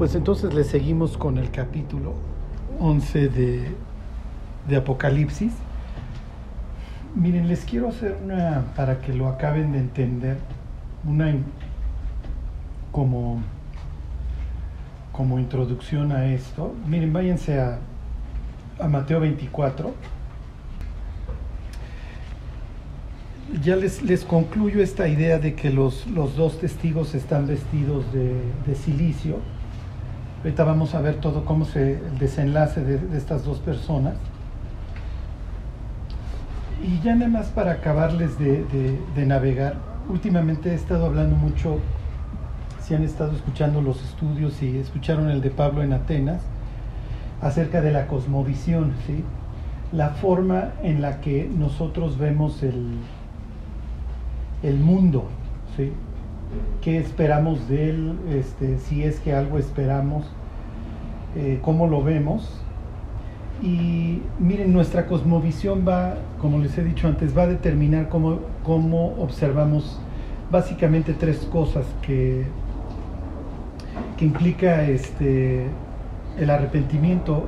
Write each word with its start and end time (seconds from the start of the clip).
Pues 0.00 0.14
entonces 0.14 0.54
le 0.54 0.64
seguimos 0.64 1.18
con 1.18 1.36
el 1.36 1.50
capítulo 1.50 2.14
11 2.78 3.28
de, 3.28 3.68
de 4.66 4.76
Apocalipsis. 4.76 5.52
Miren, 7.14 7.48
les 7.48 7.66
quiero 7.66 7.90
hacer 7.90 8.16
una, 8.24 8.72
para 8.74 9.02
que 9.02 9.12
lo 9.12 9.28
acaben 9.28 9.72
de 9.72 9.78
entender, 9.78 10.38
una 11.06 11.34
como, 12.90 13.42
como 15.12 15.38
introducción 15.38 16.12
a 16.12 16.32
esto. 16.32 16.74
Miren, 16.86 17.12
váyanse 17.12 17.60
a, 17.60 17.78
a 18.78 18.88
Mateo 18.88 19.20
24. 19.20 19.92
Ya 23.62 23.76
les, 23.76 24.02
les 24.02 24.24
concluyo 24.24 24.82
esta 24.82 25.08
idea 25.08 25.38
de 25.38 25.54
que 25.54 25.68
los, 25.68 26.06
los 26.06 26.36
dos 26.36 26.58
testigos 26.58 27.14
están 27.14 27.46
vestidos 27.46 28.10
de, 28.14 28.32
de 28.66 28.74
silicio 28.74 29.59
Ahorita 30.42 30.64
vamos 30.64 30.94
a 30.94 31.02
ver 31.02 31.16
todo 31.16 31.44
cómo 31.44 31.66
se 31.66 31.98
el 31.98 32.18
desenlace 32.18 32.82
de, 32.82 33.16
estas 33.16 33.44
dos 33.44 33.58
personas. 33.58 34.14
Y 36.82 36.98
ya 37.00 37.14
nada 37.14 37.30
más 37.30 37.48
para 37.48 37.72
acabarles 37.72 38.38
de, 38.38 38.64
de, 38.64 38.98
de, 39.14 39.26
navegar, 39.26 39.74
últimamente 40.08 40.70
he 40.70 40.74
estado 40.74 41.04
hablando 41.04 41.36
mucho, 41.36 41.78
si 42.80 42.94
han 42.94 43.02
estado 43.02 43.32
escuchando 43.32 43.82
los 43.82 44.02
estudios 44.02 44.62
y 44.62 44.78
escucharon 44.78 45.28
el 45.28 45.42
de 45.42 45.50
Pablo 45.50 45.82
en 45.82 45.92
Atenas, 45.92 46.40
acerca 47.42 47.82
de 47.82 47.92
la 47.92 48.06
cosmovisión, 48.06 48.94
¿sí? 49.06 49.22
la 49.92 50.10
forma 50.10 50.70
en 50.82 51.02
la 51.02 51.20
que 51.20 51.50
nosotros 51.54 52.16
vemos 52.16 52.62
el, 52.62 52.96
el 54.62 54.78
mundo, 54.78 55.28
¿sí? 55.76 55.92
Qué 56.80 56.98
esperamos 56.98 57.68
de 57.68 57.90
él, 57.90 58.18
este, 58.30 58.78
si 58.78 59.02
es 59.02 59.20
que 59.20 59.32
algo 59.34 59.58
esperamos, 59.58 60.24
eh, 61.36 61.58
cómo 61.62 61.86
lo 61.86 62.02
vemos. 62.02 62.60
Y 63.62 64.22
miren, 64.38 64.72
nuestra 64.72 65.06
cosmovisión 65.06 65.84
va, 65.86 66.14
como 66.40 66.58
les 66.58 66.76
he 66.78 66.84
dicho 66.84 67.06
antes, 67.08 67.36
va 67.36 67.42
a 67.42 67.46
determinar 67.46 68.08
cómo, 68.08 68.38
cómo 68.64 69.14
observamos 69.18 70.00
básicamente 70.50 71.12
tres 71.12 71.38
cosas 71.52 71.84
que, 72.02 72.44
que 74.16 74.24
implica 74.24 74.84
este, 74.84 75.66
el 76.38 76.50
arrepentimiento, 76.50 77.44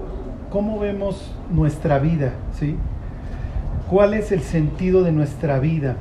cómo 0.50 0.78
vemos 0.78 1.34
nuestra 1.50 1.98
vida, 1.98 2.34
¿sí? 2.52 2.76
¿Cuál 3.88 4.14
es 4.14 4.32
el 4.32 4.40
sentido 4.40 5.02
de 5.02 5.12
nuestra 5.12 5.58
vida? 5.58 5.96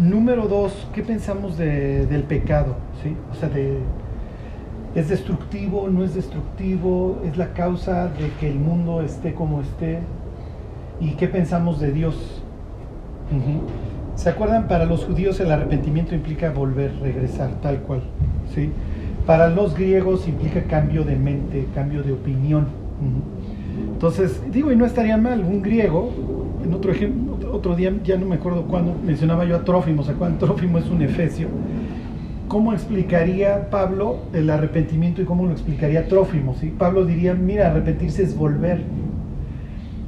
Número 0.00 0.48
dos, 0.48 0.88
¿qué 0.94 1.02
pensamos 1.02 1.58
de, 1.58 2.06
del 2.06 2.22
pecado? 2.22 2.76
¿Sí? 3.02 3.14
O 3.30 3.34
sea, 3.34 3.50
de, 3.50 3.76
¿es 4.94 5.10
destructivo? 5.10 5.90
¿No 5.90 6.02
es 6.02 6.14
destructivo? 6.14 7.20
¿Es 7.26 7.36
la 7.36 7.52
causa 7.52 8.08
de 8.08 8.30
que 8.40 8.48
el 8.48 8.58
mundo 8.58 9.02
esté 9.02 9.34
como 9.34 9.60
esté? 9.60 9.98
¿Y 11.02 11.10
qué 11.16 11.28
pensamos 11.28 11.80
de 11.80 11.92
Dios? 11.92 12.14
Uh 13.30 13.34
-huh. 13.34 13.60
¿Se 14.14 14.30
acuerdan? 14.30 14.68
Para 14.68 14.86
los 14.86 15.04
judíos 15.04 15.38
el 15.38 15.52
arrepentimiento 15.52 16.14
implica 16.14 16.50
volver, 16.50 16.94
regresar, 17.02 17.50
tal 17.60 17.80
cual. 17.80 18.00
¿sí? 18.54 18.70
Para 19.26 19.50
los 19.50 19.76
griegos 19.76 20.26
implica 20.26 20.62
cambio 20.62 21.04
de 21.04 21.16
mente, 21.16 21.68
cambio 21.74 22.02
de 22.02 22.12
opinión. 22.14 22.62
Uh 22.62 23.04
-huh. 23.04 23.92
Entonces, 23.92 24.40
digo, 24.50 24.72
y 24.72 24.76
no 24.76 24.86
estaría 24.86 25.18
mal, 25.18 25.44
un 25.44 25.60
griego, 25.60 26.10
en 26.64 26.72
otro 26.72 26.90
ejemplo, 26.90 27.29
otro 27.52 27.76
día, 27.76 27.92
ya 28.04 28.16
no 28.16 28.26
me 28.26 28.36
acuerdo 28.36 28.64
cuándo, 28.64 28.96
mencionaba 29.04 29.44
yo 29.44 29.56
a 29.56 29.64
Trófimo, 29.64 30.02
¿se 30.02 30.12
acuerdan? 30.12 30.38
Trófimo 30.38 30.78
es 30.78 30.88
un 30.88 31.02
efesio. 31.02 31.48
¿Cómo 32.48 32.72
explicaría 32.72 33.70
Pablo 33.70 34.18
el 34.32 34.50
arrepentimiento 34.50 35.22
y 35.22 35.24
cómo 35.24 35.46
lo 35.46 35.52
explicaría 35.52 36.08
Trófimo? 36.08 36.54
¿sí? 36.54 36.74
Pablo 36.76 37.04
diría, 37.04 37.34
mira, 37.34 37.70
arrepentirse 37.70 38.22
es 38.22 38.36
volver. 38.36 38.82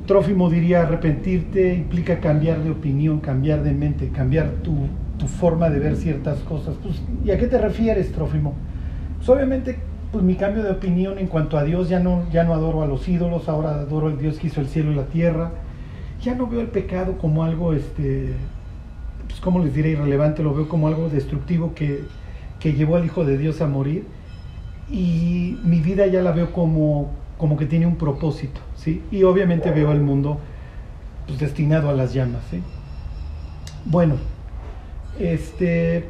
Trófimo 0.06 0.50
diría, 0.50 0.82
arrepentirte 0.82 1.74
implica 1.74 2.18
cambiar 2.18 2.64
de 2.64 2.70
opinión, 2.70 3.20
cambiar 3.20 3.62
de 3.62 3.72
mente, 3.72 4.08
cambiar 4.08 4.50
tu, 4.62 4.74
tu 5.18 5.28
forma 5.28 5.70
de 5.70 5.78
ver 5.78 5.96
ciertas 5.96 6.40
cosas. 6.40 6.74
Pues, 6.82 7.00
¿Y 7.24 7.30
a 7.30 7.38
qué 7.38 7.46
te 7.46 7.58
refieres, 7.58 8.10
Trófimo? 8.10 8.54
Pues 9.18 9.28
obviamente 9.28 9.76
pues 10.12 10.22
mi 10.22 10.34
cambio 10.34 10.62
de 10.62 10.70
opinión 10.70 11.18
en 11.18 11.26
cuanto 11.26 11.56
a 11.56 11.64
Dios, 11.64 11.88
ya 11.88 11.98
no, 11.98 12.24
ya 12.30 12.44
no 12.44 12.52
adoro 12.52 12.82
a 12.82 12.86
los 12.86 13.08
ídolos, 13.08 13.48
ahora 13.48 13.70
adoro 13.70 14.08
al 14.08 14.18
Dios 14.18 14.38
que 14.38 14.48
hizo 14.48 14.60
el 14.60 14.68
cielo 14.68 14.92
y 14.92 14.94
la 14.94 15.06
tierra, 15.06 15.52
ya 16.22 16.34
no 16.34 16.46
veo 16.46 16.60
el 16.60 16.68
pecado 16.68 17.18
como 17.18 17.44
algo, 17.44 17.74
este, 17.74 18.32
pues 19.26 19.40
como 19.40 19.58
les 19.58 19.74
diré, 19.74 19.90
irrelevante, 19.90 20.42
lo 20.42 20.54
veo 20.54 20.68
como 20.68 20.86
algo 20.86 21.08
destructivo 21.08 21.74
que, 21.74 22.04
que 22.60 22.72
llevó 22.72 22.96
al 22.96 23.04
Hijo 23.04 23.24
de 23.24 23.36
Dios 23.36 23.60
a 23.60 23.66
morir 23.66 24.06
y 24.90 25.58
mi 25.64 25.80
vida 25.80 26.06
ya 26.06 26.22
la 26.22 26.32
veo 26.32 26.52
como, 26.52 27.10
como 27.38 27.56
que 27.56 27.66
tiene 27.66 27.86
un 27.86 27.96
propósito, 27.96 28.60
¿sí? 28.76 29.02
Y 29.10 29.24
obviamente 29.24 29.70
veo 29.70 29.90
el 29.92 30.00
mundo 30.00 30.38
pues, 31.26 31.40
destinado 31.40 31.90
a 31.90 31.92
las 31.92 32.14
llamas, 32.14 32.42
¿sí? 32.50 32.62
Bueno, 33.84 34.14
este, 35.18 36.04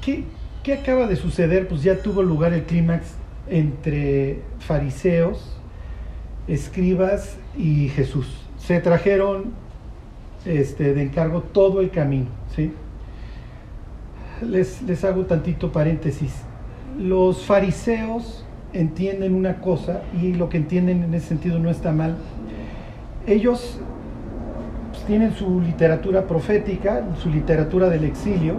¿qué, 0.00 0.24
¿qué 0.62 0.74
acaba 0.74 1.08
de 1.08 1.16
suceder? 1.16 1.66
Pues 1.66 1.82
ya 1.82 2.00
tuvo 2.00 2.22
lugar 2.22 2.52
el 2.52 2.62
clímax 2.62 3.14
entre 3.48 4.40
fariseos, 4.60 5.56
escribas 6.46 7.36
y 7.56 7.88
Jesús. 7.88 8.47
Se 8.68 8.80
trajeron 8.80 9.44
este, 10.44 10.92
de 10.92 11.00
encargo 11.00 11.40
todo 11.40 11.80
el 11.80 11.88
camino. 11.88 12.26
¿sí? 12.54 12.74
Les, 14.42 14.82
les 14.82 15.04
hago 15.06 15.24
tantito 15.24 15.72
paréntesis. 15.72 16.34
Los 16.98 17.46
fariseos 17.46 18.44
entienden 18.74 19.34
una 19.34 19.62
cosa 19.62 20.02
y 20.20 20.34
lo 20.34 20.50
que 20.50 20.58
entienden 20.58 21.02
en 21.02 21.14
ese 21.14 21.28
sentido 21.28 21.58
no 21.58 21.70
está 21.70 21.92
mal. 21.92 22.18
Ellos 23.26 23.80
pues, 24.90 25.02
tienen 25.06 25.32
su 25.32 25.62
literatura 25.62 26.26
profética, 26.26 27.04
su 27.22 27.30
literatura 27.30 27.88
del 27.88 28.04
exilio, 28.04 28.56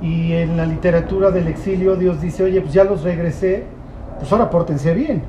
y 0.00 0.34
en 0.34 0.56
la 0.56 0.64
literatura 0.64 1.32
del 1.32 1.48
exilio 1.48 1.96
Dios 1.96 2.22
dice, 2.22 2.44
oye, 2.44 2.60
pues 2.60 2.72
ya 2.72 2.84
los 2.84 3.02
regresé, 3.02 3.64
pues 4.20 4.30
ahora 4.30 4.48
pórtense 4.48 4.94
bien. 4.94 5.22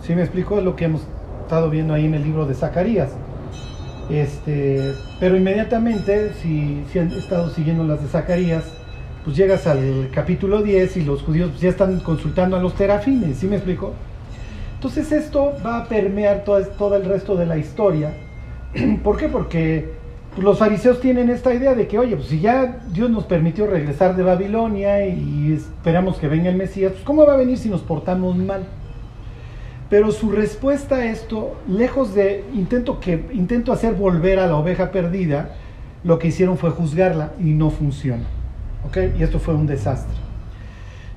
¿Sí 0.00 0.14
me 0.14 0.20
explico? 0.22 0.58
Es 0.58 0.64
lo 0.64 0.76
que 0.76 0.84
hemos 0.84 1.02
estado 1.50 1.68
viendo 1.68 1.94
ahí 1.94 2.04
en 2.04 2.14
el 2.14 2.22
libro 2.22 2.46
de 2.46 2.54
Zacarías. 2.54 3.10
Este, 4.08 4.94
pero 5.18 5.36
inmediatamente, 5.36 6.32
si, 6.34 6.84
si 6.92 7.00
han 7.00 7.10
estado 7.10 7.50
siguiendo 7.50 7.82
las 7.82 8.00
de 8.00 8.06
Zacarías, 8.06 8.62
pues 9.24 9.36
llegas 9.36 9.66
al 9.66 10.10
capítulo 10.12 10.62
10 10.62 10.98
y 10.98 11.00
los 11.02 11.22
judíos 11.22 11.50
pues 11.50 11.60
ya 11.60 11.70
están 11.70 11.98
consultando 12.00 12.56
a 12.56 12.60
los 12.60 12.74
terafines, 12.74 13.38
¿sí 13.38 13.48
me 13.48 13.56
explico? 13.56 13.94
Entonces 14.76 15.10
esto 15.10 15.52
va 15.66 15.78
a 15.78 15.84
permear 15.86 16.44
todo, 16.44 16.64
todo 16.78 16.94
el 16.94 17.04
resto 17.04 17.34
de 17.34 17.46
la 17.46 17.58
historia. 17.58 18.12
¿Por 19.02 19.16
qué? 19.16 19.26
Porque 19.26 19.90
pues 20.32 20.44
los 20.44 20.56
fariseos 20.56 21.00
tienen 21.00 21.30
esta 21.30 21.52
idea 21.52 21.74
de 21.74 21.88
que, 21.88 21.98
oye, 21.98 22.14
pues 22.14 22.28
si 22.28 22.38
ya 22.38 22.78
Dios 22.92 23.10
nos 23.10 23.24
permitió 23.24 23.66
regresar 23.66 24.14
de 24.14 24.22
Babilonia 24.22 25.04
y 25.04 25.52
esperamos 25.52 26.16
que 26.18 26.28
venga 26.28 26.48
el 26.48 26.56
Mesías, 26.56 26.92
pues 26.92 27.02
¿cómo 27.02 27.26
va 27.26 27.32
a 27.32 27.38
venir 27.38 27.58
si 27.58 27.68
nos 27.68 27.80
portamos 27.80 28.36
mal? 28.36 28.62
Pero 29.90 30.12
su 30.12 30.30
respuesta 30.30 30.96
a 30.96 31.06
esto, 31.06 31.56
lejos 31.68 32.14
de 32.14 32.44
intento, 32.54 33.00
que, 33.00 33.26
intento 33.32 33.72
hacer 33.72 33.94
volver 33.94 34.38
a 34.38 34.46
la 34.46 34.56
oveja 34.56 34.92
perdida, 34.92 35.56
lo 36.04 36.18
que 36.18 36.28
hicieron 36.28 36.56
fue 36.56 36.70
juzgarla 36.70 37.32
y 37.40 37.52
no 37.52 37.70
funciona. 37.70 38.22
¿Ok? 38.86 38.98
Y 39.18 39.22
esto 39.22 39.40
fue 39.40 39.54
un 39.54 39.66
desastre. 39.66 40.16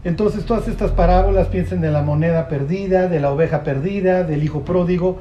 Entonces 0.03 0.44
todas 0.45 0.67
estas 0.67 0.91
parábolas 0.91 1.47
piensen 1.47 1.79
de 1.79 1.91
la 1.91 2.01
moneda 2.01 2.50
perdida, 2.50 3.07
de 3.07 3.19
la 3.22 3.31
oveja 3.31 3.63
perdida, 3.63 4.23
del 4.23 4.44
hijo 4.44 4.66
pródigo, 4.66 5.19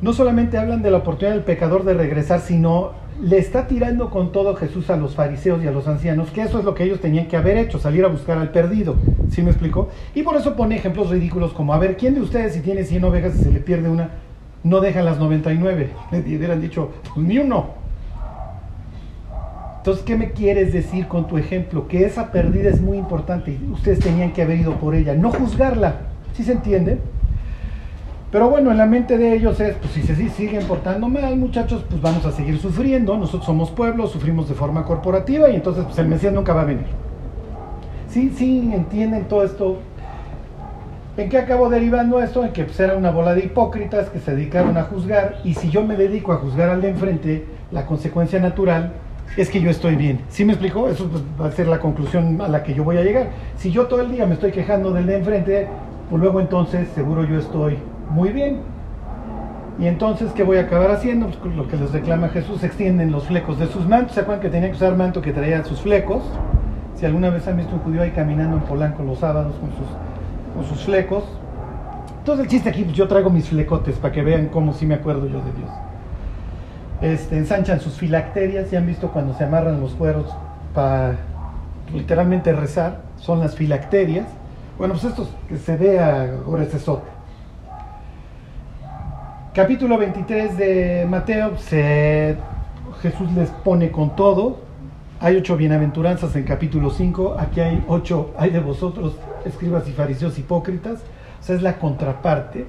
no 0.00 0.12
solamente 0.12 0.58
hablan 0.58 0.82
de 0.82 0.90
la 0.90 0.98
oportunidad 0.98 1.34
del 1.34 1.44
pecador 1.44 1.84
de 1.84 1.94
regresar, 1.94 2.40
sino 2.40 2.92
le 3.22 3.38
está 3.38 3.66
tirando 3.66 4.10
con 4.10 4.32
todo 4.32 4.56
Jesús 4.56 4.90
a 4.90 4.96
los 4.96 5.14
fariseos 5.14 5.62
y 5.62 5.68
a 5.68 5.70
los 5.70 5.86
ancianos, 5.86 6.30
que 6.30 6.42
eso 6.42 6.58
es 6.58 6.64
lo 6.64 6.74
que 6.74 6.84
ellos 6.84 7.00
tenían 7.00 7.28
que 7.28 7.36
haber 7.36 7.56
hecho, 7.56 7.78
salir 7.78 8.04
a 8.04 8.08
buscar 8.08 8.38
al 8.38 8.50
perdido. 8.50 8.96
¿Sí 9.30 9.42
me 9.42 9.50
explicó? 9.50 9.88
Y 10.14 10.22
por 10.22 10.36
eso 10.36 10.56
pone 10.56 10.76
ejemplos 10.76 11.10
ridículos 11.10 11.52
como, 11.52 11.72
a 11.74 11.78
ver, 11.78 11.96
¿quién 11.96 12.14
de 12.14 12.20
ustedes 12.20 12.54
si 12.54 12.60
tiene 12.60 12.84
100 12.84 13.04
ovejas 13.04 13.36
y 13.36 13.44
se 13.44 13.50
le 13.50 13.60
pierde 13.60 13.88
una, 13.88 14.10
no 14.62 14.80
deja 14.80 15.02
las 15.02 15.18
99? 15.18 15.90
Le 16.10 16.36
hubieran 16.36 16.60
dicho, 16.60 16.90
pues 17.14 17.26
ni 17.26 17.38
uno. 17.38 17.84
Entonces, 19.78 20.02
¿qué 20.04 20.16
me 20.16 20.32
quieres 20.32 20.72
decir 20.72 21.06
con 21.08 21.26
tu 21.26 21.36
ejemplo? 21.36 21.86
Que 21.88 22.06
esa 22.06 22.32
perdida 22.32 22.70
es 22.70 22.80
muy 22.80 22.96
importante 22.96 23.50
y 23.50 23.70
ustedes 23.70 23.98
tenían 23.98 24.32
que 24.32 24.42
haber 24.42 24.58
ido 24.58 24.76
por 24.76 24.94
ella, 24.94 25.14
no 25.14 25.30
juzgarla. 25.30 25.96
¿Sí 26.32 26.42
se 26.42 26.52
entiende? 26.52 26.98
Pero 28.34 28.50
bueno, 28.50 28.72
en 28.72 28.78
la 28.78 28.86
mente 28.86 29.16
de 29.16 29.32
ellos 29.32 29.60
es, 29.60 29.76
pues 29.76 29.92
si 29.92 30.02
se 30.02 30.28
siguen 30.28 30.66
portando 30.66 31.08
mal, 31.08 31.36
muchachos, 31.36 31.84
pues 31.88 32.02
vamos 32.02 32.26
a 32.26 32.32
seguir 32.32 32.58
sufriendo. 32.58 33.16
Nosotros 33.16 33.46
somos 33.46 33.70
pueblo, 33.70 34.08
sufrimos 34.08 34.48
de 34.48 34.56
forma 34.56 34.84
corporativa 34.84 35.48
y 35.50 35.54
entonces 35.54 35.84
pues 35.84 35.96
el 35.98 36.08
Mesías 36.08 36.32
nunca 36.32 36.52
va 36.52 36.62
a 36.62 36.64
venir. 36.64 36.86
Sí, 38.08 38.32
sí, 38.36 38.72
entienden 38.74 39.26
todo 39.26 39.44
esto. 39.44 39.78
¿En 41.16 41.28
qué 41.28 41.38
acabó 41.38 41.68
derivando 41.68 42.20
esto? 42.20 42.44
En 42.44 42.52
que 42.52 42.64
pues, 42.64 42.80
era 42.80 42.96
una 42.96 43.12
bola 43.12 43.34
de 43.34 43.44
hipócritas 43.44 44.08
que 44.08 44.18
se 44.18 44.34
dedicaron 44.34 44.76
a 44.78 44.82
juzgar 44.82 45.36
y 45.44 45.54
si 45.54 45.70
yo 45.70 45.84
me 45.84 45.94
dedico 45.94 46.32
a 46.32 46.38
juzgar 46.38 46.70
al 46.70 46.82
de 46.82 46.88
enfrente, 46.88 47.46
la 47.70 47.86
consecuencia 47.86 48.40
natural 48.40 48.94
es 49.36 49.48
que 49.48 49.60
yo 49.60 49.70
estoy 49.70 49.94
bien. 49.94 50.22
¿Sí 50.28 50.44
me 50.44 50.54
explicó? 50.54 50.88
Eso 50.88 51.08
pues, 51.08 51.22
va 51.40 51.46
a 51.46 51.52
ser 51.52 51.68
la 51.68 51.78
conclusión 51.78 52.40
a 52.40 52.48
la 52.48 52.64
que 52.64 52.74
yo 52.74 52.82
voy 52.82 52.96
a 52.96 53.04
llegar. 53.04 53.28
Si 53.58 53.70
yo 53.70 53.86
todo 53.86 54.00
el 54.00 54.10
día 54.10 54.26
me 54.26 54.34
estoy 54.34 54.50
quejando 54.50 54.90
del 54.90 55.06
de 55.06 55.18
enfrente, 55.18 55.68
pues 56.10 56.20
luego 56.20 56.40
entonces 56.40 56.88
seguro 56.96 57.22
yo 57.22 57.38
estoy 57.38 57.78
muy 58.10 58.30
bien. 58.30 58.60
Y 59.78 59.86
entonces, 59.86 60.30
¿qué 60.32 60.44
voy 60.44 60.58
a 60.58 60.62
acabar 60.62 60.90
haciendo? 60.92 61.26
Pues 61.26 61.54
lo 61.54 61.66
que 61.66 61.76
les 61.76 61.90
reclama 61.90 62.28
Jesús, 62.28 62.62
extienden 62.62 63.10
los 63.10 63.26
flecos 63.26 63.58
de 63.58 63.66
sus 63.66 63.86
mantos. 63.88 64.14
¿Se 64.14 64.20
acuerdan 64.20 64.40
que 64.40 64.48
tenía 64.48 64.68
que 64.68 64.76
usar 64.76 64.96
manto 64.96 65.20
que 65.20 65.32
traía 65.32 65.64
sus 65.64 65.80
flecos? 65.80 66.22
Si 66.94 67.04
alguna 67.04 67.30
vez 67.30 67.46
han 67.48 67.56
visto 67.56 67.74
un 67.74 67.80
judío 67.80 68.02
ahí 68.02 68.10
caminando 68.10 68.56
en 68.56 68.62
Polanco 68.62 69.02
los 69.02 69.18
sábados 69.18 69.54
con 69.56 69.70
sus, 69.70 69.88
con 70.54 70.64
sus 70.64 70.84
flecos. 70.84 71.24
Entonces 72.18 72.44
el 72.44 72.50
chiste 72.50 72.70
aquí, 72.70 72.84
pues 72.84 72.96
yo 72.96 73.08
traigo 73.08 73.30
mis 73.30 73.48
flecotes 73.48 73.96
para 73.96 74.12
que 74.12 74.22
vean 74.22 74.46
cómo 74.46 74.72
sí 74.72 74.86
me 74.86 74.94
acuerdo 74.94 75.26
yo 75.26 75.38
de 75.38 75.52
Dios. 75.52 75.70
Este, 77.02 77.36
ensanchan 77.36 77.80
sus 77.80 77.94
filacterias, 77.94 78.70
ya 78.70 78.78
han 78.78 78.86
visto 78.86 79.10
cuando 79.10 79.34
se 79.34 79.44
amarran 79.44 79.80
los 79.80 79.92
cueros 79.92 80.34
para 80.72 81.16
literalmente 81.92 82.52
rezar, 82.52 83.02
son 83.16 83.40
las 83.40 83.56
filacterias. 83.56 84.26
Bueno, 84.78 84.94
pues 84.94 85.04
esto 85.04 85.28
que 85.48 85.56
se 85.56 85.76
vea 85.76 86.30
ahora 86.46 86.62
capítulo 89.54 89.98
23 89.98 90.58
de 90.58 91.06
Mateo, 91.08 91.52
Jesús 93.00 93.32
les 93.36 93.50
pone 93.50 93.92
con 93.92 94.16
todo. 94.16 94.58
Hay 95.20 95.36
ocho 95.36 95.56
bienaventuranzas 95.56 96.34
en 96.34 96.42
capítulo 96.42 96.90
5. 96.90 97.36
Aquí 97.38 97.60
hay 97.60 97.84
ocho, 97.86 98.32
hay 98.36 98.50
de 98.50 98.58
vosotros, 98.58 99.14
escribas 99.44 99.88
y 99.88 99.92
fariseos 99.92 100.36
hipócritas. 100.40 101.02
O 101.40 101.44
sea, 101.44 101.54
es 101.54 101.62
la 101.62 101.78
contraparte. 101.78 102.66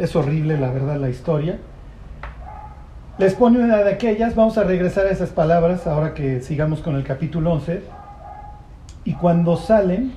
Es 0.00 0.16
horrible, 0.16 0.58
la 0.58 0.72
verdad, 0.72 0.96
la 0.96 1.08
historia. 1.08 1.60
Les 3.18 3.34
pone 3.34 3.62
una 3.62 3.76
de 3.76 3.92
aquellas. 3.92 4.34
Vamos 4.34 4.58
a 4.58 4.64
regresar 4.64 5.06
a 5.06 5.10
esas 5.10 5.30
palabras 5.30 5.86
ahora 5.86 6.14
que 6.14 6.40
sigamos 6.40 6.80
con 6.80 6.96
el 6.96 7.04
capítulo 7.04 7.52
11. 7.52 7.80
Y 9.04 9.12
cuando 9.14 9.56
salen, 9.56 10.14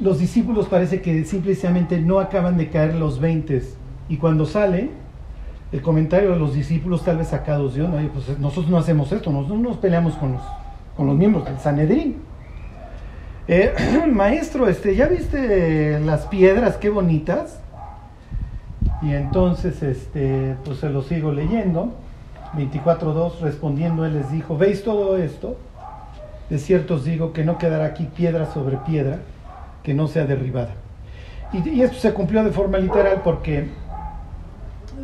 los 0.00 0.18
discípulos 0.18 0.66
parece 0.66 1.00
que 1.00 1.24
simplemente 1.24 2.00
no 2.00 2.18
acaban 2.18 2.56
de 2.56 2.68
caer 2.68 2.96
los 2.96 3.20
20 3.20 3.79
y 4.10 4.16
cuando 4.16 4.44
sale, 4.44 4.90
el 5.70 5.82
comentario 5.82 6.32
de 6.32 6.38
los 6.38 6.52
discípulos 6.52 7.04
tal 7.04 7.18
vez 7.18 7.28
sacados 7.28 7.74
de 7.74 7.82
onda, 7.82 8.02
pues 8.12 8.36
nosotros 8.40 8.68
no 8.68 8.76
hacemos 8.76 9.12
esto, 9.12 9.30
nosotros 9.30 9.60
no 9.60 9.68
nos 9.68 9.78
peleamos 9.78 10.14
con 10.14 10.32
los, 10.32 10.42
con 10.96 11.06
los 11.06 11.16
miembros 11.16 11.44
del 11.44 11.58
Sanedrín. 11.58 12.16
Eh, 13.46 13.72
maestro, 14.12 14.66
este, 14.66 14.96
¿ya 14.96 15.06
viste 15.06 16.00
las 16.00 16.26
piedras 16.26 16.76
qué 16.76 16.90
bonitas? 16.90 17.60
Y 19.00 19.12
entonces, 19.14 19.80
este, 19.84 20.56
pues 20.64 20.78
se 20.78 20.90
lo 20.90 21.02
sigo 21.02 21.30
leyendo. 21.30 21.94
24.2, 22.56 23.38
respondiendo, 23.42 24.04
él 24.04 24.14
les 24.14 24.32
dijo, 24.32 24.58
¿veis 24.58 24.82
todo 24.82 25.16
esto? 25.18 25.56
De 26.48 26.58
cierto 26.58 26.94
os 26.94 27.04
digo 27.04 27.32
que 27.32 27.44
no 27.44 27.58
quedará 27.58 27.84
aquí 27.84 28.08
piedra 28.12 28.52
sobre 28.52 28.76
piedra 28.78 29.18
que 29.84 29.94
no 29.94 30.08
sea 30.08 30.26
derribada. 30.26 30.74
Y 31.52 31.80
esto 31.80 31.98
se 31.98 32.12
cumplió 32.12 32.42
de 32.42 32.50
forma 32.50 32.78
literal 32.78 33.22
porque 33.22 33.68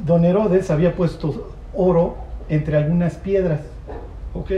don 0.07 0.25
Herodes 0.25 0.71
había 0.71 0.95
puesto 0.95 1.53
oro 1.75 2.17
entre 2.49 2.77
algunas 2.77 3.17
piedras. 3.17 3.61
Ok, 4.35 4.53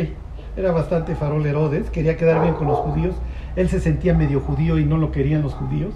era 0.56 0.72
bastante 0.72 1.14
farol 1.14 1.46
Herodes, 1.46 1.90
quería 1.90 2.16
quedar 2.16 2.42
bien 2.42 2.54
con 2.54 2.68
los 2.68 2.78
judíos. 2.78 3.14
Él 3.56 3.68
se 3.68 3.80
sentía 3.80 4.14
medio 4.14 4.40
judío 4.40 4.78
y 4.78 4.84
no 4.84 4.98
lo 4.98 5.10
querían 5.10 5.42
los 5.42 5.54
judíos. 5.54 5.94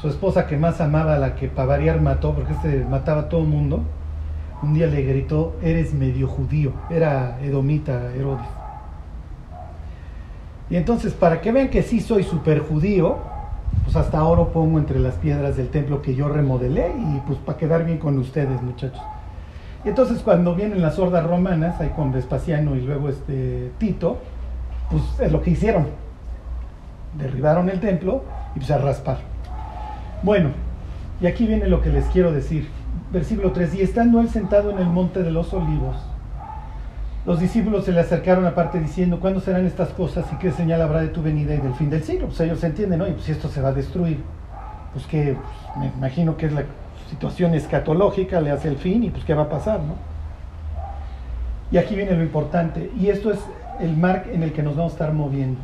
Su 0.00 0.08
esposa 0.08 0.46
que 0.46 0.56
más 0.56 0.80
amaba, 0.80 1.18
la 1.18 1.34
que 1.36 1.48
para 1.48 1.78
mató, 1.96 2.34
porque 2.34 2.52
este 2.54 2.84
mataba 2.84 3.22
a 3.22 3.28
todo 3.28 3.42
el 3.42 3.48
mundo, 3.48 3.82
un 4.62 4.74
día 4.74 4.86
le 4.86 5.02
gritó, 5.02 5.54
eres 5.62 5.92
medio 5.92 6.26
judío. 6.26 6.72
Era 6.90 7.38
edomita 7.42 8.12
Herodes. 8.14 8.46
Y 10.70 10.76
entonces, 10.76 11.12
para 11.12 11.40
que 11.40 11.52
vean 11.52 11.68
que 11.68 11.82
sí 11.82 12.00
soy 12.00 12.22
super 12.22 12.60
judío, 12.60 13.18
pues 13.82 13.96
hasta 13.96 14.24
oro 14.24 14.48
pongo 14.48 14.78
entre 14.78 14.98
las 14.98 15.14
piedras 15.14 15.56
del 15.56 15.68
templo 15.68 16.02
que 16.02 16.14
yo 16.14 16.28
remodelé 16.28 16.94
y 16.96 17.20
pues 17.26 17.38
para 17.38 17.58
quedar 17.58 17.84
bien 17.84 17.98
con 17.98 18.18
ustedes, 18.18 18.62
muchachos. 18.62 19.02
Y 19.84 19.88
entonces 19.88 20.22
cuando 20.22 20.54
vienen 20.54 20.80
las 20.80 20.98
hordas 20.98 21.26
romanas, 21.26 21.80
ahí 21.80 21.90
con 21.90 22.12
Vespasiano 22.12 22.74
y 22.76 22.80
luego 22.80 23.08
este 23.08 23.70
Tito, 23.78 24.18
pues 24.90 25.02
es 25.20 25.30
lo 25.30 25.42
que 25.42 25.50
hicieron. 25.50 25.86
Derribaron 27.18 27.68
el 27.68 27.80
templo 27.80 28.24
y 28.54 28.60
pues 28.60 28.70
a 28.70 28.78
raspar. 28.78 29.18
Bueno, 30.22 30.50
y 31.20 31.26
aquí 31.26 31.46
viene 31.46 31.66
lo 31.66 31.80
que 31.80 31.90
les 31.90 32.06
quiero 32.06 32.32
decir. 32.32 32.68
Versículo 33.12 33.52
3, 33.52 33.74
y 33.74 33.82
estando 33.82 34.20
él 34.20 34.28
sentado 34.28 34.70
en 34.70 34.78
el 34.78 34.86
monte 34.86 35.22
de 35.22 35.30
los 35.30 35.52
olivos, 35.52 35.96
los 37.26 37.40
discípulos 37.40 37.86
se 37.86 37.92
le 37.92 38.00
acercaron 38.00 38.44
aparte 38.46 38.78
diciendo, 38.78 39.18
¿cuándo 39.18 39.40
serán 39.40 39.66
estas 39.66 39.88
cosas 39.90 40.26
y 40.32 40.36
qué 40.36 40.52
señal 40.52 40.82
habrá 40.82 41.00
de 41.00 41.08
tu 41.08 41.22
venida 41.22 41.54
y 41.54 41.58
del 41.58 41.74
fin 41.74 41.88
del 41.88 42.02
siglo? 42.02 42.26
Pues 42.26 42.40
ellos 42.40 42.62
entienden, 42.62 42.98
¿no? 42.98 43.08
Y 43.08 43.12
pues 43.12 43.24
si 43.24 43.32
esto 43.32 43.48
se 43.48 43.62
va 43.62 43.70
a 43.70 43.72
destruir, 43.72 44.22
pues 44.92 45.06
que 45.06 45.34
pues, 45.34 45.78
me 45.78 45.86
imagino 45.96 46.36
que 46.36 46.46
es 46.46 46.52
la 46.52 46.64
situación 47.08 47.54
escatológica, 47.54 48.40
le 48.40 48.50
hace 48.50 48.68
el 48.68 48.76
fin 48.76 49.04
y 49.04 49.10
pues 49.10 49.24
qué 49.24 49.32
va 49.32 49.44
a 49.44 49.48
pasar, 49.48 49.80
¿no? 49.80 49.94
Y 51.70 51.78
aquí 51.78 51.96
viene 51.96 52.12
lo 52.12 52.22
importante, 52.22 52.90
y 53.00 53.08
esto 53.08 53.32
es 53.32 53.38
el 53.80 53.96
mark 53.96 54.26
en 54.30 54.42
el 54.42 54.52
que 54.52 54.62
nos 54.62 54.76
vamos 54.76 54.92
a 54.92 54.94
estar 54.94 55.12
moviendo. 55.12 55.60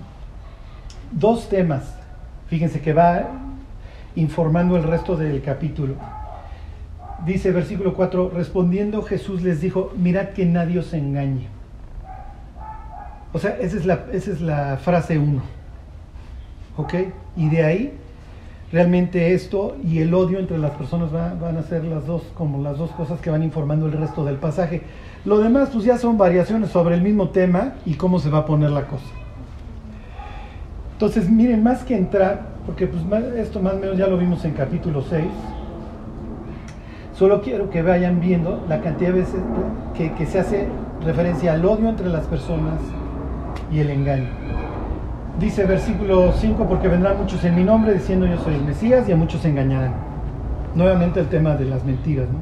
Dos 1.12 1.48
temas, 1.48 1.94
fíjense 2.48 2.80
que 2.80 2.94
va 2.94 3.28
informando 4.16 4.76
el 4.76 4.82
resto 4.82 5.16
del 5.16 5.42
capítulo. 5.42 5.94
Dice 7.26 7.52
versículo 7.52 7.94
4, 7.94 8.30
respondiendo 8.34 9.02
Jesús 9.02 9.42
les 9.42 9.60
dijo, 9.60 9.92
mirad 9.96 10.30
que 10.30 10.46
nadie 10.46 10.78
os 10.78 10.92
engañe. 10.94 11.48
O 13.32 13.38
sea, 13.38 13.56
esa 13.60 13.76
es 13.76 13.86
la, 13.86 14.06
esa 14.12 14.30
es 14.30 14.40
la 14.40 14.78
frase 14.78 15.18
1. 15.18 15.40
¿Ok? 16.76 16.94
Y 17.36 17.48
de 17.50 17.62
ahí, 17.62 17.94
realmente 18.72 19.34
esto 19.34 19.76
y 19.84 19.98
el 19.98 20.14
odio 20.14 20.38
entre 20.38 20.58
las 20.58 20.72
personas 20.72 21.12
van 21.12 21.56
a 21.56 21.62
ser 21.62 21.84
las 21.84 22.06
dos, 22.06 22.22
como 22.34 22.62
las 22.62 22.78
dos 22.78 22.90
cosas 22.92 23.20
que 23.20 23.30
van 23.30 23.42
informando 23.42 23.86
el 23.86 23.92
resto 23.92 24.24
del 24.24 24.36
pasaje. 24.36 24.82
Lo 25.24 25.38
demás, 25.38 25.68
pues 25.72 25.84
ya 25.84 25.98
son 25.98 26.16
variaciones 26.16 26.70
sobre 26.70 26.94
el 26.94 27.02
mismo 27.02 27.28
tema 27.28 27.74
y 27.84 27.94
cómo 27.94 28.18
se 28.18 28.30
va 28.30 28.38
a 28.38 28.46
poner 28.46 28.70
la 28.70 28.86
cosa. 28.86 29.04
Entonces, 30.92 31.30
miren, 31.30 31.62
más 31.62 31.84
que 31.84 31.96
entrar, 31.96 32.48
porque 32.66 32.86
pues 32.86 33.02
esto 33.36 33.60
más 33.60 33.74
o 33.74 33.78
menos 33.78 33.96
ya 33.96 34.06
lo 34.06 34.18
vimos 34.18 34.44
en 34.44 34.52
capítulo 34.52 35.02
6, 35.02 35.24
Solo 37.20 37.42
quiero 37.42 37.68
que 37.68 37.82
vayan 37.82 38.18
viendo 38.18 38.64
la 38.66 38.80
cantidad 38.80 39.10
de 39.10 39.20
veces 39.20 39.42
que, 39.94 40.24
se 40.24 40.38
hace 40.38 40.68
referencia 41.04 41.52
al 41.52 41.62
odio 41.66 41.90
entre 41.90 42.08
las 42.08 42.24
personas 42.24 42.80
y 43.70 43.80
el 43.80 43.90
engaño. 43.90 44.30
Dice 45.38 45.66
versículo 45.66 46.32
5, 46.32 46.64
porque 46.66 46.88
vendrán 46.88 47.18
muchos 47.18 47.44
en 47.44 47.56
mi 47.56 47.62
nombre 47.62 47.92
diciendo 47.92 48.24
yo 48.24 48.38
soy 48.38 48.54
el 48.54 48.64
Mesías 48.64 49.06
y 49.06 49.12
a 49.12 49.16
muchos 49.16 49.42
se 49.42 49.50
engañarán. 49.50 49.92
Nuevamente 50.74 51.20
el 51.20 51.26
tema 51.26 51.56
de 51.56 51.66
las 51.66 51.84
mentiras. 51.84 52.26
¿no? 52.26 52.38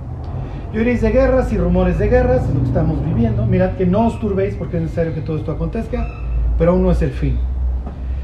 Y 0.73 0.79
oiréis 0.79 1.01
de 1.01 1.11
guerras 1.11 1.53
y 1.53 1.59
rumores 1.59 1.99
de 1.99 2.09
guerras, 2.09 2.49
lo 2.49 2.61
que 2.61 2.69
estamos 2.69 3.05
viviendo. 3.05 3.47
Mirad 3.47 3.73
que 3.73 3.85
no 3.85 4.07
os 4.07 4.21
turbéis 4.21 4.55
porque 4.55 4.77
es 4.77 4.85
necesario 4.85 5.13
que 5.13 5.23
todo 5.23 5.39
esto 5.39 5.51
acontezca, 5.51 6.07
pero 6.57 6.71
aún 6.71 6.85
no 6.85 6.93
es 6.93 7.03
el 7.03 7.11
fin. 7.11 7.37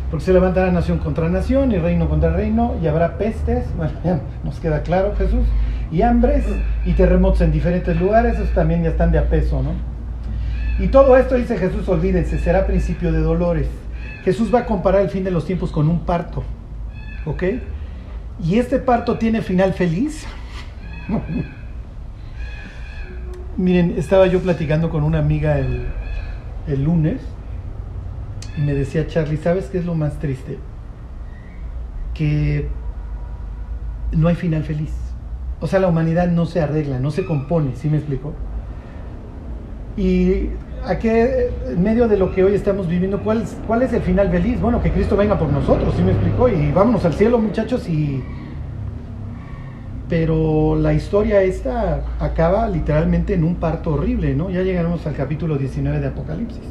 Porque 0.08 0.24
se 0.24 0.32
levantará 0.32 0.70
nación 0.70 0.98
contra 0.98 1.28
nación 1.28 1.72
y 1.72 1.78
reino 1.78 2.08
contra 2.08 2.30
reino 2.30 2.74
y 2.80 2.86
habrá 2.86 3.18
pestes, 3.18 3.66
bueno, 3.76 3.94
ya 4.04 4.20
nos 4.44 4.60
queda 4.60 4.82
claro 4.82 5.14
Jesús, 5.18 5.48
y 5.90 6.02
hambres 6.02 6.44
y 6.84 6.92
terremotos 6.92 7.40
en 7.42 7.52
diferentes 7.52 7.98
lugares, 7.98 8.34
esos 8.34 8.50
también 8.54 8.82
ya 8.82 8.90
están 8.90 9.12
de 9.12 9.18
a 9.18 9.28
peso, 9.28 9.62
¿no? 9.62 9.72
Y 10.78 10.88
todo 10.88 11.16
esto, 11.16 11.36
dice 11.36 11.56
Jesús, 11.56 11.88
olvídense, 11.88 12.38
será 12.38 12.66
principio 12.66 13.12
de 13.12 13.20
dolores. 13.20 13.68
Jesús 14.24 14.52
va 14.52 14.60
a 14.60 14.66
comparar 14.66 15.02
el 15.02 15.10
fin 15.10 15.22
de 15.22 15.30
los 15.30 15.44
tiempos 15.44 15.70
con 15.70 15.88
un 15.88 16.00
parto, 16.00 16.42
¿ok? 17.26 17.42
Y 18.42 18.58
este 18.58 18.78
parto 18.78 19.18
tiene 19.18 19.42
final 19.42 19.72
feliz. 19.72 20.26
Miren, 23.56 23.94
estaba 23.96 24.26
yo 24.26 24.40
platicando 24.40 24.90
con 24.90 25.04
una 25.04 25.18
amiga 25.18 25.58
el, 25.58 25.86
el 26.66 26.82
lunes 26.82 27.20
y 28.56 28.62
me 28.62 28.74
decía, 28.74 29.06
Charlie, 29.06 29.36
¿sabes 29.36 29.66
qué 29.66 29.78
es 29.78 29.84
lo 29.84 29.94
más 29.94 30.18
triste? 30.18 30.58
Que 32.14 32.68
no 34.12 34.26
hay 34.28 34.34
final 34.34 34.64
feliz. 34.64 35.03
O 35.60 35.66
sea, 35.66 35.80
la 35.80 35.88
humanidad 35.88 36.28
no 36.28 36.46
se 36.46 36.60
arregla, 36.60 36.98
no 36.98 37.10
se 37.10 37.24
compone, 37.24 37.76
¿sí 37.76 37.88
me 37.88 37.98
explico? 37.98 38.32
Y 39.96 40.48
a 40.84 40.98
qué, 40.98 41.50
en 41.68 41.82
medio 41.82 42.08
de 42.08 42.16
lo 42.16 42.32
que 42.32 42.44
hoy 42.44 42.54
estamos 42.54 42.88
viviendo, 42.88 43.20
¿cuál 43.20 43.42
es, 43.42 43.56
¿cuál 43.66 43.82
es 43.82 43.92
el 43.92 44.02
final 44.02 44.30
feliz? 44.30 44.60
Bueno, 44.60 44.82
que 44.82 44.90
Cristo 44.90 45.16
venga 45.16 45.38
por 45.38 45.48
nosotros, 45.50 45.94
¿sí 45.94 46.02
me 46.02 46.12
explicó? 46.12 46.48
Y 46.48 46.72
vámonos 46.72 47.04
al 47.04 47.14
cielo, 47.14 47.38
muchachos, 47.38 47.88
y... 47.88 48.22
Pero 50.08 50.76
la 50.76 50.92
historia 50.92 51.42
esta 51.42 52.02
acaba 52.20 52.68
literalmente 52.68 53.32
en 53.32 53.42
un 53.42 53.54
parto 53.54 53.94
horrible, 53.94 54.34
¿no? 54.34 54.50
Ya 54.50 54.62
llegaremos 54.62 55.06
al 55.06 55.14
capítulo 55.14 55.56
19 55.56 55.98
de 55.98 56.06
Apocalipsis. 56.08 56.62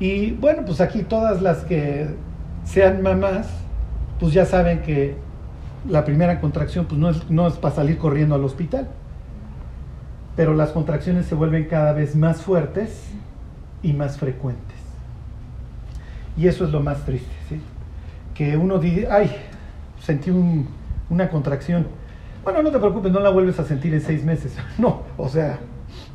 Y 0.00 0.32
bueno, 0.32 0.62
pues 0.66 0.80
aquí 0.80 1.02
todas 1.02 1.40
las 1.40 1.58
que 1.64 2.08
sean 2.64 3.02
mamás, 3.02 3.48
pues 4.18 4.32
ya 4.32 4.44
saben 4.44 4.80
que 4.80 5.14
la 5.88 6.04
primera 6.04 6.40
contracción 6.40 6.86
pues 6.86 7.00
no 7.00 7.10
es, 7.10 7.30
no 7.30 7.46
es 7.46 7.54
para 7.54 7.74
salir 7.74 7.98
corriendo 7.98 8.34
al 8.34 8.44
hospital, 8.44 8.88
pero 10.36 10.54
las 10.54 10.70
contracciones 10.70 11.26
se 11.26 11.34
vuelven 11.34 11.66
cada 11.66 11.92
vez 11.92 12.16
más 12.16 12.42
fuertes 12.42 13.10
y 13.82 13.92
más 13.92 14.18
frecuentes. 14.18 14.76
Y 16.36 16.46
eso 16.46 16.64
es 16.64 16.70
lo 16.70 16.80
más 16.80 17.04
triste, 17.04 17.32
¿sí? 17.48 17.60
que 18.34 18.56
uno 18.56 18.78
dice, 18.78 19.08
ay, 19.10 19.30
sentí 20.02 20.30
una 21.10 21.28
contracción. 21.28 21.86
Bueno, 22.42 22.62
no 22.62 22.70
te 22.70 22.78
preocupes, 22.78 23.12
no 23.12 23.20
la 23.20 23.28
vuelves 23.28 23.58
a 23.58 23.64
sentir 23.64 23.92
en 23.92 24.00
seis 24.00 24.24
meses. 24.24 24.56
No, 24.78 25.02
o 25.18 25.28
sea, 25.28 25.58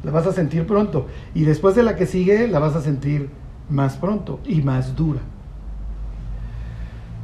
la 0.03 0.11
vas 0.11 0.25
a 0.25 0.31
sentir 0.31 0.65
pronto. 0.65 1.07
Y 1.35 1.43
después 1.43 1.75
de 1.75 1.83
la 1.83 1.95
que 1.95 2.07
sigue, 2.07 2.47
la 2.47 2.59
vas 2.59 2.75
a 2.75 2.81
sentir 2.81 3.29
más 3.69 3.97
pronto 3.97 4.39
y 4.45 4.61
más 4.61 4.95
dura. 4.95 5.19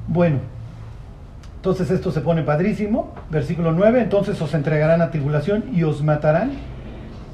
Bueno, 0.07 0.39
entonces 1.61 1.91
esto 1.91 2.11
se 2.11 2.21
pone 2.21 2.41
padrísimo. 2.41 3.11
Versículo 3.29 3.71
9, 3.71 4.01
entonces 4.01 4.41
os 4.41 4.51
entregarán 4.55 4.99
a 4.99 5.11
tribulación 5.11 5.65
y 5.71 5.83
os 5.83 6.01
matarán. 6.01 6.53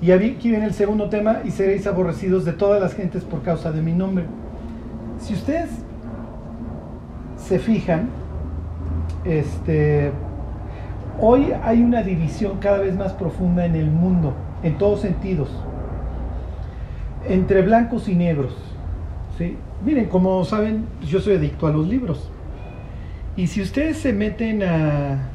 Y 0.02 0.12
aquí 0.12 0.50
viene 0.50 0.66
el 0.66 0.74
segundo 0.74 1.08
tema, 1.08 1.38
y 1.46 1.52
seréis 1.52 1.88
aborrecidos 1.88 2.44
de 2.44 2.52
todas 2.52 2.82
las 2.82 2.94
gentes 2.94 3.24
por 3.24 3.42
causa 3.42 3.72
de 3.72 3.82
mi 3.82 3.94
nombre. 3.94 4.26
Si 5.18 5.34
ustedes 5.34 5.70
se 7.38 7.58
fijan, 7.58 8.10
este, 9.24 10.12
hoy 11.22 11.54
hay 11.64 11.82
una 11.82 12.04
división 12.04 12.58
cada 12.60 12.80
vez 12.80 12.98
más 12.98 13.14
profunda 13.14 13.66
en 13.66 13.78
el 13.78 13.90
mundo, 13.90 14.34
en 14.62 14.78
todos 14.78 15.00
sentidos, 15.00 15.48
entre 17.30 17.62
blancos 17.62 18.10
y 18.10 18.16
negros. 18.16 18.54
¿sí? 19.38 19.56
Miren, 19.86 20.10
como 20.10 20.44
saben, 20.44 20.86
yo 21.02 21.22
soy 21.22 21.36
adicto 21.36 21.66
a 21.66 21.72
los 21.72 21.88
libros. 21.88 22.30
Y 23.38 23.48
si 23.48 23.62
ustedes 23.62 23.98
se 23.98 24.14
meten 24.14 24.64
a, 24.64 25.30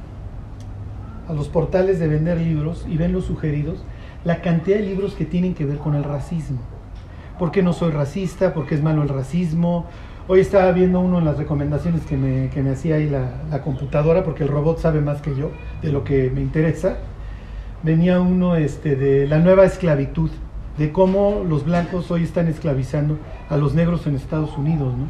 a 1.28 1.32
los 1.32 1.48
portales 1.48 2.00
de 2.00 2.08
vender 2.08 2.38
libros 2.38 2.84
y 2.90 2.96
ven 2.96 3.12
los 3.12 3.24
sugeridos, 3.26 3.84
la 4.24 4.40
cantidad 4.40 4.76
de 4.76 4.82
libros 4.82 5.14
que 5.14 5.24
tienen 5.24 5.54
que 5.54 5.64
ver 5.64 5.78
con 5.78 5.94
el 5.94 6.04
racismo. 6.04 6.58
¿Por 7.38 7.52
qué 7.52 7.62
no 7.62 7.72
soy 7.72 7.92
racista? 7.92 8.54
¿Por 8.54 8.66
qué 8.66 8.74
es 8.74 8.82
malo 8.82 9.02
el 9.02 9.08
racismo? 9.08 9.86
Hoy 10.28 10.40
estaba 10.40 10.70
viendo 10.72 11.00
uno 11.00 11.18
en 11.18 11.24
las 11.24 11.38
recomendaciones 11.38 12.04
que 12.04 12.16
me, 12.16 12.50
que 12.50 12.62
me 12.62 12.70
hacía 12.70 12.96
ahí 12.96 13.08
la, 13.08 13.62
computadora, 13.62 14.22
porque 14.22 14.44
el 14.44 14.48
robot 14.48 14.78
sabe 14.78 15.00
más 15.00 15.20
que 15.20 15.34
yo 15.34 15.50
de 15.80 15.92
lo 15.92 16.04
que 16.04 16.30
me 16.30 16.40
interesa. 16.40 16.98
Venía 17.82 18.20
uno 18.20 18.56
este, 18.56 18.94
de 18.94 19.26
la 19.26 19.38
nueva 19.38 19.64
esclavitud, 19.64 20.30
de 20.78 20.92
cómo 20.92 21.44
los 21.48 21.64
blancos 21.64 22.10
hoy 22.10 22.24
están 22.24 22.48
esclavizando 22.48 23.18
a 23.48 23.56
los 23.56 23.74
negros 23.74 24.06
en 24.06 24.14
Estados 24.14 24.56
Unidos, 24.56 24.92
¿no? 24.96 25.06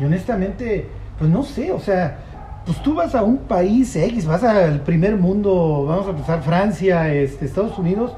Y 0.00 0.04
honestamente, 0.04 0.86
pues 1.18 1.30
no 1.30 1.42
sé, 1.42 1.72
o 1.72 1.80
sea, 1.80 2.18
pues 2.64 2.82
tú 2.82 2.94
vas 2.94 3.14
a 3.14 3.22
un 3.22 3.38
país 3.38 3.94
X, 3.96 4.26
vas 4.26 4.44
al 4.44 4.80
primer 4.82 5.16
mundo, 5.16 5.86
vamos 5.88 6.06
a 6.06 6.10
empezar 6.10 6.42
Francia, 6.42 7.12
este, 7.12 7.46
Estados 7.46 7.78
Unidos, 7.78 8.12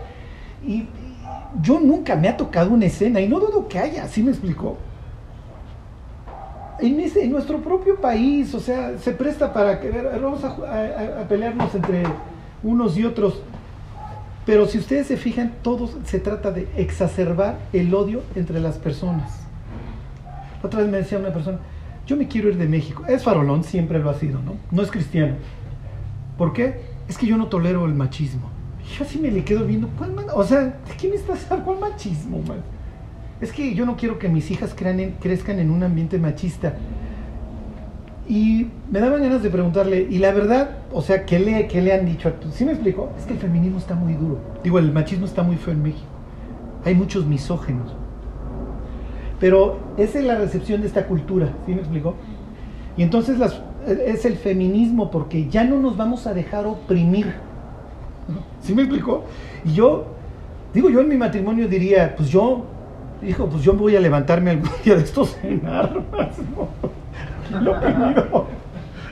y 0.66 0.86
yo 1.62 1.80
nunca 1.80 2.16
me 2.16 2.28
ha 2.28 2.36
tocado 2.36 2.70
una 2.70 2.86
escena, 2.86 3.20
y 3.20 3.28
no 3.28 3.40
dudo 3.40 3.68
que 3.68 3.78
haya, 3.78 4.06
¿sí 4.08 4.22
me 4.22 4.30
explicó? 4.30 4.76
en, 6.82 7.30
nuestro 7.30 7.58
propio 7.58 7.96
país, 8.00 8.54
o 8.54 8.60
sea, 8.60 8.98
se 8.98 9.12
presta 9.12 9.52
para 9.52 9.80
que 9.80 9.90
vamos 9.90 10.42
a, 10.44 11.26
pelearnos 11.28 11.74
entre 11.74 12.04
unos 12.62 12.96
y 12.96 13.04
otros. 13.04 13.40
Pero 14.46 14.66
si 14.66 14.78
ustedes 14.78 15.06
se 15.06 15.16
fijan, 15.16 15.54
todo 15.62 15.88
se 16.04 16.18
trata 16.18 16.50
de 16.50 16.68
exacerbar 16.76 17.58
el 17.72 17.94
odio 17.94 18.22
entre 18.34 18.60
las 18.60 18.78
personas. 18.78 19.38
Otra 20.62 20.80
vez 20.80 20.90
me 20.90 20.98
decía 20.98 21.18
una 21.18 21.32
persona, 21.32 21.58
yo 22.10 22.16
me 22.16 22.26
quiero 22.26 22.48
ir 22.48 22.56
de 22.56 22.66
México. 22.66 23.04
Es 23.06 23.22
farolón, 23.22 23.62
siempre 23.62 24.00
lo 24.00 24.10
ha 24.10 24.14
sido, 24.14 24.42
¿no? 24.42 24.56
No 24.72 24.82
es 24.82 24.90
cristiano. 24.90 25.36
¿Por 26.36 26.52
qué? 26.52 26.80
Es 27.08 27.16
que 27.16 27.24
yo 27.24 27.36
no 27.36 27.46
tolero 27.46 27.86
el 27.86 27.94
machismo. 27.94 28.50
Yo 28.98 29.04
así 29.04 29.20
me 29.20 29.30
le 29.30 29.44
quedo 29.44 29.64
viendo, 29.64 29.88
¿cuál 29.96 30.16
O 30.34 30.42
sea, 30.42 30.60
¿de 30.60 31.08
me 31.08 31.14
estás? 31.14 31.46
¿Cuál 31.64 31.78
machismo, 31.78 32.42
man? 32.42 32.58
es 33.40 33.52
que 33.52 33.74
yo 33.74 33.86
no 33.86 33.96
quiero 33.96 34.18
que 34.18 34.28
mis 34.28 34.50
hijas 34.50 34.74
crezcan 34.74 35.60
en 35.60 35.70
un 35.70 35.84
ambiente 35.84 36.18
machista. 36.18 36.74
Y 38.28 38.66
me 38.90 38.98
daban 38.98 39.22
ganas 39.22 39.44
de 39.44 39.48
preguntarle, 39.48 40.08
y 40.10 40.18
la 40.18 40.32
verdad, 40.32 40.78
o 40.92 41.02
sea, 41.02 41.24
¿qué 41.24 41.38
le, 41.38 41.68
qué 41.68 41.80
le 41.80 41.92
han 41.94 42.06
dicho? 42.06 42.34
¿Sí 42.52 42.64
me 42.64 42.72
explico? 42.72 43.12
Es 43.18 43.24
que 43.24 43.34
el 43.34 43.38
feminismo 43.38 43.78
está 43.78 43.94
muy 43.94 44.14
duro. 44.14 44.40
Digo, 44.64 44.80
el 44.80 44.90
machismo 44.90 45.26
está 45.26 45.44
muy 45.44 45.56
feo 45.56 45.74
en 45.74 45.82
México. 45.84 46.10
Hay 46.84 46.96
muchos 46.96 47.24
misógenos. 47.24 47.94
Pero 49.40 49.78
esa 49.96 50.18
es 50.20 50.24
la 50.24 50.36
recepción 50.36 50.82
de 50.82 50.86
esta 50.86 51.06
cultura, 51.06 51.48
¿sí 51.66 51.72
me 51.72 51.80
explico? 51.80 52.14
Y 52.96 53.02
entonces 53.02 53.40
es 53.86 54.24
el 54.24 54.36
feminismo, 54.36 55.10
porque 55.10 55.48
ya 55.48 55.64
no 55.64 55.80
nos 55.80 55.96
vamos 55.96 56.26
a 56.26 56.34
dejar 56.34 56.66
oprimir. 56.66 57.32
¿Sí 58.60 58.74
me 58.74 58.82
explico? 58.82 59.24
Y 59.64 59.72
yo, 59.72 60.06
digo, 60.74 60.90
yo 60.90 61.00
en 61.00 61.08
mi 61.08 61.16
matrimonio 61.16 61.66
diría, 61.66 62.14
pues 62.14 62.28
yo 62.28 62.66
Dijo, 63.20 63.46
pues 63.46 63.62
yo 63.62 63.74
voy 63.74 63.96
a 63.96 64.00
levantarme 64.00 64.50
algún 64.50 64.70
día 64.82 64.94
de 64.94 65.02
estos 65.02 65.36
en 65.42 65.66
armas. 65.66 66.36
Lo 67.60 67.78
primero, 67.80 68.46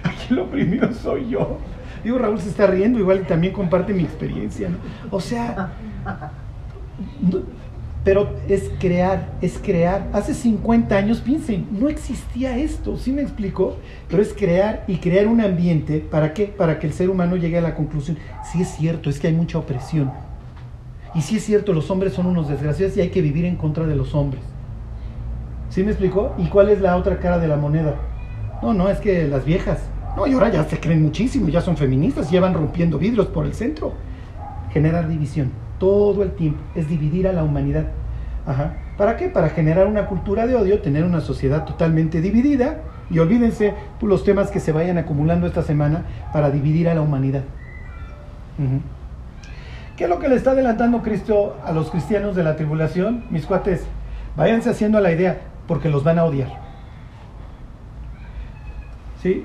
aquí 0.03 0.35
lo 0.35 0.47
primero 0.47 0.93
soy 0.95 1.29
yo. 1.29 1.59
Digo, 2.03 2.19
Raúl 2.19 2.41
se 2.41 2.49
está 2.49 2.67
riendo, 2.67 2.99
igual 2.99 3.27
también 3.27 3.53
comparte 3.53 3.93
mi 3.93 4.05
experiencia. 4.05 4.71
O 5.11 5.21
sea, 5.21 5.73
pero 8.05 8.37
es 8.49 8.71
crear, 8.79 9.33
es 9.43 9.59
crear. 9.59 10.09
Hace 10.13 10.35
50 10.35 10.97
años, 10.97 11.21
piensen, 11.21 11.67
no 11.71 11.89
existía 11.89 12.57
esto, 12.57 12.97
¿sí 12.97 13.13
me 13.13 13.23
explicó? 13.23 13.77
Pero 14.09 14.23
es 14.23 14.33
crear 14.33 14.85
y 14.87 14.97
crear 14.97 15.27
un 15.27 15.41
ambiente, 15.41 15.99
¿para 15.99 16.33
qué? 16.33 16.47
Para 16.47 16.79
que 16.79 16.87
el 16.87 16.93
ser 16.93 17.11
humano 17.11 17.37
llegue 17.37 17.59
a 17.59 17.63
la 17.63 17.75
conclusión, 17.75 18.19
sí 18.51 18.63
es 18.63 18.69
cierto, 18.69 19.11
es 19.11 19.19
que 19.19 19.29
hay 19.29 19.35
mucha 19.35 19.59
opresión 19.59 20.11
y 21.15 21.23
sí 21.23 21.37
es 21.37 21.45
cierto, 21.45 21.73
los 21.73 21.91
hombres 21.91 22.13
son 22.13 22.27
unos 22.27 22.49
desgraciados 22.49 22.97
y 22.97 23.01
hay 23.01 23.09
que 23.09 23.23
vivir 23.23 23.45
en 23.45 23.57
contra 23.57 23.87
de 23.87 23.97
los 23.97 24.15
hombres. 24.15 24.43
¿Sí 25.71 25.83
me 25.83 25.91
explicó? 25.91 26.35
¿Y 26.39 26.47
cuál 26.47 26.69
es 26.69 26.81
la 26.81 26.97
otra 26.97 27.19
cara 27.19 27.39
de 27.39 27.49
la 27.49 27.57
moneda? 27.57 27.97
No, 28.63 28.75
no, 28.75 28.89
es 28.89 28.99
que 28.99 29.27
las 29.27 29.45
viejas. 29.45 29.81
No, 30.17 30.27
y 30.27 30.33
ahora 30.33 30.51
ya 30.51 30.65
se 30.65 30.81
creen 30.81 31.03
muchísimo, 31.03 31.49
ya 31.49 31.61
son 31.61 31.77
feministas, 31.77 32.31
llevan 32.31 32.55
rompiendo 32.55 32.99
vidrios 32.99 33.27
por 33.27 33.47
el 33.47 33.55
centro. 33.55 33.93
Generar 34.73 35.09
división, 35.09 35.51
todo 35.79 36.23
el 36.23 36.33
tiempo, 36.33 36.61
es 36.75 36.89
dividir 36.89 37.29
a 37.29 37.33
la 37.33 37.45
humanidad. 37.45 37.87
¿Para 38.97 39.17
qué? 39.17 39.29
Para 39.29 39.51
generar 39.51 39.87
una 39.87 40.07
cultura 40.07 40.47
de 40.47 40.57
odio, 40.57 40.81
tener 40.81 41.05
una 41.05 41.21
sociedad 41.21 41.65
totalmente 41.65 42.21
dividida 42.21 42.79
y 43.11 43.19
olvídense 43.19 43.75
los 44.01 44.25
temas 44.25 44.51
que 44.51 44.61
se 44.61 44.73
vayan 44.73 44.99
acumulando 44.99 45.47
esta 45.47 45.63
semana 45.63 46.05
para 46.33 46.51
dividir 46.51 46.89
a 46.89 46.95
la 46.95 47.03
humanidad. 47.03 47.43
¿Qué 49.97 50.05
es 50.05 50.11
lo 50.11 50.19
que 50.19 50.29
le 50.29 50.37
está 50.37 50.53
adelantando 50.53 51.03
Cristo 51.03 51.57
a 51.65 51.73
los 51.73 51.91
cristianos 51.91 52.37
de 52.37 52.45
la 52.45 52.57
tribulación? 52.57 53.25
Mis 53.31 53.47
cuates, 53.47 53.85
váyanse 54.37 54.71
haciendo 54.71 55.01
la 55.01 55.13
idea, 55.13 55.39
porque 55.67 55.89
los 55.89 56.05
van 56.05 56.19
a 56.19 56.25
odiar. 56.25 56.49
¿Sí? 59.23 59.45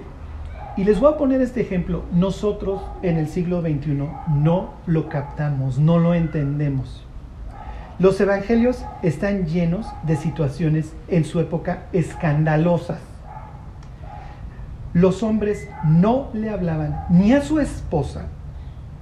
Y 0.76 0.86
les 0.86 1.00
voy 1.00 1.14
a 1.14 1.18
poner 1.18 1.42
este 1.42 1.62
ejemplo. 1.62 2.04
Nosotros 2.12 2.82
en 3.04 3.18
el 3.18 3.28
siglo 3.28 3.62
XXI 3.62 4.10
no 4.36 4.74
lo 4.88 5.08
captamos, 5.08 5.78
no 5.78 6.00
lo 6.00 6.16
entendemos. 6.16 7.06
Los 8.00 8.20
evangelios 8.20 8.84
están 9.04 9.46
llenos 9.46 9.86
de 10.04 10.16
situaciones 10.16 10.94
en 11.10 11.26
su 11.26 11.40
época 11.40 11.84
escandalosas. 11.94 13.00
Los 14.94 15.22
hombres 15.22 15.70
no 15.86 16.30
le 16.34 16.50
hablaban 16.50 17.06
ni 17.10 17.34
a 17.34 17.42
su 17.42 17.60
esposa, 17.60 18.26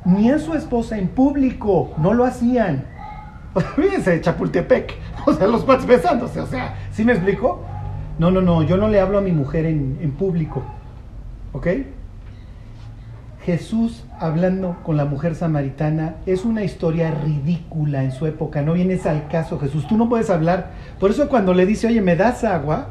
ni 0.04 0.30
a 0.30 0.40
su 0.40 0.54
esposa 0.54 0.98
en 0.98 1.08
público, 1.08 1.94
no 1.98 2.14
lo 2.14 2.26
hacían. 2.26 2.86
Fíjense, 3.76 4.20
Chapultepec, 4.20 4.94
o 5.26 5.34
sea, 5.34 5.48
los 5.48 5.64
cuates 5.64 5.86
besándose, 5.86 6.42
o 6.42 6.48
sea, 6.48 6.76
¿sí 6.92 7.06
me 7.06 7.14
explico? 7.14 7.64
No, 8.20 8.30
no, 8.30 8.42
no, 8.42 8.62
yo 8.64 8.76
no 8.76 8.90
le 8.90 9.00
hablo 9.00 9.18
a 9.18 9.22
mi 9.22 9.32
mujer 9.32 9.66
en, 9.66 10.00
en 10.02 10.12
público, 10.12 10.64
¿ok? 11.54 11.68
Jesús 13.44 14.04
hablando 14.20 14.78
con 14.84 14.98
la 14.98 15.06
mujer 15.06 15.34
samaritana 15.34 16.18
es 16.28 16.46
una 16.46 16.64
historia 16.64 17.10
ridícula 17.10 18.04
en 18.04 18.12
su 18.12 18.28
época, 18.28 18.62
no 18.62 18.74
vienes 18.74 19.08
al 19.08 19.28
caso 19.30 19.60
Jesús, 19.60 19.88
tú 19.88 19.98
no 19.98 20.10
puedes 20.10 20.30
hablar. 20.30 20.72
Por 21.00 21.12
eso 21.12 21.28
cuando 21.28 21.54
le 21.54 21.66
dice, 21.66 21.88
oye, 21.88 22.02
¿me 22.02 22.16
das 22.16 22.44
agua? 22.44 22.90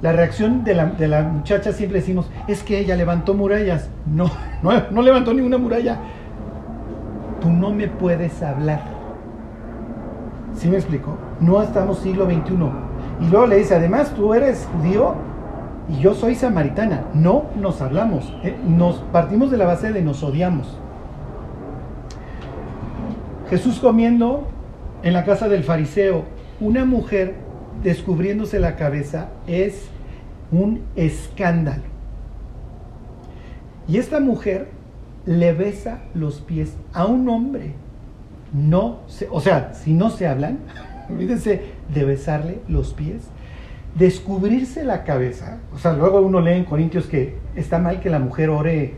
La 0.00 0.12
reacción 0.12 0.64
de 0.64 0.74
la, 0.74 0.86
de 0.86 1.08
la 1.08 1.22
muchacha 1.22 1.72
siempre 1.72 2.00
decimos, 2.00 2.30
es 2.46 2.62
que 2.62 2.78
ella 2.78 2.96
levantó 2.96 3.34
murallas. 3.34 3.90
No, 4.06 4.30
no, 4.62 4.70
no 4.90 5.02
levantó 5.02 5.34
ninguna 5.34 5.58
muralla 5.58 5.98
tú 7.40 7.50
no 7.50 7.70
me 7.72 7.88
puedes 7.88 8.42
hablar. 8.42 8.80
¿Sí 10.54 10.68
me 10.68 10.76
explico? 10.76 11.16
No 11.40 11.62
estamos 11.62 11.98
siglo 12.00 12.26
XXI. 12.26 12.54
Y 13.20 13.30
luego 13.30 13.46
le 13.46 13.56
dice, 13.56 13.76
además 13.76 14.12
tú 14.14 14.34
eres 14.34 14.68
judío 14.72 15.14
y 15.88 16.00
yo 16.00 16.14
soy 16.14 16.34
samaritana. 16.34 17.04
No 17.14 17.46
nos 17.56 17.80
hablamos. 17.80 18.32
Eh, 18.42 18.56
nos 18.66 18.96
partimos 19.12 19.50
de 19.50 19.56
la 19.56 19.66
base 19.66 19.92
de 19.92 20.02
nos 20.02 20.22
odiamos. 20.22 20.78
Jesús 23.50 23.78
comiendo 23.80 24.46
en 25.02 25.14
la 25.14 25.24
casa 25.24 25.48
del 25.48 25.64
fariseo, 25.64 26.24
una 26.60 26.84
mujer 26.84 27.36
descubriéndose 27.82 28.58
la 28.58 28.76
cabeza 28.76 29.28
es 29.46 29.88
un 30.52 30.82
escándalo. 30.96 31.84
Y 33.86 33.96
esta 33.96 34.20
mujer 34.20 34.68
le 35.24 35.52
besa 35.52 36.00
los 36.14 36.40
pies 36.40 36.76
a 36.92 37.06
un 37.06 37.28
hombre. 37.28 37.72
No 38.52 39.00
se, 39.06 39.28
o 39.30 39.40
sea, 39.40 39.72
si 39.74 39.94
no 39.94 40.10
se 40.10 40.26
hablan, 40.26 40.58
olvídense 41.10 41.62
de 41.92 42.04
besarle 42.04 42.60
los 42.68 42.92
pies. 42.92 43.28
Descubrirse 43.98 44.84
la 44.84 45.04
cabeza, 45.04 45.58
o 45.74 45.78
sea, 45.78 45.92
luego 45.92 46.20
uno 46.20 46.40
lee 46.40 46.52
en 46.52 46.64
Corintios 46.64 47.06
que 47.06 47.36
está 47.56 47.78
mal 47.78 48.00
que 48.00 48.08
la 48.08 48.18
mujer 48.18 48.48
ore, 48.48 48.94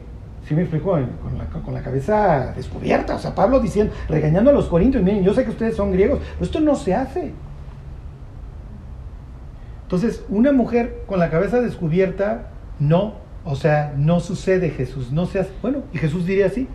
¿sí 0.46 0.54
me 0.54 0.62
explico? 0.62 0.92
Con 0.92 1.38
la, 1.38 1.46
con 1.46 1.72
la 1.72 1.82
cabeza 1.82 2.52
descubierta, 2.54 3.14
o 3.14 3.18
sea, 3.18 3.34
Pablo 3.34 3.60
diciendo, 3.60 3.94
regañando 4.08 4.50
a 4.50 4.52
los 4.52 4.66
corintios, 4.66 5.02
miren, 5.02 5.24
yo 5.24 5.32
sé 5.32 5.44
que 5.44 5.50
ustedes 5.50 5.74
son 5.74 5.92
griegos, 5.92 6.20
pero 6.34 6.44
esto 6.44 6.60
no 6.60 6.74
se 6.74 6.94
hace. 6.94 7.32
Entonces, 9.84 10.24
una 10.28 10.52
mujer 10.52 11.02
con 11.06 11.18
la 11.18 11.30
cabeza 11.30 11.60
descubierta, 11.60 12.50
no, 12.78 13.14
o 13.44 13.56
sea, 13.56 13.94
no 13.96 14.20
sucede 14.20 14.70
Jesús, 14.70 15.10
no 15.12 15.26
se 15.26 15.40
hace. 15.40 15.50
Bueno, 15.62 15.82
y 15.92 15.98
Jesús 15.98 16.26
diría 16.26 16.46
así, 16.46 16.68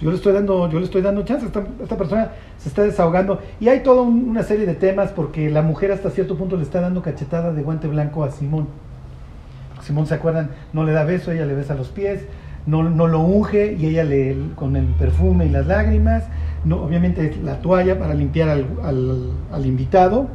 yo 0.00 0.10
le 0.10 0.16
estoy 0.16 0.34
dando, 0.34 0.68
yo 0.68 0.78
le 0.78 0.84
estoy 0.84 1.00
dando 1.00 1.24
chance, 1.24 1.46
esta, 1.46 1.96
persona 1.96 2.32
se 2.58 2.68
está 2.68 2.82
desahogando. 2.82 3.40
Y 3.60 3.68
hay 3.68 3.82
toda 3.82 4.02
una 4.02 4.42
serie 4.42 4.66
de 4.66 4.74
temas 4.74 5.10
porque 5.12 5.48
la 5.48 5.62
mujer 5.62 5.90
hasta 5.90 6.10
cierto 6.10 6.36
punto 6.36 6.56
le 6.56 6.62
está 6.62 6.80
dando 6.80 7.00
cachetada 7.02 7.52
de 7.52 7.62
guante 7.62 7.88
blanco 7.88 8.22
a 8.22 8.30
Simón. 8.30 8.68
Simón, 9.82 10.06
¿se 10.06 10.14
acuerdan? 10.14 10.50
No 10.72 10.84
le 10.84 10.92
da 10.92 11.04
beso, 11.04 11.32
ella 11.32 11.46
le 11.46 11.54
besa 11.54 11.74
los 11.74 11.88
pies, 11.88 12.24
no, 12.66 12.82
no 12.82 13.06
lo 13.06 13.20
unge 13.20 13.74
y 13.78 13.86
ella 13.86 14.04
le, 14.04 14.36
con 14.54 14.76
el 14.76 14.86
perfume 14.86 15.46
y 15.46 15.48
las 15.48 15.66
lágrimas, 15.66 16.24
no, 16.64 16.82
obviamente 16.82 17.34
la 17.42 17.60
toalla 17.60 17.98
para 17.98 18.12
limpiar 18.12 18.48
al, 18.48 18.66
al, 18.82 19.30
al 19.52 19.66
invitado. 19.66 20.28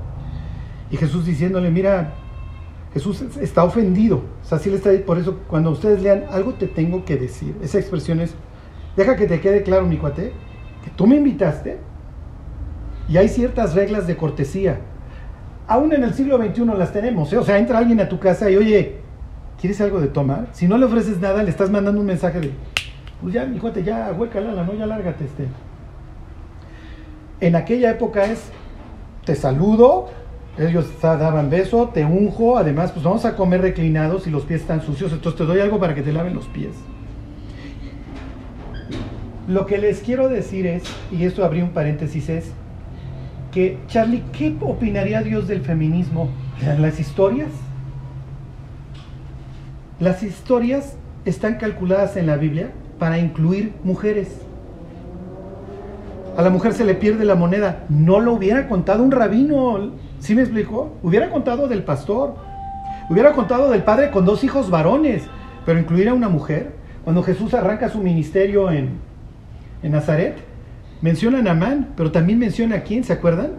Y 0.90 0.98
Jesús 0.98 1.26
diciéndole, 1.26 1.70
mira, 1.70 2.14
Jesús 2.94 3.22
está 3.40 3.64
ofendido. 3.64 4.24
O 4.44 4.46
sea, 4.46 4.58
sí 4.58 4.70
le 4.70 4.78
está, 4.78 4.90
por 5.06 5.18
eso 5.18 5.38
cuando 5.48 5.70
ustedes 5.72 6.02
lean, 6.02 6.24
algo 6.32 6.54
te 6.54 6.68
tengo 6.68 7.06
que 7.06 7.16
decir. 7.18 7.56
Esa 7.62 7.80
expresión 7.80 8.20
es 8.20 8.36
Deja 8.96 9.16
que 9.16 9.28
te 9.28 9.40
quede 9.40 9.64
claro, 9.64 9.86
mi 9.86 9.98
cuate, 9.98 10.34
que 10.84 10.90
tú 10.92 11.08
me 11.08 11.16
invitaste 11.16 11.80
y 13.08 13.18
hay 13.18 13.28
ciertas 13.28 13.76
reglas 13.76 14.08
de 14.08 14.18
cortesía. 14.18 14.80
Aún 15.68 15.94
en 15.94 16.04
el 16.04 16.14
siglo 16.14 16.38
XXI 16.38 16.66
las 16.78 16.92
tenemos. 16.92 17.32
¿eh? 17.32 17.38
O 17.38 17.44
sea, 17.44 17.58
entra 17.58 17.78
alguien 17.78 18.00
a 18.00 18.10
tu 18.10 18.20
casa 18.20 18.50
y, 18.50 18.58
oye, 18.58 18.98
¿quieres 19.60 19.80
algo 19.82 20.02
de 20.02 20.08
tomar? 20.08 20.48
Si 20.52 20.68
no 20.68 20.78
le 20.78 20.86
ofreces 20.86 21.20
nada, 21.20 21.44
le 21.44 21.50
estás 21.50 21.70
mandando 21.70 22.02
un 22.02 22.08
mensaje 22.08 22.40
de, 22.40 22.52
pues 23.22 23.34
ya, 23.34 23.46
mi 23.46 23.60
cuate, 23.60 23.84
ya, 23.84 24.12
huécala, 24.12 24.64
no, 24.64 24.74
ya 24.74 24.86
lárgate 24.86 25.26
este. 25.26 25.48
En 27.40 27.56
aquella 27.56 27.92
época 27.92 28.26
es, 28.26 28.52
te 29.26 29.36
saludo, 29.36 30.10
ellos 30.58 30.90
daban 31.02 31.50
beso, 31.50 31.90
te 31.94 32.04
unjo, 32.06 32.58
además, 32.58 32.92
pues 32.92 33.04
vamos 33.04 33.26
a 33.26 33.36
comer 33.36 33.62
reclinados 33.62 34.28
y 34.28 34.30
los 34.30 34.44
pies 34.44 34.62
están 34.62 34.82
sucios, 34.82 35.12
entonces 35.12 35.38
te 35.38 35.46
doy 35.46 35.60
algo 35.60 35.80
para 35.80 35.96
que 35.96 36.02
te 36.02 36.12
laven 36.12 36.34
los 36.34 36.48
pies. 36.48 36.76
Lo 39.52 39.66
que 39.66 39.78
les 39.78 40.00
quiero 40.00 40.30
decir 40.30 40.66
es, 40.66 40.84
y 41.12 41.26
esto 41.26 41.44
abrí 41.44 41.62
un 41.62 41.72
paréntesis, 41.72 42.30
es 42.30 42.54
que, 43.52 43.78
Charlie, 43.88 44.24
¿qué 44.32 44.56
opinaría 44.62 45.22
Dios 45.24 45.46
del 45.50 45.60
feminismo? 45.60 46.30
¿Las 46.80 47.02
historias? 47.02 47.50
Las 50.00 50.24
historias 50.24 50.96
están 51.26 51.56
calculadas 51.56 52.16
en 52.16 52.28
la 52.28 52.38
Biblia 52.38 52.72
para 52.98 53.20
incluir 53.20 53.74
mujeres. 53.84 54.40
A 56.38 56.42
la 56.44 56.50
mujer 56.50 56.72
se 56.72 56.86
le 56.86 56.96
pierde 56.96 57.26
la 57.26 57.36
moneda. 57.36 57.84
No 57.90 58.22
lo 58.22 58.32
hubiera 58.32 58.70
contado 58.70 59.04
un 59.04 59.12
rabino. 59.12 59.92
¿Sí 60.20 60.34
me 60.34 60.44
explicó? 60.44 60.94
Hubiera 61.04 61.30
contado 61.30 61.68
del 61.68 61.84
pastor. 61.84 62.36
Hubiera 63.10 63.34
contado 63.34 63.70
del 63.70 63.84
padre 63.84 64.12
con 64.12 64.24
dos 64.24 64.46
hijos 64.46 64.70
varones. 64.70 65.24
Pero 65.66 65.78
incluir 65.78 66.08
a 66.08 66.14
una 66.14 66.30
mujer. 66.30 66.72
Cuando 67.04 67.22
Jesús 67.22 67.54
arranca 67.54 67.90
su 67.90 68.00
ministerio 68.00 68.72
en, 68.72 69.11
en 69.84 69.92
Nazaret, 69.92 70.36
menciona 71.02 71.40
a 71.40 71.42
Namán, 71.42 71.90
pero 71.96 72.12
también 72.12 72.40
menciona 72.40 72.78
a 72.78 72.82
quién, 72.84 73.04
¿se 73.04 73.14
acuerdan? 73.14 73.52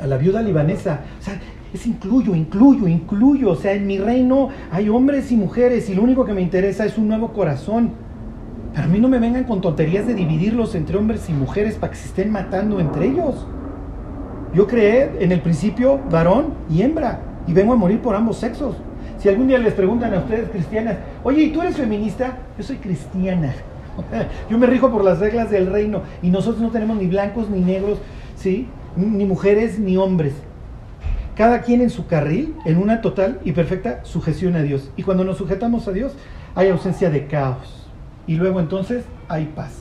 A 0.00 0.06
la 0.06 0.16
viuda 0.16 0.42
libanesa. 0.42 1.00
O 1.20 1.22
sea, 1.22 1.40
es 1.72 1.86
incluyo, 1.86 2.34
incluyo, 2.34 2.88
incluyo. 2.88 3.50
O 3.50 3.56
sea, 3.56 3.72
en 3.72 3.86
mi 3.86 3.98
reino 3.98 4.48
hay 4.70 4.88
hombres 4.88 5.30
y 5.32 5.36
mujeres 5.36 5.90
y 5.90 5.94
lo 5.94 6.02
único 6.02 6.24
que 6.24 6.32
me 6.32 6.40
interesa 6.40 6.84
es 6.86 6.96
un 6.96 7.08
nuevo 7.08 7.32
corazón. 7.32 7.90
Pero 8.72 8.86
a 8.86 8.88
mí 8.88 8.98
no 8.98 9.08
me 9.08 9.18
vengan 9.18 9.44
con 9.44 9.60
tonterías 9.60 10.06
de 10.06 10.14
dividirlos 10.14 10.74
entre 10.74 10.96
hombres 10.96 11.28
y 11.28 11.32
mujeres 11.32 11.74
para 11.74 11.92
que 11.92 11.98
se 11.98 12.08
estén 12.08 12.30
matando 12.30 12.80
entre 12.80 13.06
ellos. 13.06 13.46
Yo 14.54 14.66
creé 14.66 15.10
en 15.20 15.32
el 15.32 15.40
principio 15.40 16.00
varón 16.10 16.54
y 16.70 16.82
hembra 16.82 17.20
y 17.46 17.52
vengo 17.52 17.72
a 17.72 17.76
morir 17.76 18.00
por 18.00 18.14
ambos 18.14 18.38
sexos. 18.38 18.76
Si 19.18 19.28
algún 19.28 19.48
día 19.48 19.58
les 19.58 19.74
preguntan 19.74 20.14
a 20.14 20.18
ustedes 20.18 20.48
cristianas, 20.50 20.96
oye, 21.22 21.42
¿y 21.42 21.50
tú 21.50 21.60
eres 21.60 21.76
feminista? 21.76 22.38
Yo 22.56 22.64
soy 22.64 22.76
cristiana. 22.76 23.52
Yo 24.50 24.58
me 24.58 24.66
rijo 24.66 24.90
por 24.90 25.04
las 25.04 25.18
reglas 25.18 25.50
del 25.50 25.66
reino 25.66 26.02
y 26.22 26.30
nosotros 26.30 26.62
no 26.62 26.70
tenemos 26.70 26.96
ni 26.96 27.06
blancos 27.06 27.50
ni 27.50 27.60
negros, 27.60 27.98
¿sí? 28.36 28.68
Ni 28.96 29.24
mujeres 29.24 29.78
ni 29.78 29.96
hombres. 29.96 30.34
Cada 31.36 31.62
quien 31.62 31.80
en 31.80 31.90
su 31.90 32.06
carril, 32.06 32.54
en 32.64 32.78
una 32.78 33.00
total 33.00 33.40
y 33.44 33.52
perfecta 33.52 34.04
sujeción 34.04 34.54
a 34.54 34.62
Dios. 34.62 34.90
Y 34.96 35.02
cuando 35.02 35.24
nos 35.24 35.38
sujetamos 35.38 35.88
a 35.88 35.92
Dios, 35.92 36.14
hay 36.54 36.68
ausencia 36.68 37.10
de 37.10 37.26
caos. 37.26 37.88
Y 38.26 38.36
luego 38.36 38.60
entonces 38.60 39.04
hay 39.28 39.46
paz. 39.46 39.72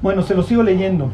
Bueno, 0.00 0.22
se 0.22 0.34
lo 0.34 0.42
sigo 0.42 0.62
leyendo. 0.62 1.10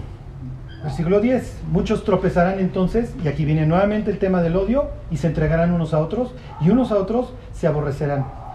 Versículo 0.83 1.21
10. 1.21 1.63
Muchos 1.73 2.05
tropezarán 2.05 2.61
entonces, 2.61 3.15
y 3.25 3.29
aquí 3.29 3.45
viene 3.45 3.67
nuevamente 3.67 4.11
el 4.11 4.19
tema 4.19 4.43
del 4.43 4.57
odio, 4.57 4.91
y 5.11 5.17
se 5.17 5.27
entregarán 5.27 5.73
unos 5.73 5.95
a 5.95 5.99
otros, 5.99 6.35
y 6.61 6.69
unos 6.69 6.93
a 6.93 6.97
otros 6.99 7.33
se 7.53 7.67
aborrecerán. 7.67 8.46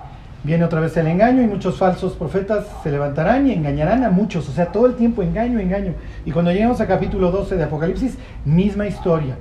Viene 0.43 0.65
otra 0.65 0.80
vez 0.80 0.97
el 0.97 1.06
engaño 1.06 1.43
y 1.43 1.47
muchos 1.47 1.77
falsos 1.77 2.13
profetas 2.13 2.65
se 2.82 2.89
levantarán 2.89 3.45
y 3.45 3.54
engañarán 3.54 4.04
a 4.04 4.10
muchos. 4.10 4.49
O 4.49 4.51
sea, 4.51 4.71
todo 4.71 4.88
el 4.88 4.95
tiempo 4.95 5.21
engaño, 5.21 5.60
engaño. 5.60 5.93
Y 6.25 6.32
cuando 6.32 6.51
lleguemos 6.51 6.82
a 6.82 6.88
capítulo 6.88 7.30
12 7.30 7.58
de 7.58 7.63
Apocalipsis, 7.63 8.17
misma 8.43 8.88
historia. 8.88 9.38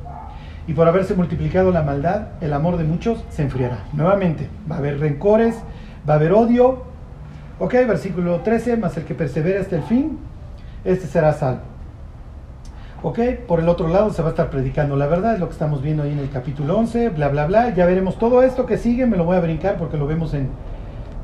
Y 0.66 0.74
por 0.74 0.86
haberse 0.86 1.14
multiplicado 1.14 1.70
la 1.70 1.82
maldad, 1.82 2.28
el 2.42 2.52
amor 2.52 2.76
de 2.76 2.84
muchos 2.84 3.24
se 3.30 3.42
enfriará. 3.42 3.84
Nuevamente, 3.94 4.48
va 4.70 4.76
a 4.76 4.78
haber 4.78 5.00
rencores, 5.00 5.56
va 6.06 6.14
a 6.14 6.16
haber 6.16 6.32
odio. 6.32 6.84
Ok, 7.58 7.72
versículo 7.88 8.40
13, 8.40 8.76
más 8.76 8.94
el 8.98 9.04
que 9.04 9.14
persevere 9.14 9.58
hasta 9.58 9.76
el 9.76 9.82
fin, 9.84 10.18
este 10.84 11.06
será 11.06 11.32
salvo. 11.32 11.60
Ok, 13.02 13.18
por 13.48 13.60
el 13.60 13.70
otro 13.70 13.88
lado 13.88 14.10
se 14.12 14.20
va 14.20 14.28
a 14.28 14.30
estar 14.32 14.50
predicando 14.50 14.94
la 14.96 15.06
verdad, 15.06 15.32
es 15.32 15.40
lo 15.40 15.46
que 15.46 15.54
estamos 15.54 15.80
viendo 15.80 16.02
ahí 16.02 16.12
en 16.12 16.18
el 16.18 16.28
capítulo 16.28 16.76
11, 16.76 17.08
bla, 17.08 17.28
bla, 17.28 17.46
bla. 17.46 17.74
Ya 17.74 17.86
veremos 17.86 18.18
todo 18.18 18.42
esto 18.42 18.66
que 18.66 18.76
sigue, 18.76 19.06
me 19.06 19.16
lo 19.16 19.24
voy 19.24 19.38
a 19.38 19.40
brincar 19.40 19.78
porque 19.78 19.96
lo 19.96 20.06
vemos 20.06 20.34
en, 20.34 20.50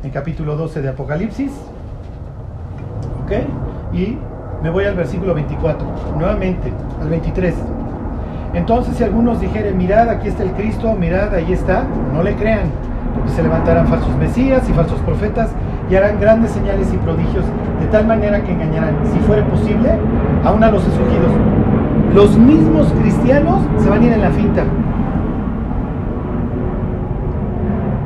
en 0.06 0.12
capítulo 0.12 0.56
12 0.56 0.82
de 0.82 0.88
Apocalipsis. 0.88 1.50
¿Ok? 3.24 3.32
Y 3.92 4.16
me 4.62 4.70
voy 4.70 4.84
al 4.84 4.94
versículo 4.94 5.34
24, 5.34 5.84
nuevamente, 6.16 6.72
al 7.00 7.08
23. 7.08 7.54
Entonces 8.54 8.96
si 8.96 9.02
algunos 9.02 9.40
dijeren, 9.40 9.76
mirad, 9.76 10.08
aquí 10.08 10.28
está 10.28 10.44
el 10.44 10.52
Cristo, 10.52 10.94
mirad, 10.94 11.34
ahí 11.34 11.52
está, 11.52 11.84
no 12.14 12.22
le 12.22 12.36
crean, 12.36 12.70
porque 13.14 13.30
se 13.30 13.42
levantarán 13.42 13.88
falsos 13.88 14.16
mesías 14.16 14.68
y 14.68 14.72
falsos 14.72 15.00
profetas 15.00 15.50
y 15.90 15.96
harán 15.96 16.20
grandes 16.20 16.52
señales 16.52 16.92
y 16.94 16.96
prodigios, 16.98 17.44
de 17.80 17.86
tal 17.90 18.06
manera 18.06 18.42
que 18.44 18.52
engañarán, 18.52 18.94
si 19.12 19.18
fuere 19.20 19.42
posible, 19.42 19.90
aún 20.44 20.62
a 20.62 20.70
los 20.70 20.82
escogidos. 20.86 21.32
Los 22.14 22.38
mismos 22.38 22.92
cristianos 23.00 23.60
se 23.78 23.90
van 23.90 24.02
a 24.02 24.06
ir 24.06 24.12
en 24.12 24.22
la 24.22 24.30
finta. 24.30 24.62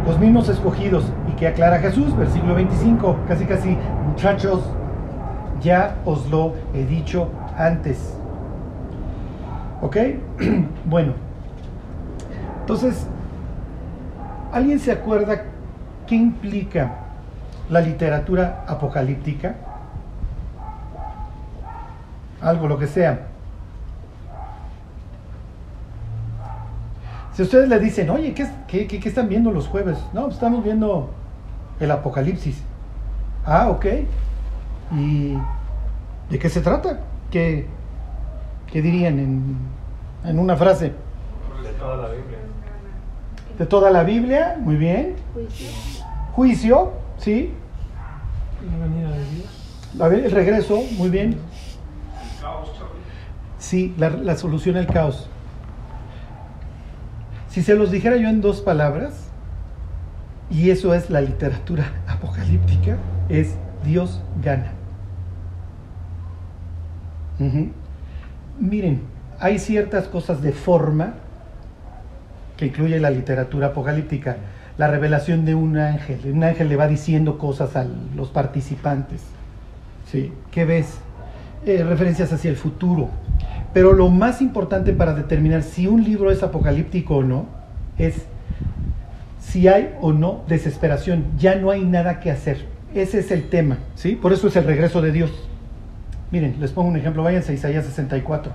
Los 0.06 0.18
mismos 0.18 0.48
escogidos 0.48 1.04
que 1.40 1.48
aclara 1.48 1.79
Jesús, 1.79 2.14
versículo 2.14 2.55
25, 2.55 3.20
casi 3.26 3.46
casi, 3.46 3.74
muchachos, 4.07 4.62
ya 5.62 5.96
os 6.05 6.29
lo 6.29 6.53
he 6.74 6.85
dicho 6.85 7.31
antes. 7.57 8.14
¿Ok? 9.81 9.96
bueno, 10.85 11.14
entonces, 12.61 13.07
¿alguien 14.53 14.79
se 14.79 14.92
acuerda 14.92 15.44
qué 16.07 16.14
implica 16.14 16.96
la 17.70 17.81
literatura 17.81 18.66
apocalíptica? 18.68 19.55
Algo, 22.42 22.68
lo 22.68 22.79
que 22.79 22.87
sea. 22.87 23.29
Si 27.33 27.40
ustedes 27.40 27.66
le 27.66 27.79
dicen, 27.79 28.11
oye, 28.11 28.35
¿qué, 28.35 28.46
qué, 28.66 28.87
qué 28.87 29.09
están 29.09 29.31
viendo 29.31 29.50
los 29.50 29.68
jueves? 29.68 29.96
No, 30.12 30.29
estamos 30.29 30.62
viendo 30.62 31.14
el 31.80 31.90
Apocalipsis. 31.90 32.62
Ah, 33.44 33.68
ok. 33.70 33.86
¿Y 34.92 35.34
de 36.28 36.38
qué 36.38 36.48
se 36.48 36.60
trata? 36.60 37.00
¿Qué, 37.30 37.66
qué 38.70 38.82
dirían 38.82 39.18
en, 39.18 39.56
en 40.24 40.38
una 40.38 40.56
frase? 40.56 40.92
De 41.62 41.70
toda 41.78 41.96
la 41.96 42.08
Biblia. 42.08 42.38
De 43.58 43.66
toda 43.66 43.90
la 43.90 44.02
Biblia, 44.02 44.56
muy 44.60 44.76
bien. 44.76 45.16
Juicio. 45.34 45.68
Juicio, 46.32 46.92
sí. 47.18 47.54
La 48.70 48.86
venida 48.86 49.10
de 49.10 49.24
Dios. 49.30 50.00
A 50.00 50.08
ver, 50.08 50.24
el 50.24 50.30
regreso, 50.30 50.80
muy 50.96 51.08
bien. 51.08 51.30
El 51.32 52.40
caos. 52.40 52.70
Sí, 53.58 53.94
la, 53.96 54.10
la 54.10 54.36
solución 54.36 54.76
al 54.76 54.86
caos. 54.86 55.28
Si 57.48 57.62
se 57.62 57.74
los 57.74 57.90
dijera 57.90 58.16
yo 58.16 58.28
en 58.28 58.40
dos 58.40 58.60
palabras, 58.60 59.29
y 60.50 60.70
eso 60.70 60.94
es 60.94 61.10
la 61.10 61.20
literatura 61.20 61.92
apocalíptica, 62.06 62.96
es 63.28 63.54
Dios 63.84 64.20
gana. 64.42 64.72
Miren, 68.58 69.00
hay 69.38 69.58
ciertas 69.58 70.08
cosas 70.08 70.42
de 70.42 70.52
forma 70.52 71.14
que 72.56 72.66
incluye 72.66 73.00
la 73.00 73.10
literatura 73.10 73.68
apocalíptica, 73.68 74.36
la 74.76 74.88
revelación 74.88 75.46
de 75.46 75.54
un 75.54 75.78
ángel. 75.78 76.20
Un 76.30 76.44
ángel 76.44 76.68
le 76.68 76.76
va 76.76 76.86
diciendo 76.86 77.38
cosas 77.38 77.76
a 77.76 77.86
los 78.14 78.28
participantes. 78.28 79.22
¿Sí? 80.10 80.32
¿Qué 80.50 80.66
ves? 80.66 80.98
Eh, 81.64 81.82
referencias 81.84 82.32
hacia 82.32 82.50
el 82.50 82.56
futuro. 82.56 83.08
Pero 83.72 83.92
lo 83.92 84.10
más 84.10 84.42
importante 84.42 84.92
para 84.92 85.14
determinar 85.14 85.62
si 85.62 85.86
un 85.86 86.04
libro 86.04 86.30
es 86.30 86.42
apocalíptico 86.42 87.16
o 87.16 87.22
no 87.22 87.46
es 87.96 88.26
si 89.50 89.66
hay 89.66 89.96
o 90.00 90.12
no 90.12 90.44
desesperación. 90.46 91.24
Ya 91.38 91.56
no 91.56 91.70
hay 91.70 91.84
nada 91.84 92.20
que 92.20 92.30
hacer. 92.30 92.66
Ese 92.94 93.18
es 93.18 93.30
el 93.30 93.48
tema. 93.48 93.78
¿sí? 93.96 94.14
Por 94.14 94.32
eso 94.32 94.48
es 94.48 94.56
el 94.56 94.64
regreso 94.64 95.02
de 95.02 95.12
Dios. 95.12 95.30
Miren, 96.30 96.56
les 96.60 96.70
pongo 96.70 96.88
un 96.88 96.96
ejemplo. 96.96 97.22
Váyanse 97.22 97.52
a 97.52 97.54
Isaías 97.54 97.84
64. 97.84 98.52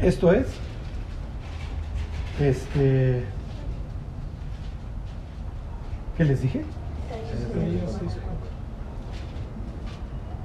Esto 0.00 0.30
es, 0.32 0.46
este, 2.38 3.24
¿qué 6.16 6.24
les 6.24 6.42
dije? 6.42 6.62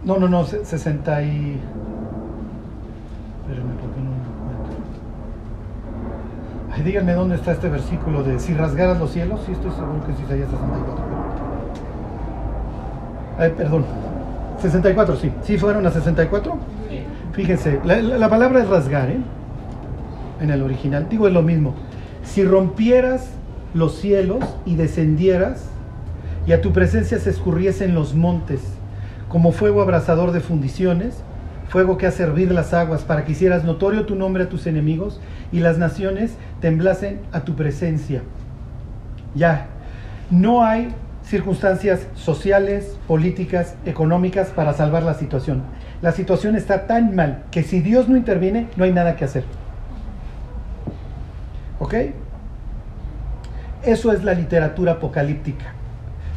No, 0.04 0.18
no, 0.18 0.28
no, 0.28 0.44
60 0.46 1.22
y... 1.24 1.60
Espérenme, 3.42 3.74
¿por 3.76 3.92
qué 3.92 4.00
no 4.00 4.10
lo 4.10 4.16
encuentro? 4.16 4.74
Ay, 6.72 6.84
díganme 6.84 7.14
dónde 7.14 7.36
está 7.36 7.52
este 7.52 7.70
versículo 7.70 8.24
de 8.24 8.40
si 8.40 8.54
rasgaras 8.54 9.00
los 9.00 9.12
cielos, 9.12 9.42
sí 9.46 9.52
estoy 9.52 9.72
seguro 9.72 10.04
que 10.06 10.12
es 10.14 10.20
Isaías 10.20 10.50
64. 10.50 11.06
Ay, 13.38 13.54
perdón. 13.56 13.86
64, 14.60 15.16
sí. 15.18 15.32
¿Sí 15.44 15.58
fueron 15.58 15.86
a 15.86 15.92
64? 15.92 16.58
Fíjense, 17.34 17.80
la, 17.84 18.02
la 18.02 18.30
palabra 18.30 18.62
es 18.62 18.68
rasgar, 18.68 19.10
¿eh? 19.10 19.20
en 20.42 20.50
el 20.50 20.64
original. 20.64 21.08
Digo, 21.10 21.28
es 21.28 21.34
lo 21.34 21.44
mismo. 21.44 21.76
Si 22.24 22.44
rompieras 22.44 23.30
los 23.74 23.96
cielos 23.96 24.44
y 24.66 24.76
descendieras, 24.76 25.70
y 26.46 26.54
a 26.54 26.62
tu 26.62 26.74
presencia 26.74 27.20
se 27.20 27.30
escurriesen 27.30 27.94
los 27.94 28.16
montes, 28.16 28.62
como 29.32 29.54
fuego 29.54 29.82
abrasador 29.82 30.34
de 30.34 30.42
fundiciones, 30.42 31.24
fuego 31.70 31.98
que 31.98 32.06
hace 32.06 32.24
hervir 32.24 32.52
las 32.52 32.74
aguas, 32.74 33.04
para 33.04 33.24
que 33.24 33.32
hicieras 33.32 33.64
notorio 33.64 34.06
tu 34.06 34.16
nombre 34.16 34.44
a 34.44 34.50
tus 34.50 34.68
enemigos 34.68 35.22
y 35.54 35.62
las 35.62 35.78
naciones 35.78 36.36
temblasen 36.60 37.22
a 37.32 37.46
tu 37.46 37.56
presencia. 37.56 38.24
Ya, 39.34 39.68
no 40.30 40.66
hay 40.66 40.94
circunstancias 41.24 42.08
sociales, 42.14 42.98
políticas, 43.08 43.76
económicas 43.86 44.50
para 44.50 44.74
salvar 44.74 45.04
la 45.04 45.14
situación. 45.14 45.64
La 46.02 46.12
situación 46.12 46.58
está 46.58 46.86
tan 46.86 47.16
mal 47.16 47.44
que 47.52 47.64
si 47.64 47.80
Dios 47.80 48.10
no 48.10 48.18
interviene, 48.18 48.68
no 48.76 48.84
hay 48.84 48.92
nada 48.92 49.16
que 49.16 49.24
hacer. 49.24 49.46
¿Ok? 51.80 51.96
Eso 53.84 54.12
es 54.12 54.26
la 54.26 54.34
literatura 54.34 54.94
apocalíptica. 54.94 55.74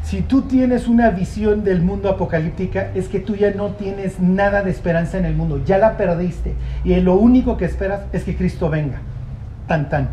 Si 0.05 0.21
tú 0.21 0.43
tienes 0.43 0.87
una 0.87 1.11
visión 1.11 1.65
del 1.65 1.81
mundo 1.81 2.11
apocalíptica, 2.11 2.93
es 2.95 3.09
que 3.09 3.21
tú 3.21 3.35
ya 3.37 3.53
no 3.53 3.71
tienes 3.71 4.21
nada 4.21 4.63
de 4.63 4.71
esperanza 4.71 5.19
en 5.19 5.25
el 5.25 5.35
mundo, 5.35 5.65
ya 5.65 5.79
la 5.79 5.97
perdiste. 5.97 6.55
Y 6.85 6.95
lo 7.01 7.17
único 7.17 7.57
que 7.57 7.65
esperas 7.65 8.03
es 8.13 8.23
que 8.23 8.37
Cristo 8.37 8.69
venga. 8.69 9.01
Tan 9.67 9.89
tan. 9.89 10.11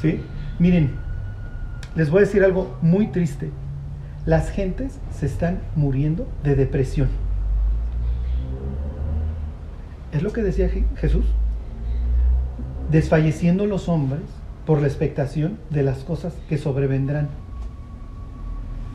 ¿Sí? 0.00 0.22
Miren, 0.58 0.92
les 1.94 2.10
voy 2.10 2.18
a 2.18 2.24
decir 2.24 2.42
algo 2.42 2.76
muy 2.80 3.08
triste. 3.08 3.50
Las 4.24 4.50
gentes 4.50 4.98
se 5.12 5.26
están 5.26 5.60
muriendo 5.76 6.26
de 6.42 6.56
depresión. 6.56 7.08
Es 10.12 10.22
lo 10.22 10.32
que 10.32 10.42
decía 10.42 10.70
Jesús 10.96 11.26
desfalleciendo 12.90 13.66
los 13.66 13.88
hombres 13.88 14.22
por 14.66 14.80
la 14.80 14.86
expectación 14.86 15.58
de 15.70 15.82
las 15.82 15.98
cosas 15.98 16.34
que 16.48 16.58
sobrevendrán. 16.58 17.28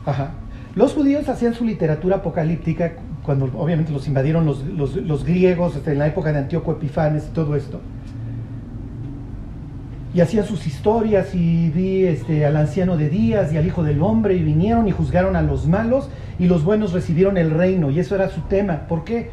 Ajá. 0.06 0.32
Los 0.74 0.92
judíos 0.92 1.28
hacían 1.28 1.54
su 1.54 1.64
literatura 1.64 2.16
apocalíptica 2.16 2.94
cuando 3.22 3.46
obviamente 3.56 3.92
los 3.92 4.06
invadieron 4.08 4.44
los, 4.44 4.64
los, 4.64 5.24
griegos 5.24 5.80
en 5.86 5.98
la 5.98 6.08
época 6.08 6.32
de 6.32 6.40
Antíoco 6.40 6.72
Epifanes 6.72 7.28
y 7.30 7.32
todo 7.32 7.54
esto. 7.56 7.80
Y 10.12 10.20
hacían 10.20 10.44
sus 10.44 10.66
historias 10.66 11.34
y 11.34 11.70
vi 11.70 12.04
este, 12.04 12.44
al 12.44 12.56
anciano 12.56 12.96
de 12.96 13.08
Días 13.08 13.52
y 13.52 13.56
al 13.56 13.66
hijo 13.66 13.82
del 13.82 14.02
hombre 14.02 14.34
y 14.34 14.42
vinieron 14.42 14.86
y 14.86 14.92
juzgaron 14.92 15.36
a 15.36 15.42
los 15.42 15.66
malos 15.66 16.08
y 16.38 16.46
los 16.46 16.64
buenos 16.64 16.92
recibieron 16.92 17.36
el 17.36 17.50
reino. 17.50 17.90
Y 17.90 17.98
eso 17.98 18.14
era 18.14 18.28
su 18.28 18.42
tema. 18.42 18.86
¿Por 18.88 19.04
qué? 19.04 19.30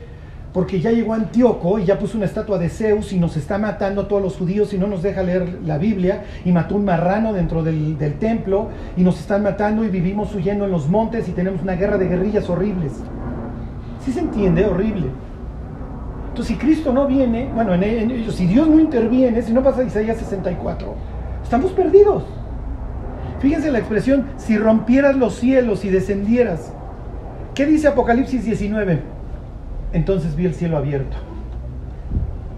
Porque 0.53 0.81
ya 0.81 0.91
llegó 0.91 1.13
Antíoco 1.13 1.79
y 1.79 1.85
ya 1.85 1.97
puso 1.97 2.17
una 2.17 2.25
estatua 2.25 2.57
de 2.57 2.67
Zeus 2.67 3.13
y 3.13 3.19
nos 3.19 3.37
está 3.37 3.57
matando 3.57 4.01
a 4.01 4.07
todos 4.07 4.21
los 4.21 4.35
judíos 4.35 4.73
y 4.73 4.77
no 4.77 4.87
nos 4.87 5.01
deja 5.01 5.23
leer 5.23 5.59
la 5.65 5.77
Biblia 5.77 6.25
y 6.43 6.51
mató 6.51 6.75
un 6.75 6.83
marrano 6.83 7.31
dentro 7.31 7.63
del, 7.63 7.97
templo 8.19 8.67
y 8.97 9.03
nos 9.03 9.19
están 9.19 9.43
matando 9.43 9.85
y 9.85 9.87
vivimos 9.87 10.35
huyendo 10.35 10.65
en 10.65 10.71
los 10.71 10.89
montes 10.89 11.29
y 11.29 11.31
tenemos 11.31 11.61
una 11.61 11.75
guerra 11.75 11.97
de 11.97 12.07
guerrillas 12.07 12.49
horribles. 12.49 12.91
¿Sí 14.03 14.11
se 14.11 14.19
entiende? 14.19 14.65
Horrible. 14.65 15.07
Entonces, 16.29 16.55
si 16.55 16.61
Cristo 16.61 16.91
no 16.91 17.07
viene, 17.07 17.49
bueno, 17.53 17.73
en, 17.73 18.31
si 18.31 18.47
Dios 18.47 18.67
no 18.67 18.79
interviene, 18.79 19.41
si 19.41 19.53
no 19.53 19.63
pasa 19.63 19.83
Isaías 19.83 20.17
64, 20.17 20.95
estamos 21.43 21.71
perdidos. 21.71 22.23
Fíjense 23.39 23.71
la 23.71 23.79
expresión, 23.79 24.25
si 24.37 24.57
rompieras 24.57 25.15
los 25.15 25.35
cielos 25.35 25.85
y 25.85 25.89
descendieras. 25.89 26.73
¿Qué 27.55 27.65
dice 27.65 27.87
Apocalipsis 27.87 28.45
19? 28.45 29.10
Entonces 29.93 30.35
vi 30.35 30.45
el 30.45 30.53
cielo 30.53 30.77
abierto. 30.77 31.17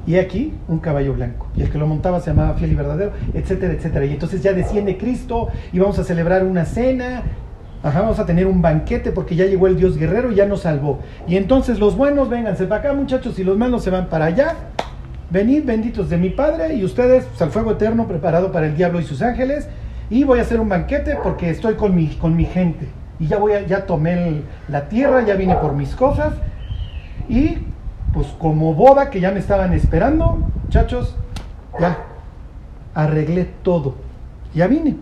Y 0.06 0.18
aquí 0.18 0.54
un 0.68 0.80
caballo 0.80 1.14
blanco. 1.14 1.48
Y 1.56 1.62
el 1.62 1.70
que 1.70 1.78
lo 1.78 1.88
montaba 1.88 2.20
se 2.20 2.32
llamaba 2.32 2.56
fiel 2.56 2.74
y 2.74 2.76
verdadero, 2.76 3.12
etcétera, 3.34 3.74
etcétera. 3.74 4.06
Y 4.06 4.12
entonces 4.12 4.44
ya 4.44 4.54
desciende 4.54 4.98
Cristo 4.98 5.48
y 5.72 5.80
vamos 5.80 5.98
a 5.98 6.04
celebrar 6.04 6.44
una 6.44 6.66
cena. 6.66 7.24
Ajá, 7.82 8.02
vamos 8.02 8.20
a 8.20 8.26
tener 8.26 8.48
un 8.48 8.62
banquete 8.62 9.12
porque 9.12 9.36
ya 9.36 9.46
llegó 9.46 9.68
el 9.68 9.78
Dios 9.78 9.98
guerrero 9.98 10.32
y 10.32 10.36
ya 10.36 10.46
nos 10.46 10.62
salvó. 10.62 11.00
Y 11.28 11.38
entonces 11.38 11.80
los 11.80 11.96
buenos, 11.98 12.30
vénganse 12.30 12.66
para 12.66 12.82
acá, 12.82 12.94
muchachos, 12.94 13.38
y 13.40 13.44
los 13.44 13.58
malos 13.58 13.84
se 13.84 13.90
van 13.90 14.08
para 14.08 14.26
allá. 14.26 14.56
Venid, 15.30 15.66
benditos 15.66 16.10
de 16.10 16.18
mi 16.18 16.30
Padre, 16.30 16.76
y 16.76 16.86
ustedes 16.86 17.26
pues, 17.26 17.42
al 17.42 17.50
fuego 17.50 17.72
eterno 17.72 18.08
preparado 18.08 18.52
para 18.52 18.68
el 18.68 18.76
diablo 18.76 19.00
y 19.00 19.04
sus 19.04 19.22
ángeles. 19.22 19.68
Y 20.10 20.26
voy 20.26 20.40
a 20.40 20.44
hacer 20.44 20.60
un 20.60 20.70
banquete 20.70 21.18
porque 21.22 21.50
estoy 21.50 21.74
con 21.74 21.96
mi, 21.96 22.08
con 22.08 22.36
mi 22.36 22.46
gente. 22.46 22.88
Y 23.20 23.28
ya 23.28 23.38
voy 23.38 23.54
a, 23.54 23.66
ya 23.66 23.86
tomé 23.86 24.42
la 24.70 24.88
tierra, 24.88 25.26
ya 25.26 25.36
vine 25.36 25.56
por 25.56 25.74
mis 25.74 25.96
cosas 25.96 26.34
y 27.30 27.58
pues 28.14 28.28
como 28.40 28.74
boda 28.74 29.10
que 29.10 29.20
ya 29.20 29.32
me 29.32 29.40
estaban 29.40 29.74
esperando, 29.74 30.40
muchachos, 30.64 31.16
ya 31.80 32.06
arreglé 32.94 33.48
todo. 33.64 33.96
Ya 34.54 34.68
vine. 34.68 34.98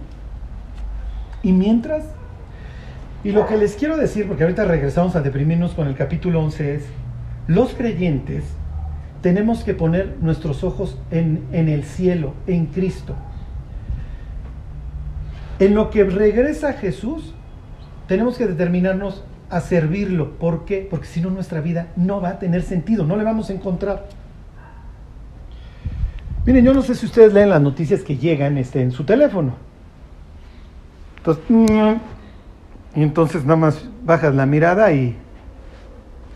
Y 1.43 1.51
mientras, 1.51 2.05
y 3.23 3.31
lo 3.31 3.45
que 3.47 3.57
les 3.57 3.75
quiero 3.75 3.97
decir, 3.97 4.27
porque 4.27 4.43
ahorita 4.43 4.63
regresamos 4.65 5.15
a 5.15 5.21
deprimirnos 5.21 5.73
con 5.73 5.87
el 5.87 5.95
capítulo 5.95 6.41
11, 6.41 6.75
es, 6.75 6.85
los 7.47 7.73
creyentes 7.73 8.45
tenemos 9.21 9.63
que 9.63 9.73
poner 9.73 10.15
nuestros 10.21 10.63
ojos 10.63 10.97
en, 11.11 11.45
en 11.51 11.67
el 11.67 11.83
cielo, 11.83 12.33
en 12.47 12.67
Cristo. 12.67 13.15
En 15.59 15.75
lo 15.75 15.89
que 15.89 16.03
regresa 16.05 16.73
Jesús, 16.73 17.33
tenemos 18.07 18.37
que 18.37 18.47
determinarnos 18.47 19.23
a 19.51 19.59
servirlo. 19.59 20.31
¿Por? 20.31 20.65
Porque 20.89 21.05
si 21.05 21.21
no 21.21 21.29
nuestra 21.29 21.61
vida 21.61 21.87
no 21.95 22.21
va 22.21 22.29
a 22.29 22.39
tener 22.39 22.63
sentido, 22.63 23.05
no 23.05 23.15
le 23.15 23.23
vamos 23.23 23.49
a 23.49 23.53
encontrar. 23.53 24.07
Miren, 26.45 26.65
yo 26.65 26.73
no 26.73 26.81
sé 26.81 26.95
si 26.95 27.05
ustedes 27.05 27.33
leen 27.33 27.49
las 27.49 27.61
noticias 27.61 28.01
que 28.01 28.17
llegan 28.17 28.57
este, 28.57 28.81
en 28.81 28.91
su 28.91 29.03
teléfono. 29.03 29.53
Entonces, 31.17 31.43
y 32.95 33.03
entonces 33.03 33.43
nada 33.43 33.57
más 33.57 33.87
bajas 34.03 34.33
la 34.33 34.47
mirada 34.47 34.91
y 34.91 35.15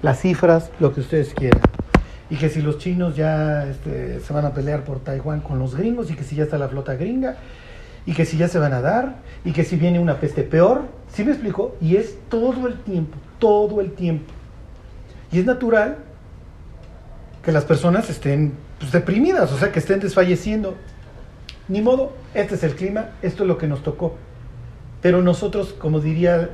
las 0.04 0.19
cifras, 0.19 0.71
lo 0.80 0.93
que 0.93 0.99
ustedes 0.99 1.34
quieran. 1.34 1.62
Y 2.30 2.36
que 2.36 2.49
si 2.49 2.62
los 2.62 2.78
chinos 2.78 3.15
ya 3.15 3.65
este, 3.67 4.19
se 4.19 4.34
van 4.34 4.45
a 4.45 4.54
pelear 4.54 4.84
por 4.84 4.99
Taiwán 4.99 5.41
con 5.41 5.58
los 5.58 5.75
gringos 5.75 6.12
y 6.12 6.15
que 6.15 6.23
si 6.23 6.36
ya 6.36 6.43
está 6.43 6.58
la 6.58 6.67
flota 6.67 6.95
gringa 6.95 7.38
y 8.06 8.13
que 8.13 8.26
si 8.26 8.38
ya 8.38 8.48
se 8.48 8.60
van 8.60 8.74
a 8.74 8.82
dar 8.82 9.18
y 9.44 9.52
que 9.52 9.63
si 9.63 9.76
viene 9.76 10.00
una 10.00 10.20
peste 10.20 10.44
peor, 10.44 10.84
¿sí 11.12 11.24
me 11.24 11.32
explico? 11.32 11.76
Y 11.82 11.96
es 11.96 12.18
todo 12.30 12.68
el 12.68 12.80
tiempo, 12.80 13.18
todo 13.39 13.82
el 13.82 13.91
tiempo. 13.91 14.32
Y 15.32 15.39
es 15.39 15.46
natural 15.46 15.98
que 17.44 17.52
las 17.52 17.65
personas 17.65 18.10
estén 18.10 18.54
pues, 18.80 18.91
deprimidas, 18.91 19.52
o 19.52 19.58
sea, 19.58 19.72
que 19.72 19.80
estén 19.80 20.00
desfalleciendo. 20.00 20.76
Ni 21.68 21.82
modo, 21.82 22.13
este 22.34 22.56
es 22.56 22.63
el 22.63 22.76
clima, 22.76 23.10
esto 23.22 23.44
es 23.44 23.48
lo 23.48 23.58
que 23.58 23.68
nos 23.68 23.82
tocó. 23.82 24.15
Pero 25.02 25.22
nosotros, 25.22 25.74
como 25.74 26.00
diría 26.00 26.52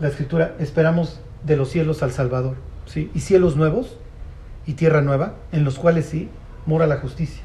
la 0.00 0.08
escritura, 0.08 0.54
esperamos 0.58 1.20
de 1.44 1.56
los 1.56 1.68
cielos 1.68 2.02
al 2.02 2.12
Salvador, 2.12 2.56
¿sí? 2.86 3.10
Y 3.14 3.20
cielos 3.20 3.56
nuevos 3.56 3.96
y 4.66 4.74
tierra 4.74 5.00
nueva, 5.00 5.34
en 5.50 5.64
los 5.64 5.78
cuales 5.78 6.06
sí 6.06 6.28
mora 6.66 6.86
la 6.86 6.98
justicia. 6.98 7.42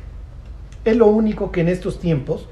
Es 0.85 0.95
lo 0.95 1.07
único 1.07 1.51
que 1.51 1.61
en 1.61 1.69
estos 1.69 1.99
tiempos 1.99 2.47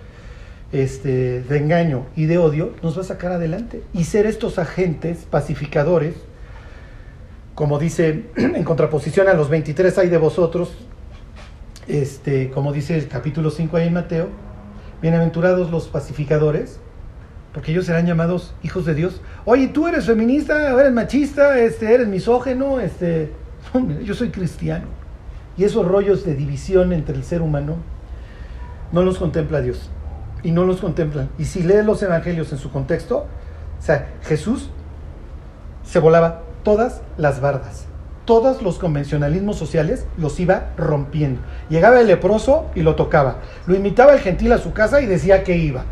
este, 0.84 1.42
de 1.42 1.58
engaño 1.58 2.06
y 2.16 2.26
de 2.26 2.38
odio 2.38 2.74
nos 2.84 2.98
va 2.98 3.02
a 3.02 3.06
sacar 3.06 3.32
adelante. 3.32 3.84
Y 3.94 4.04
ser 4.04 4.26
estos 4.26 4.60
agentes 4.60 5.26
pacificadores 5.30 6.16
como 7.56 7.80
dice, 7.80 8.26
en 8.36 8.64
contraposición 8.64 9.30
a 9.30 9.34
los 9.34 9.50
23 9.50 9.98
hay 9.98 10.10
de 10.10 10.18
vosotros, 10.18 10.74
este, 11.88 12.52
como 12.52 12.74
dice 12.74 12.98
el 12.98 13.08
capítulo 13.08 13.50
5 13.50 13.78
ahí 13.78 13.88
en 13.88 13.94
Mateo, 13.94 14.28
bienaventurados 15.02 15.72
los 15.72 15.88
pacificadores, 15.88 16.80
porque 17.54 17.72
ellos 17.72 17.86
serán 17.86 18.06
llamados 18.06 18.54
hijos 18.62 18.86
de 18.86 18.94
Dios. 18.94 19.22
Oye, 19.46 19.70
tú 19.70 19.88
eres 19.88 20.06
feminista, 20.06 20.70
eres 20.78 20.92
machista, 20.92 21.58
este, 21.58 21.94
eres 21.94 22.10
misógeno, 22.10 22.82
este, 22.82 23.32
yo 24.04 24.14
soy 24.14 24.30
cristiano. 24.30 24.88
Y 25.58 25.64
esos 25.64 25.88
rollos 25.88 26.26
de 26.26 26.36
división 26.36 26.92
entre 26.92 27.16
el 27.16 27.24
ser 27.24 27.42
humano 27.42 27.78
no 28.92 29.02
los 29.04 29.18
contempla 29.18 29.62
Dios. 29.62 29.90
Y 30.46 30.52
no 30.52 30.64
los 30.64 30.80
contemplan. 30.80 31.30
Y 31.40 31.46
si 31.46 31.64
lees 31.64 31.84
los 31.84 32.04
evangelios 32.04 32.52
en 32.52 32.60
su 32.60 32.72
contexto, 32.72 33.26
o 33.80 33.82
sea, 33.82 34.10
Jesús 34.22 34.70
se 35.84 35.98
volaba 35.98 36.44
todas 36.62 37.02
las 37.18 37.42
bardas. 37.42 37.86
Todos 38.26 38.62
los 38.62 38.78
convencionalismos 38.78 39.58
sociales 39.58 40.06
los 40.18 40.40
iba 40.40 40.68
rompiendo. 40.78 41.42
Llegaba 41.70 42.00
el 42.00 42.06
leproso 42.06 42.68
y 42.76 42.82
lo 42.82 42.94
tocaba. 42.94 43.38
Lo 43.66 43.76
invitaba 43.76 44.14
el 44.14 44.20
gentil 44.20 44.52
a 44.52 44.60
su 44.60 44.72
casa 44.72 45.02
y 45.02 45.08
decía 45.08 45.44
que 45.44 45.58
iba. 45.58 45.84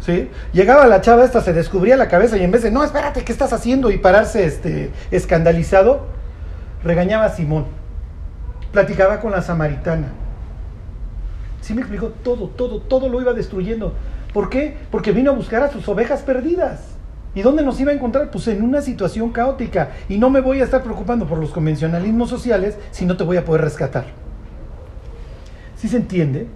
¿Sí? 0.00 0.28
Llegaba 0.52 0.88
la 0.88 1.02
chava 1.02 1.24
esta, 1.24 1.40
se 1.40 1.52
descubría 1.52 1.96
la 1.96 2.08
cabeza 2.08 2.36
y 2.36 2.42
en 2.42 2.50
vez 2.50 2.64
de, 2.64 2.72
no, 2.72 2.82
espérate, 2.82 3.22
¿qué 3.22 3.30
estás 3.30 3.52
haciendo? 3.52 3.92
Y 3.92 3.98
pararse 3.98 4.44
este, 4.44 4.90
escandalizado, 5.12 6.06
regañaba 6.82 7.26
a 7.26 7.30
Simón. 7.30 7.66
Platicaba 8.72 9.20
con 9.20 9.30
la 9.30 9.40
samaritana. 9.40 10.08
¿Sí 11.70 11.76
me 11.76 11.82
explicó? 11.82 12.08
Todo, 12.24 12.48
todo, 12.48 12.80
todo 12.80 13.08
lo 13.08 13.20
iba 13.20 13.32
destruyendo. 13.32 13.92
¿Por 14.34 14.50
qué? 14.50 14.76
Porque 14.90 15.12
vino 15.12 15.30
a 15.30 15.34
buscar 15.34 15.62
a 15.62 15.70
sus 15.70 15.86
ovejas 15.86 16.22
perdidas. 16.22 16.96
¿Y 17.32 17.42
dónde 17.42 17.62
nos 17.62 17.78
iba 17.78 17.92
a 17.92 17.94
encontrar? 17.94 18.32
Pues 18.32 18.48
en 18.48 18.62
una 18.62 18.82
situación 18.82 19.30
caótica. 19.30 19.92
Y 20.08 20.18
no 20.18 20.30
me 20.30 20.40
voy 20.40 20.60
a 20.60 20.64
estar 20.64 20.82
preocupando 20.82 21.28
por 21.28 21.38
los 21.38 21.52
convencionalismos 21.52 22.28
sociales 22.28 22.76
si 22.90 23.06
no 23.06 23.16
te 23.16 23.22
voy 23.22 23.36
a 23.36 23.44
poder 23.44 23.62
rescatar. 23.62 24.06
¿Sí 25.76 25.86
se 25.86 25.98
entiende? 25.98 26.48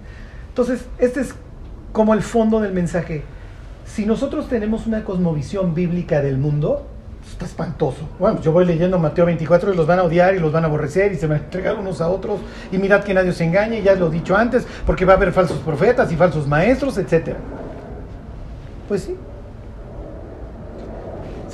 Entonces, 0.48 0.84
este 0.98 1.20
es 1.20 1.36
como 1.92 2.12
el 2.12 2.22
fondo 2.22 2.58
del 2.58 2.72
mensaje. 2.72 3.22
Si 3.86 4.06
nosotros 4.06 4.48
tenemos 4.48 4.88
una 4.88 5.04
cosmovisión 5.04 5.74
bíblica 5.74 6.22
del 6.22 6.38
mundo, 6.38 6.88
está 7.30 7.44
espantoso. 7.46 8.08
Bueno, 8.18 8.40
yo 8.40 8.52
voy 8.52 8.64
leyendo 8.64 8.98
Mateo 8.98 9.26
24 9.26 9.72
y 9.72 9.76
los 9.76 9.86
van 9.86 9.98
a 9.98 10.02
odiar 10.04 10.34
y 10.34 10.38
los 10.38 10.52
van 10.52 10.64
a 10.64 10.66
aborrecer 10.66 11.12
y 11.12 11.16
se 11.16 11.26
van 11.26 11.38
a 11.38 11.44
entregar 11.44 11.76
unos 11.76 12.00
a 12.00 12.08
otros. 12.08 12.40
Y 12.70 12.78
mirad 12.78 13.02
que 13.02 13.14
nadie 13.14 13.32
se 13.32 13.44
engañe, 13.44 13.82
ya 13.82 13.94
lo 13.94 14.08
he 14.08 14.10
dicho 14.10 14.36
antes, 14.36 14.66
porque 14.86 15.04
va 15.04 15.14
a 15.14 15.16
haber 15.16 15.32
falsos 15.32 15.58
profetas 15.58 16.10
y 16.12 16.16
falsos 16.16 16.46
maestros, 16.46 16.98
etc. 16.98 17.36
Pues 18.88 19.02
sí, 19.02 19.16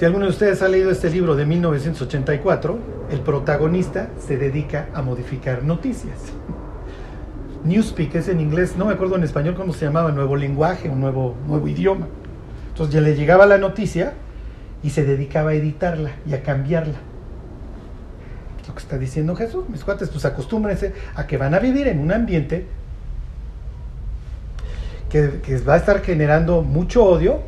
si 0.00 0.06
alguno 0.06 0.24
de 0.24 0.30
ustedes 0.30 0.62
ha 0.62 0.68
leído 0.68 0.90
este 0.90 1.10
libro 1.10 1.36
de 1.36 1.44
1984, 1.44 2.78
el 3.10 3.20
protagonista 3.20 4.08
se 4.18 4.38
dedica 4.38 4.88
a 4.94 5.02
modificar 5.02 5.62
noticias. 5.62 6.16
Newspeak 7.64 8.14
es 8.14 8.28
en 8.28 8.40
inglés, 8.40 8.76
no 8.78 8.86
me 8.86 8.94
acuerdo 8.94 9.16
en 9.16 9.24
español 9.24 9.56
cómo 9.56 9.74
se 9.74 9.84
llamaba, 9.84 10.10
nuevo 10.10 10.36
lenguaje, 10.36 10.88
un 10.88 11.02
nuevo, 11.02 11.34
nuevo 11.46 11.68
idioma. 11.68 12.06
Entonces 12.70 12.94
ya 12.94 13.02
le 13.02 13.14
llegaba 13.14 13.44
la 13.44 13.58
noticia 13.58 14.14
y 14.82 14.90
se 14.90 15.04
dedicaba 15.04 15.50
a 15.50 15.54
editarla 15.54 16.12
y 16.26 16.34
a 16.34 16.42
cambiarla. 16.42 16.98
Lo 18.66 18.74
que 18.74 18.80
está 18.80 18.98
diciendo 18.98 19.34
Jesús, 19.34 19.68
mis 19.68 19.84
cuates, 19.84 20.10
pues 20.10 20.24
acostúmbrense 20.24 20.92
a 21.14 21.26
que 21.26 21.36
van 21.36 21.54
a 21.54 21.58
vivir 21.58 21.88
en 21.88 21.98
un 21.98 22.12
ambiente 22.12 22.66
que, 25.08 25.40
que 25.42 25.58
va 25.58 25.74
a 25.74 25.76
estar 25.78 26.02
generando 26.02 26.62
mucho 26.62 27.04
odio 27.04 27.40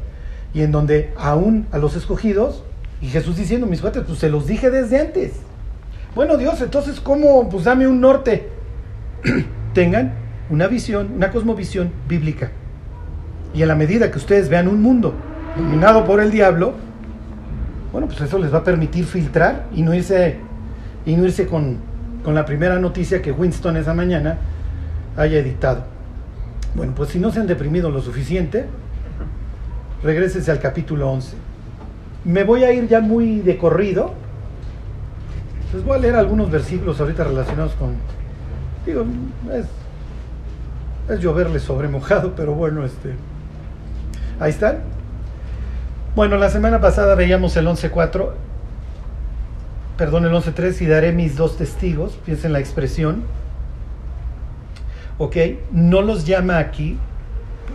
y 0.54 0.62
en 0.62 0.72
donde 0.72 1.12
aún 1.16 1.66
a 1.72 1.78
los 1.78 1.96
escogidos, 1.96 2.64
y 3.00 3.08
Jesús 3.08 3.36
diciendo, 3.36 3.66
mis 3.66 3.80
cuates, 3.80 4.04
pues 4.06 4.18
se 4.18 4.28
los 4.28 4.46
dije 4.46 4.70
desde 4.70 5.00
antes. 5.00 5.32
Bueno, 6.14 6.36
Dios, 6.36 6.60
entonces, 6.60 7.00
¿cómo? 7.00 7.48
Pues 7.48 7.64
dame 7.64 7.86
un 7.86 8.00
norte. 8.00 8.48
Tengan 9.74 10.14
una 10.50 10.66
visión, 10.66 11.12
una 11.16 11.30
cosmovisión 11.30 11.90
bíblica. 12.06 12.50
Y 13.54 13.62
a 13.62 13.66
la 13.66 13.74
medida 13.74 14.10
que 14.10 14.18
ustedes 14.18 14.48
vean 14.48 14.68
un 14.68 14.82
mundo 14.82 15.14
dominado 15.56 16.04
por 16.04 16.20
el 16.20 16.30
diablo, 16.30 16.74
bueno, 17.92 18.06
pues 18.08 18.20
eso 18.22 18.38
les 18.38 18.52
va 18.52 18.58
a 18.58 18.64
permitir 18.64 19.04
filtrar 19.04 19.66
y 19.74 19.82
no 19.82 19.94
irse, 19.94 20.38
y 21.04 21.14
no 21.14 21.26
irse 21.26 21.46
con, 21.46 21.76
con 22.24 22.34
la 22.34 22.46
primera 22.46 22.78
noticia 22.78 23.20
que 23.20 23.30
Winston 23.30 23.76
esa 23.76 23.92
mañana 23.92 24.38
haya 25.16 25.38
editado. 25.38 25.84
Bueno, 26.74 26.94
pues 26.96 27.10
si 27.10 27.18
no 27.18 27.30
se 27.30 27.40
han 27.40 27.46
deprimido 27.46 27.90
lo 27.90 28.00
suficiente, 28.00 28.66
regrésese 30.02 30.50
al 30.50 30.58
capítulo 30.58 31.10
11. 31.10 31.36
Me 32.24 32.44
voy 32.44 32.64
a 32.64 32.72
ir 32.72 32.88
ya 32.88 33.00
muy 33.00 33.40
de 33.40 33.58
corrido. 33.58 34.14
Les 35.74 35.84
voy 35.84 35.96
a 35.96 35.98
leer 35.98 36.16
algunos 36.16 36.50
versículos 36.50 36.98
ahorita 37.00 37.24
relacionados 37.24 37.72
con... 37.72 37.96
Digo, 38.86 39.04
es, 39.52 39.66
es 41.14 41.20
lloverle 41.20 41.60
sobre 41.60 41.88
mojado, 41.88 42.34
pero 42.34 42.54
bueno, 42.54 42.84
este... 42.84 43.14
Ahí 44.40 44.50
están. 44.50 44.78
Bueno, 46.14 46.36
la 46.36 46.50
semana 46.50 46.78
pasada 46.78 47.14
veíamos 47.14 47.56
el 47.56 47.66
11.4, 47.66 48.32
perdón, 49.96 50.26
el 50.26 50.32
11.3 50.32 50.82
y 50.82 50.86
daré 50.86 51.10
mis 51.10 51.36
dos 51.36 51.56
testigos, 51.56 52.18
piensen 52.26 52.52
la 52.52 52.58
expresión. 52.58 53.22
Ok, 55.16 55.36
no 55.70 56.02
los 56.02 56.26
llama 56.26 56.58
aquí, 56.58 56.98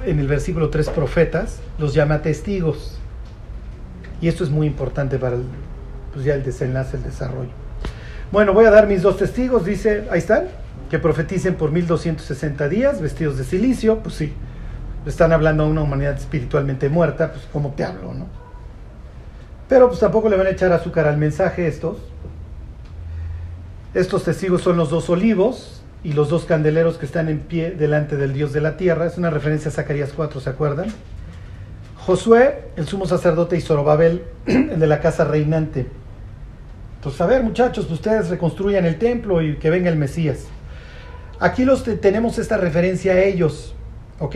en 0.06 0.20
el 0.20 0.28
versículo 0.28 0.70
3 0.70 0.90
profetas, 0.92 1.62
los 1.80 1.96
llama 1.96 2.22
testigos. 2.22 3.00
Y 4.22 4.28
esto 4.28 4.44
es 4.44 4.52
muy 4.52 4.68
importante 4.68 5.18
para 5.18 5.36
el, 5.36 5.44
pues 6.14 6.24
ya 6.24 6.36
el 6.36 6.44
desenlace, 6.44 6.98
el 6.98 7.04
desarrollo. 7.04 7.50
Bueno, 8.32 8.54
voy 8.54 8.66
a 8.66 8.70
dar 8.70 8.86
mis 8.86 9.02
dos 9.02 9.18
testigos, 9.18 9.66
dice, 9.66 10.08
ahí 10.12 10.20
están, 10.20 10.44
que 10.92 11.00
profeticen 11.00 11.56
por 11.56 11.72
1260 11.72 12.70
días, 12.70 13.02
vestidos 13.02 13.40
de 13.40 13.46
silicio, 13.46 13.98
pues 13.98 14.14
sí, 14.14 14.32
están 15.08 15.32
hablando 15.32 15.64
a 15.64 15.68
una 15.68 15.82
humanidad 15.82 16.16
espiritualmente 16.16 16.90
muerta, 16.90 17.32
pues 17.32 17.48
¿cómo 17.52 17.74
te 17.76 17.84
hablo, 17.84 18.14
no? 18.14 18.28
Pero 19.68 19.88
pues 19.88 20.00
tampoco 20.00 20.30
le 20.30 20.38
van 20.38 20.48
a 20.48 20.52
echar 20.52 20.72
azúcar 20.72 21.08
al 21.08 21.18
mensaje 21.18 21.68
estos. 21.68 21.98
Estos 23.94 24.24
testigos 24.24 24.62
son 24.62 24.78
los 24.78 24.90
dos 24.90 25.10
olivos, 25.10 25.78
y 26.04 26.14
los 26.14 26.30
dos 26.30 26.46
candeleros 26.46 26.98
que 26.98 27.06
están 27.06 27.28
en 27.28 27.40
pie 27.40 27.72
delante 27.72 28.16
del 28.18 28.34
Dios 28.34 28.54
de 28.54 28.62
la 28.62 28.78
tierra. 28.78 29.06
Es 29.06 29.18
una 29.18 29.30
referencia 29.30 29.70
a 29.70 29.74
Zacarías 29.74 30.14
4, 30.16 30.40
¿se 30.40 30.50
acuerdan? 30.50 30.88
Josué, 31.98 32.70
el 32.78 32.88
sumo 32.88 33.06
sacerdote, 33.06 33.58
y 33.58 33.62
Zorobabel, 33.62 34.24
el 34.46 34.80
de 34.80 34.88
la 34.88 35.02
casa 35.02 35.26
reinante. 35.26 35.88
Entonces, 36.96 37.20
a 37.22 37.26
ver, 37.26 37.44
muchachos, 37.44 37.86
pues 37.86 38.00
ustedes 38.00 38.30
reconstruyan 38.30 38.86
el 38.86 38.98
templo 38.98 39.42
y 39.42 39.58
que 39.58 39.70
venga 39.70 39.90
el 39.90 39.98
Mesías. 39.98 40.46
Aquí 41.40 41.66
los 41.66 41.84
tenemos 41.84 42.40
esta 42.40 42.58
referencia 42.58 43.14
a 43.14 43.20
ellos, 43.20 43.76
¿ok? 44.20 44.36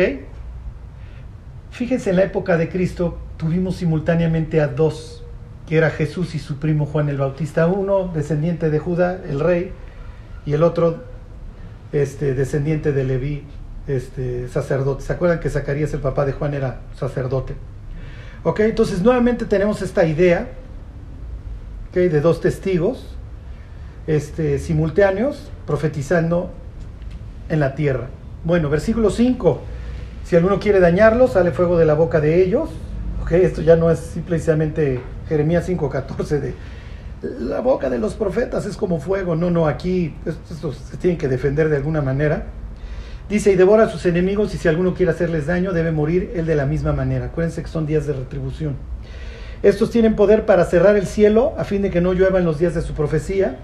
Fíjense, 1.71 2.09
en 2.09 2.17
la 2.17 2.23
época 2.23 2.57
de 2.57 2.69
Cristo 2.69 3.17
tuvimos 3.37 3.77
simultáneamente 3.77 4.61
a 4.61 4.67
dos, 4.67 5.23
que 5.67 5.77
era 5.77 5.89
Jesús 5.89 6.35
y 6.35 6.39
su 6.39 6.57
primo 6.57 6.85
Juan 6.85 7.09
el 7.09 7.17
Bautista, 7.17 7.65
uno 7.67 8.11
descendiente 8.13 8.69
de 8.69 8.77
Judá, 8.77 9.19
el 9.27 9.39
rey, 9.39 9.71
y 10.45 10.53
el 10.53 10.63
otro 10.63 11.03
este, 11.93 12.33
descendiente 12.33 12.91
de 12.91 13.03
Leví, 13.05 13.43
este, 13.87 14.49
sacerdote. 14.49 15.03
¿Se 15.03 15.13
acuerdan 15.13 15.39
que 15.39 15.49
Zacarías, 15.49 15.93
el 15.93 16.01
papá 16.01 16.25
de 16.25 16.33
Juan, 16.33 16.53
era 16.53 16.81
sacerdote? 16.95 17.55
Ok, 18.43 18.59
entonces 18.61 19.01
nuevamente 19.01 19.45
tenemos 19.45 19.81
esta 19.81 20.05
idea 20.05 20.49
okay, 21.89 22.09
de 22.09 22.21
dos 22.21 22.41
testigos 22.41 23.15
este, 24.07 24.59
simultáneos 24.59 25.51
profetizando 25.65 26.51
en 27.49 27.59
la 27.59 27.75
tierra. 27.75 28.07
Bueno, 28.43 28.69
versículo 28.69 29.09
5. 29.09 29.61
Si 30.31 30.37
alguno 30.37 30.61
quiere 30.61 30.79
dañarlos, 30.79 31.33
sale 31.33 31.51
fuego 31.51 31.77
de 31.77 31.83
la 31.83 31.93
boca 31.93 32.21
de 32.21 32.41
ellos. 32.41 32.69
Ok, 33.21 33.33
esto 33.33 33.61
ya 33.61 33.75
no 33.75 33.91
es 33.91 33.99
simplemente 33.99 35.01
Jeremías 35.27 35.67
5.14 35.67 36.39
de 36.39 36.53
la 37.37 37.59
boca 37.59 37.89
de 37.89 37.99
los 37.99 38.13
profetas 38.13 38.65
es 38.65 38.77
como 38.77 39.01
fuego. 39.01 39.35
No, 39.35 39.51
no, 39.51 39.67
aquí 39.67 40.15
estos 40.25 40.77
se 40.77 40.95
tienen 40.95 41.17
que 41.17 41.27
defender 41.27 41.67
de 41.67 41.75
alguna 41.75 42.01
manera. 42.01 42.45
Dice, 43.27 43.51
y 43.51 43.57
devora 43.57 43.83
a 43.83 43.89
sus 43.89 44.05
enemigos, 44.05 44.55
y 44.55 44.57
si 44.57 44.69
alguno 44.69 44.93
quiere 44.93 45.11
hacerles 45.11 45.47
daño, 45.47 45.73
debe 45.73 45.91
morir 45.91 46.31
él 46.33 46.45
de 46.45 46.55
la 46.55 46.65
misma 46.65 46.93
manera. 46.93 47.25
Acuérdense 47.25 47.61
que 47.61 47.67
son 47.67 47.85
días 47.85 48.07
de 48.07 48.13
retribución. 48.13 48.77
Estos 49.63 49.91
tienen 49.91 50.15
poder 50.15 50.45
para 50.45 50.63
cerrar 50.63 50.95
el 50.95 51.07
cielo 51.07 51.53
a 51.57 51.65
fin 51.65 51.81
de 51.81 51.89
que 51.89 51.99
no 51.99 52.13
llueva 52.13 52.39
en 52.39 52.45
los 52.45 52.57
días 52.57 52.73
de 52.73 52.81
su 52.81 52.93
profecía. 52.93 53.57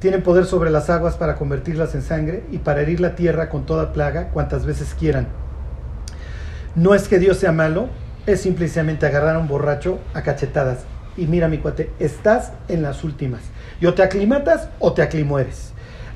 Tienen 0.00 0.24
poder 0.24 0.44
sobre 0.44 0.70
las 0.70 0.90
aguas 0.90 1.14
para 1.14 1.36
convertirlas 1.36 1.94
en 1.94 2.02
sangre 2.02 2.42
y 2.50 2.58
para 2.58 2.80
herir 2.80 2.98
la 2.98 3.14
tierra 3.14 3.48
con 3.48 3.64
toda 3.64 3.92
plaga 3.92 4.30
cuantas 4.30 4.66
veces 4.66 4.96
quieran. 4.98 5.43
No 6.76 6.94
es 6.94 7.08
que 7.08 7.18
Dios 7.18 7.38
sea 7.38 7.52
malo, 7.52 7.88
es 8.26 8.40
simplemente 8.42 9.06
agarrar 9.06 9.36
a 9.36 9.38
un 9.38 9.48
borracho 9.48 9.98
a 10.12 10.22
cachetadas 10.22 10.78
y 11.16 11.26
mira 11.26 11.48
mi 11.48 11.58
cuate, 11.58 11.90
estás 11.98 12.52
en 12.68 12.82
las 12.82 13.04
últimas. 13.04 13.42
Y 13.80 13.86
o 13.86 13.94
te 13.94 14.02
aclimatas 14.02 14.68
o 14.78 14.92
te 14.92 15.02
aclimueres. 15.02 15.72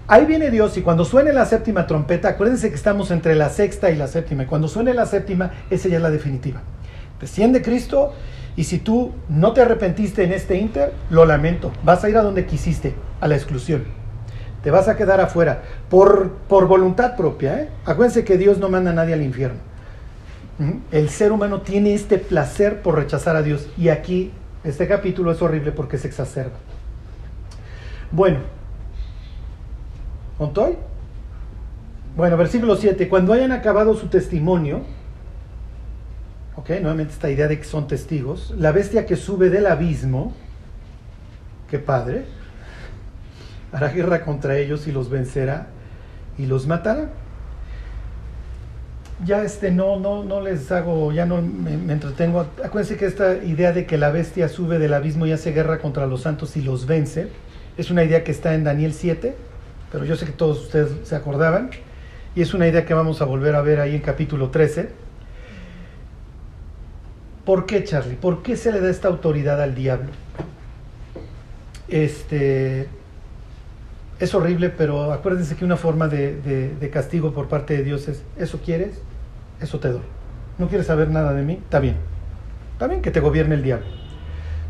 Ahí 0.06 0.24
viene 0.24 0.50
Dios 0.50 0.76
y 0.76 0.82
cuando 0.82 1.04
suene 1.04 1.32
la 1.32 1.44
séptima 1.44 1.86
trompeta, 1.86 2.30
acuérdense 2.30 2.70
que 2.70 2.74
estamos 2.74 3.10
entre 3.10 3.34
la 3.34 3.50
sexta 3.50 3.90
y 3.90 3.96
la 3.96 4.06
séptima. 4.06 4.44
Y 4.44 4.46
cuando 4.46 4.68
suene 4.68 4.94
la 4.94 5.06
séptima, 5.06 5.52
esa 5.70 5.88
ya 5.88 5.96
es 5.96 6.02
la 6.02 6.10
definitiva. 6.10 6.60
Desciende 7.20 7.62
Cristo 7.62 8.14
Y 8.56 8.64
si 8.64 8.78
tú 8.78 9.12
no 9.28 9.52
te 9.52 9.60
arrepentiste 9.60 10.24
en 10.24 10.32
este 10.32 10.56
inter, 10.56 10.92
lo 11.10 11.24
lamento. 11.24 11.70
Vas 11.84 12.02
a 12.02 12.08
ir 12.08 12.16
a 12.16 12.22
donde 12.22 12.46
quisiste, 12.46 12.94
a 13.20 13.28
la 13.28 13.36
exclusión. 13.36 13.84
Te 14.64 14.72
vas 14.72 14.88
a 14.88 14.96
quedar 14.96 15.20
afuera 15.20 15.62
por, 15.88 16.32
por 16.48 16.66
voluntad 16.66 17.14
propia. 17.16 17.60
¿eh? 17.60 17.68
Acuérdense 17.84 18.24
que 18.24 18.36
Dios 18.36 18.58
no 18.58 18.68
manda 18.68 18.90
a 18.90 18.94
nadie 18.94 19.14
al 19.14 19.22
infierno. 19.22 19.60
El 20.90 21.08
ser 21.08 21.30
humano 21.30 21.60
tiene 21.60 21.94
este 21.94 22.18
placer 22.18 22.82
por 22.82 22.96
rechazar 22.96 23.36
a 23.36 23.42
Dios. 23.42 23.68
Y 23.76 23.90
aquí, 23.90 24.32
este 24.64 24.88
capítulo 24.88 25.30
es 25.30 25.40
horrible 25.40 25.70
porque 25.72 25.98
se 25.98 26.08
exacerba. 26.08 26.56
Bueno, 28.10 28.38
¿Ontoy? 30.38 30.76
Bueno, 32.16 32.36
versículo 32.36 32.76
7. 32.76 33.08
Cuando 33.08 33.32
hayan 33.32 33.50
acabado 33.50 33.94
su 33.94 34.06
testimonio, 34.06 34.82
ok, 36.56 36.70
nuevamente 36.80 37.12
esta 37.12 37.30
idea 37.30 37.48
de 37.48 37.58
que 37.58 37.64
son 37.64 37.88
testigos, 37.88 38.54
la 38.56 38.70
bestia 38.70 39.04
que 39.04 39.16
sube 39.16 39.50
del 39.50 39.66
abismo, 39.66 40.32
qué 41.68 41.78
padre, 41.78 42.24
hará 43.72 43.88
guerra 43.88 44.24
contra 44.24 44.56
ellos 44.58 44.86
y 44.86 44.92
los 44.92 45.10
vencerá 45.10 45.68
y 46.38 46.46
los 46.46 46.66
matará. 46.68 47.10
Ya 49.24 49.42
este 49.42 49.72
no, 49.72 49.98
no, 49.98 50.22
no 50.22 50.40
les 50.40 50.70
hago, 50.70 51.12
ya 51.12 51.26
no 51.26 51.42
me, 51.42 51.92
entretengo. 51.92 52.46
Acuérdense 52.64 52.96
que 52.96 53.06
esta 53.06 53.36
idea 53.36 53.72
de 53.72 53.84
que 53.84 53.98
la 53.98 54.10
bestia 54.10 54.48
sube 54.48 54.78
del 54.78 54.94
abismo 54.94 55.26
y 55.26 55.32
hace 55.32 55.52
guerra 55.52 55.78
contra 55.78 56.06
los 56.06 56.22
santos 56.22 56.56
y 56.56 56.62
los 56.62 56.86
vence, 56.86 57.28
es 57.76 57.90
una 57.90 58.04
idea 58.04 58.22
que 58.22 58.30
está 58.30 58.54
en 58.54 58.64
Daniel 58.64 58.92
7, 58.92 59.34
pero 59.90 60.04
yo 60.04 60.16
sé 60.16 60.26
que 60.26 60.32
todos 60.32 60.60
ustedes 60.62 60.90
se 61.02 61.16
acordaban, 61.16 61.70
y 62.36 62.42
es 62.42 62.54
una 62.54 62.68
idea 62.68 62.84
que 62.86 62.94
vamos 62.94 63.20
a 63.20 63.24
volver 63.24 63.56
a 63.56 63.62
ver 63.62 63.80
ahí 63.80 63.96
en 63.96 64.02
capítulo 64.02 64.50
13. 64.50 64.90
¿Por 67.44 67.66
qué, 67.66 67.82
Charlie? 67.82 68.14
¿Por 68.14 68.42
qué 68.42 68.56
se 68.56 68.70
le 68.70 68.80
da 68.80 68.90
esta 68.90 69.08
autoridad 69.08 69.60
al 69.60 69.74
diablo? 69.74 70.10
Este, 71.88 72.86
es 74.20 74.34
horrible, 74.34 74.68
pero 74.68 75.12
acuérdense 75.12 75.56
que 75.56 75.64
una 75.64 75.76
forma 75.76 76.08
de, 76.08 76.90
castigo 76.92 77.32
por 77.32 77.48
parte 77.48 77.76
de 77.76 77.84
Dios 77.84 78.08
es, 78.08 78.22
¿eso 78.36 78.60
quieres? 78.64 79.00
Eso 79.60 79.78
te 79.80 79.88
doy. 79.88 80.02
¿No 80.58 80.68
quieres 80.68 80.86
saber 80.86 81.10
nada 81.10 81.32
de 81.32 81.42
mí? 81.42 81.54
Está 81.54 81.78
bien. 81.80 81.96
Está 82.72 82.86
bien 82.86 83.02
que 83.02 83.10
te 83.10 83.20
gobierne 83.20 83.54
el 83.54 83.62
diablo. 83.62 83.86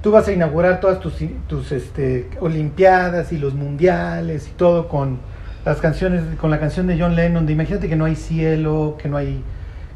Tú 0.02 0.12
vas 0.12 0.28
a 0.28 0.32
inaugurar 0.32 0.80
todas 0.80 1.00
tus, 1.00 1.14
tus 1.46 1.72
este, 1.72 2.30
olimpiadas 2.40 3.32
y 3.32 3.38
los 3.38 3.54
mundiales 3.54 4.48
y 4.48 4.52
todo 4.52 4.88
con 4.88 5.18
las 5.64 5.78
canciones, 5.78 6.22
con 6.40 6.50
la 6.50 6.60
canción 6.60 6.86
de 6.86 6.98
John 6.98 7.16
Lennon, 7.16 7.46
de 7.46 7.52
imagínate 7.52 7.88
que 7.88 7.96
no 7.96 8.04
hay 8.04 8.14
cielo, 8.14 8.96
que 9.00 9.08
no 9.08 9.16
hay, 9.16 9.42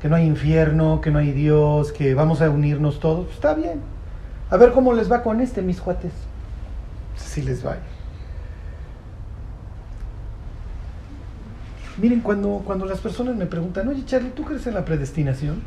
que 0.00 0.08
no 0.08 0.16
hay 0.16 0.26
infierno, 0.26 1.00
que 1.00 1.10
no 1.10 1.18
hay 1.18 1.32
Dios, 1.32 1.92
que 1.92 2.14
vamos 2.14 2.42
a 2.42 2.50
unirnos 2.50 3.00
todos. 3.00 3.30
Está 3.30 3.54
bien. 3.54 3.80
A 4.50 4.56
ver 4.56 4.72
cómo 4.72 4.92
les 4.92 5.10
va 5.10 5.22
con 5.22 5.40
este, 5.40 5.62
mis 5.62 5.80
cuates. 5.80 6.12
Si 7.16 7.42
les 7.42 7.64
va. 7.64 7.76
Miren, 11.98 12.20
cuando, 12.20 12.62
cuando 12.64 12.86
las 12.86 13.00
personas 13.00 13.36
me 13.36 13.46
preguntan, 13.46 13.88
oye 13.88 14.04
Charlie, 14.06 14.30
¿tú 14.30 14.44
crees 14.44 14.66
en 14.66 14.74
la 14.74 14.84
predestinación? 14.84 15.62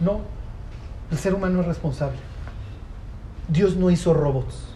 No, 0.00 0.20
el 1.10 1.18
ser 1.18 1.34
humano 1.34 1.60
es 1.60 1.66
responsable. 1.66 2.18
Dios 3.48 3.76
no 3.76 3.90
hizo 3.90 4.12
robots. 4.12 4.74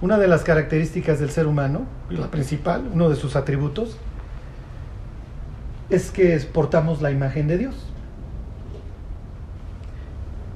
Una 0.00 0.18
de 0.18 0.28
las 0.28 0.44
características 0.44 1.18
del 1.18 1.30
ser 1.30 1.46
humano, 1.46 1.82
la 2.08 2.30
principal, 2.30 2.88
uno 2.92 3.10
de 3.10 3.16
sus 3.16 3.36
atributos, 3.36 3.96
es 5.90 6.10
que 6.10 6.38
portamos 6.52 7.02
la 7.02 7.10
imagen 7.10 7.48
de 7.48 7.58
Dios. 7.58 7.74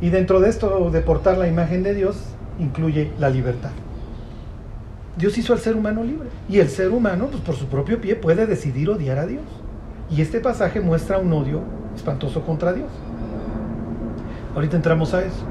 Y 0.01 0.11
dentro 0.11 0.41
de 0.41 0.49
esto 0.49 0.91
de 0.91 1.01
portar 1.01 1.39
la 1.39 1.49
imagen 1.49 1.83
de 1.83 1.95
Dios 1.95 2.17
incluye 2.59 3.13
la 3.19 3.31
libertad. 3.31 3.71
Dios 5.17 5.37
hizo 5.37 5.53
al 5.53 5.59
ser 5.59 5.77
humano 5.77 6.03
libre. 6.03 6.29
Y 6.49 6.59
el 6.59 6.69
ser 6.69 6.91
humano, 6.91 7.29
pues 7.31 7.43
por 7.43 7.55
su 7.55 7.67
propio 7.67 8.01
pie, 8.01 8.17
puede 8.17 8.47
decidir 8.47 8.89
odiar 8.91 9.19
a 9.19 9.27
Dios. 9.27 9.45
Y 10.11 10.21
este 10.23 10.41
pasaje 10.41 10.81
muestra 10.81 11.19
un 11.19 11.33
odio 11.33 11.61
espantoso 11.95 12.43
contra 12.43 12.73
Dios. 12.73 12.91
Ahorita 14.55 14.77
entramos 14.77 15.15
a 15.15 15.23
eso. 15.23 15.45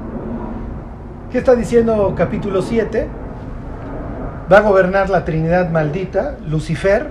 ¿Qué 1.30 1.38
está 1.38 1.54
diciendo 1.54 2.14
capítulo 2.16 2.62
7? 2.62 3.08
Va 4.52 4.58
a 4.58 4.60
gobernar 4.60 5.08
la 5.10 5.24
Trinidad 5.24 5.70
maldita, 5.70 6.36
Lucifer, 6.46 7.10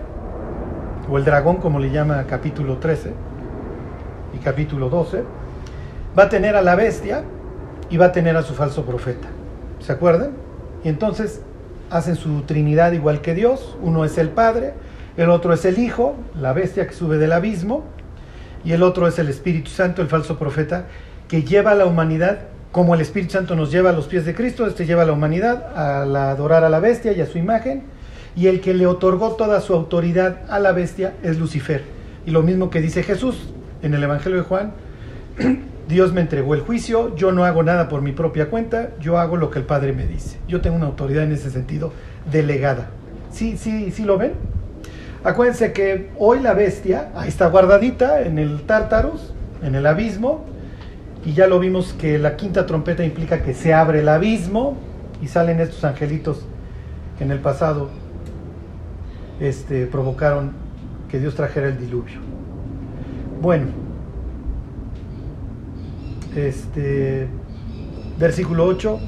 o 1.10 1.18
el 1.18 1.26
dragón 1.26 1.58
como 1.58 1.80
le 1.80 1.90
llama 1.90 2.24
capítulo 2.28 2.78
13 2.78 3.14
y 4.34 4.38
capítulo 4.38 4.90
12. 4.90 5.24
Va 6.18 6.24
a 6.24 6.30
tener 6.30 6.56
a 6.56 6.62
la 6.62 6.76
bestia 6.76 7.24
y 7.90 7.98
va 7.98 8.08
a 8.08 8.12
tener 8.12 8.38
a 8.38 8.44
su 8.44 8.54
falso 8.54 8.86
profeta. 8.86 9.28
¿Se 9.80 9.92
acuerdan? 9.92 10.32
Y 10.84 10.90
entonces 10.90 11.42
hacen 11.92 12.16
su 12.16 12.42
Trinidad 12.44 12.94
igual 12.94 13.22
que 13.22 13.36
Dios. 13.36 13.78
Uno 13.82 14.06
es 14.06 14.18
el 14.18 14.30
Padre, 14.30 14.74
el 15.18 15.30
otro 15.30 15.54
es 15.54 15.66
el 15.66 15.78
Hijo, 15.78 16.16
la 16.40 16.54
bestia 16.54 16.88
que 16.88 16.94
sube 16.94 17.18
del 17.18 17.34
abismo, 17.34 17.84
y 18.64 18.72
el 18.72 18.84
otro 18.84 19.08
es 19.08 19.20
el 19.20 19.28
Espíritu 19.30 19.70
Santo, 19.70 20.02
el 20.02 20.08
falso 20.08 20.40
profeta, 20.40 20.86
que 21.28 21.44
lleva 21.44 21.72
a 21.72 21.76
la 21.76 21.86
humanidad 21.86 22.40
como 22.72 22.96
el 22.96 23.02
Espíritu 23.02 23.34
Santo 23.34 23.56
nos 23.56 23.70
lleva 23.70 23.90
a 23.90 23.94
los 23.94 24.08
pies 24.08 24.26
de 24.26 24.34
Cristo, 24.34 24.66
este 24.66 24.86
lleva 24.86 25.02
a 25.02 25.06
la 25.06 25.12
humanidad 25.12 25.78
a 25.78 26.06
la 26.06 26.32
adorar 26.32 26.64
a 26.64 26.70
la 26.70 26.80
bestia 26.80 27.12
y 27.12 27.20
a 27.20 27.26
su 27.26 27.38
imagen, 27.38 27.84
y 28.36 28.48
el 28.48 28.62
que 28.62 28.74
le 28.74 28.88
otorgó 28.88 29.36
toda 29.36 29.60
su 29.60 29.74
autoridad 29.74 30.50
a 30.50 30.60
la 30.60 30.72
bestia 30.72 31.14
es 31.22 31.38
Lucifer. 31.38 31.84
Y 32.26 32.32
lo 32.32 32.44
mismo 32.44 32.70
que 32.70 32.80
dice 32.80 33.04
Jesús 33.04 33.50
en 33.82 33.94
el 33.94 34.04
Evangelio 34.04 34.38
de 34.38 34.44
Juan, 34.44 34.72
Dios 35.88 36.14
me 36.14 36.22
entregó 36.22 36.54
el 36.54 36.62
juicio, 36.62 37.16
yo 37.16 37.32
no 37.32 37.44
hago 37.44 37.64
nada 37.64 37.90
por 37.90 38.02
mi 38.02 38.12
propia 38.12 38.50
cuenta, 38.50 38.92
yo 39.00 39.18
hago 39.18 39.36
lo 39.36 39.50
que 39.50 39.60
el 39.60 39.66
Padre 39.66 39.94
me 39.94 40.08
dice. 40.08 40.38
Yo 40.48 40.62
tengo 40.62 40.76
una 40.76 40.86
autoridad 40.86 41.24
en 41.24 41.32
ese 41.34 41.50
sentido 41.50 41.92
delegada. 42.32 42.90
¿Sí, 43.32 43.58
sí, 43.58 43.92
sí 43.92 44.04
lo 44.04 44.18
ven? 44.18 44.34
Acuérdense 45.24 45.74
que 45.74 46.10
hoy 46.18 46.40
la 46.40 46.54
bestia, 46.54 47.12
ahí 47.16 47.30
está 47.30 47.48
guardadita 47.48 48.22
en 48.22 48.40
el 48.40 48.62
Tártaros, 48.64 49.34
en 49.64 49.76
el 49.76 49.86
abismo, 49.86 50.46
y 51.24 51.34
ya 51.34 51.48
lo 51.48 51.60
vimos 51.60 51.94
que 51.94 52.18
la 52.18 52.36
quinta 52.36 52.66
trompeta 52.66 53.04
implica 53.04 53.44
que 53.44 53.54
se 53.54 53.74
abre 53.74 54.00
el 54.00 54.10
abismo 54.10 54.78
y 55.22 55.28
salen 55.28 55.60
estos 55.60 55.84
angelitos 55.84 56.46
que 57.18 57.24
en 57.24 57.32
el 57.32 57.40
pasado 57.40 57.90
este, 59.40 59.86
provocaron 59.86 60.54
que 61.10 61.20
Dios 61.20 61.36
trajera 61.36 61.68
el 61.68 61.78
diluvio. 61.78 62.20
Bueno, 63.42 63.68
este, 66.36 67.28
versículo 68.20 68.66
8, 68.66 69.00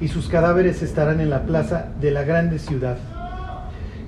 y 0.00 0.08
sus 0.08 0.28
cadáveres 0.28 0.82
estarán 0.82 1.20
en 1.20 1.30
la 1.30 1.44
plaza 1.44 1.88
de 2.00 2.10
la 2.10 2.24
grande 2.24 2.58
ciudad, 2.58 2.98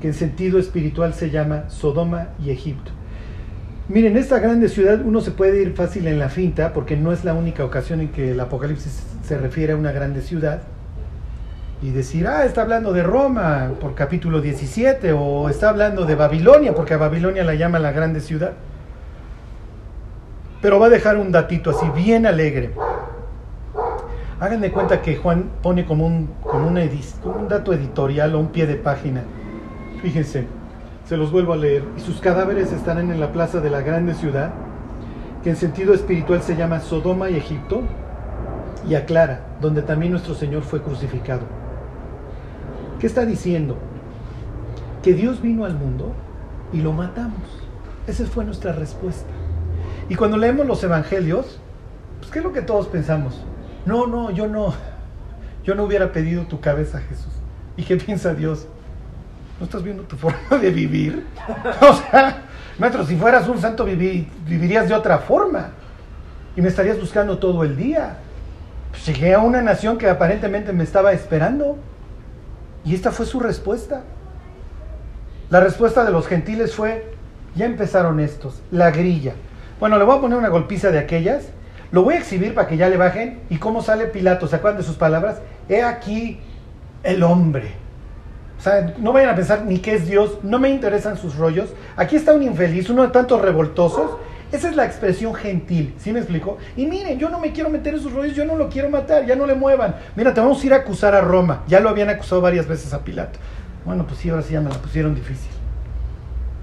que 0.01 0.09
en 0.09 0.15
sentido 0.15 0.59
espiritual 0.59 1.15
se 1.15 1.31
llama 1.31 1.69
Sodoma 1.69 2.29
y 2.45 2.51
Egipto. 2.51 2.93
Miren, 3.89 4.17
esta 4.17 4.41
grande 4.41 4.69
ciudad 4.69 5.01
uno 5.05 5.21
se 5.21 5.31
puede 5.31 5.63
ir 5.63 5.75
fácil 5.75 6.09
en 6.09 6.19
la 6.19 6.29
finta 6.29 6.73
porque 6.73 6.97
no 6.97 7.13
es 7.13 7.25
la 7.25 7.35
única 7.35 7.65
ocasión 7.65 8.01
en 8.01 8.09
que 8.09 8.33
el 8.33 8.41
Apocalipsis 8.41 9.05
se 9.23 9.39
refiere 9.39 9.75
a 9.75 9.77
una 9.77 9.93
grande 9.93 10.23
ciudad 10.23 10.63
y 11.81 11.91
decir, 11.91 12.27
ah, 12.27 12.45
está 12.45 12.63
hablando 12.63 12.93
de 12.93 13.05
Roma 13.05 13.75
por 13.81 13.95
capítulo 13.95 14.41
17 14.41 15.13
o 15.13 15.49
está 15.49 15.69
hablando 15.69 16.05
de 16.05 16.17
Babilonia 16.17 16.75
porque 16.75 16.95
a 16.95 16.97
Babilonia 16.97 17.45
la 17.45 17.55
llama 17.55 17.79
la 17.79 17.93
grande 17.93 18.21
ciudad. 18.21 18.55
Pero 20.67 20.81
va 20.81 20.87
a 20.87 20.91
dejar 20.91 21.17
un 21.17 21.31
datito 21.31 21.71
así 21.71 21.89
bien 21.91 22.27
alegre. 22.27 22.73
Hagan 24.41 24.61
de 24.61 24.73
cuenta 24.73 25.01
que 25.01 25.15
Juan 25.15 25.49
pone 25.63 25.87
como 25.87 26.05
un, 26.09 26.29
como, 26.43 26.67
un 26.67 27.49
dato 27.49 27.73
editorial 27.73 28.35
o 28.35 28.41
un 28.41 28.49
pie 28.49 28.67
de 28.67 28.75
página. 28.75 29.23
Fíjense, 30.03 30.49
se 31.05 31.17
los 31.17 31.31
vuelvo 31.31 31.53
a 31.53 31.57
leer. 31.57 31.85
Y 31.97 32.01
sus 32.01 32.21
cadáveres 32.21 32.73
estarán 32.73 33.13
en 33.13 33.21
la 33.21 33.33
plaza 33.33 33.61
de 33.61 33.71
la 33.71 33.83
grande 33.83 34.15
ciudad, 34.15 34.55
que 35.45 35.51
en 35.51 35.57
sentido 35.57 35.95
espiritual 35.95 36.43
se 36.43 36.57
llama 36.57 36.81
Sodoma 36.81 37.31
y 37.31 37.37
Egipto, 37.37 37.83
y 38.89 38.97
aclara, 38.97 39.43
donde 39.61 39.83
también 39.83 40.11
nuestro 40.11 40.35
Señor 40.35 40.65
fue 40.65 40.83
crucificado. 40.83 41.43
¿Qué 42.99 43.07
está 43.07 43.25
diciendo? 43.25 43.77
Que 45.05 45.15
Dios 45.15 45.41
vino 45.41 45.65
al 45.65 45.77
mundo 45.77 46.13
y 46.73 46.81
lo 46.81 46.93
matamos. 46.93 47.63
Esa 48.09 48.27
fue 48.27 48.45
nuestra 48.45 48.73
respuesta. 48.73 49.31
Y 50.09 50.15
cuando 50.15 50.37
leemos 50.37 50.67
los 50.67 50.83
evangelios, 50.85 51.59
pues 52.21 52.31
¿qué 52.31 52.39
es 52.39 52.45
lo 52.45 52.53
que 52.53 52.63
todos 52.63 52.89
pensamos? 52.89 53.43
No, 53.85 54.07
no, 54.07 54.31
yo 54.31 54.47
no, 54.47 54.75
yo 55.65 55.75
no 55.75 55.85
hubiera 55.85 56.13
pedido 56.13 56.45
tu 56.45 56.61
cabeza, 56.61 57.01
Jesús. 57.01 57.33
¿Y 57.77 57.83
qué 57.83 57.97
piensa 58.05 58.35
Dios? 58.35 58.67
¿No 59.59 59.65
estás 59.65 59.83
viendo 59.83 60.03
tu 60.05 60.17
forma 60.17 60.59
de 60.61 60.71
vivir? 60.71 61.27
O 61.81 61.95
sea, 61.95 62.43
maestro, 62.79 63.07
si 63.07 63.17
fueras 63.17 63.49
un 63.49 63.61
santo 63.61 63.85
vivirías 63.85 64.89
de 64.89 64.95
otra 64.95 65.19
forma. 65.19 65.71
Y 66.57 66.63
me 66.63 66.69
estarías 66.69 66.99
buscando 66.99 67.39
todo 67.39 67.65
el 67.65 67.77
día. 67.77 68.19
Pues 68.91 69.07
llegué 69.07 69.35
a 69.35 69.41
una 69.41 69.61
nación 69.61 69.99
que 69.99 70.09
aparentemente 70.09 70.73
me 70.73 70.85
estaba 70.85 71.13
esperando. 71.13 71.77
Y 72.85 72.95
esta 72.95 73.11
fue 73.11 73.27
su 73.27 73.41
respuesta. 73.41 74.03
La 75.51 75.61
respuesta 75.61 76.05
de 76.05 76.11
los 76.11 76.27
gentiles 76.27 76.75
fue, 76.75 77.13
ya 77.55 77.67
empezaron 77.67 78.21
estos, 78.21 78.63
la 78.71 78.91
grilla. 78.91 79.35
Bueno, 79.79 79.99
le 79.99 80.05
voy 80.05 80.17
a 80.17 80.21
poner 80.21 80.39
una 80.39 80.49
golpiza 80.49 80.91
de 80.91 80.99
aquellas, 80.99 81.49
lo 81.91 82.03
voy 82.03 82.15
a 82.15 82.19
exhibir 82.19 82.55
para 82.55 82.67
que 82.67 82.77
ya 82.77 82.89
le 82.89 82.97
bajen. 82.97 83.41
¿Y 83.51 83.59
cómo 83.59 83.83
sale 83.83 84.07
Pilato? 84.07 84.49
¿Se 84.49 84.57
acuerdan 84.57 84.81
de 84.81 84.87
sus 84.87 84.97
palabras? 84.97 85.41
He 85.69 85.83
aquí 85.83 86.41
el 87.03 87.23
hombre. 87.23 87.73
O 88.59 88.63
sea, 88.63 88.95
no 88.99 89.13
vayan 89.13 89.31
a 89.31 89.35
pensar 89.37 89.65
ni 89.67 89.79
qué 89.79 89.95
es 89.95 90.07
Dios, 90.07 90.39
no 90.43 90.59
me 90.59 90.71
interesan 90.71 91.19
sus 91.19 91.37
rollos. 91.37 91.75
Aquí 91.97 92.17
está 92.17 92.33
un 92.33 92.43
infeliz, 92.43 92.89
uno 92.89 93.03
de 93.03 93.09
tantos 93.09 93.41
revoltosos. 93.43 94.13
Esa 94.51 94.71
es 94.71 94.77
la 94.77 94.87
expresión 94.87 95.35
gentil, 95.35 95.95
¿sí 95.99 96.13
me 96.13 96.21
explico? 96.21 96.57
Y 96.77 96.87
miren, 96.87 97.19
yo 97.19 97.29
no 97.29 97.41
me 97.41 97.53
quiero 97.53 97.69
meter 97.69 97.95
en 97.95 98.01
sus 98.01 98.13
rollos, 98.13 98.35
yo 98.35 98.45
no 98.45 98.57
lo 98.57 98.71
quiero 98.71 98.89
matar, 98.89 99.27
ya 99.27 99.37
no 99.37 99.45
le 99.45 99.55
muevan. 99.55 99.97
Mira, 100.15 100.33
te 100.33 100.41
vamos 100.41 100.63
a 100.63 100.67
ir 100.67 100.73
a 100.73 100.77
acusar 100.77 101.15
a 101.15 101.21
Roma. 101.21 101.65
Ya 101.67 101.81
lo 101.81 101.89
habían 101.89 102.09
acusado 102.09 102.41
varias 102.41 102.67
veces 102.67 102.95
a 102.95 103.05
Pilato. 103.05 103.39
Bueno, 103.85 104.07
pues 104.07 104.21
sí, 104.21 104.31
ahora 104.31 104.43
sí 104.43 104.53
ya 104.53 104.61
me 104.61 104.71
la 104.71 104.77
pusieron 104.77 105.15
difícil. 105.15 105.56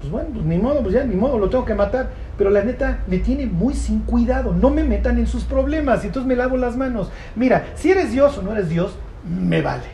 Pues 0.04 0.12
bueno, 0.12 0.28
pues 0.34 0.44
ni 0.44 0.58
modo, 0.58 0.82
pues 0.82 0.92
ya, 0.92 1.02
ni 1.02 1.14
modo, 1.14 1.38
lo 1.38 1.48
tengo 1.48 1.64
que 1.64 1.74
matar. 1.74 2.10
Pero 2.36 2.50
la 2.50 2.62
neta 2.62 2.98
me 3.06 3.18
tiene 3.18 3.46
muy 3.46 3.72
sin 3.72 4.00
cuidado. 4.00 4.52
No 4.52 4.68
me 4.68 4.84
metan 4.84 5.16
en 5.16 5.26
sus 5.26 5.44
problemas. 5.44 6.04
Y 6.04 6.08
entonces 6.08 6.28
me 6.28 6.36
lavo 6.36 6.58
las 6.58 6.76
manos. 6.76 7.10
Mira, 7.34 7.68
si 7.74 7.90
eres 7.90 8.12
Dios 8.12 8.36
o 8.36 8.42
no 8.42 8.52
eres 8.52 8.68
Dios, 8.68 8.96
me 9.26 9.62
vale. 9.62 9.84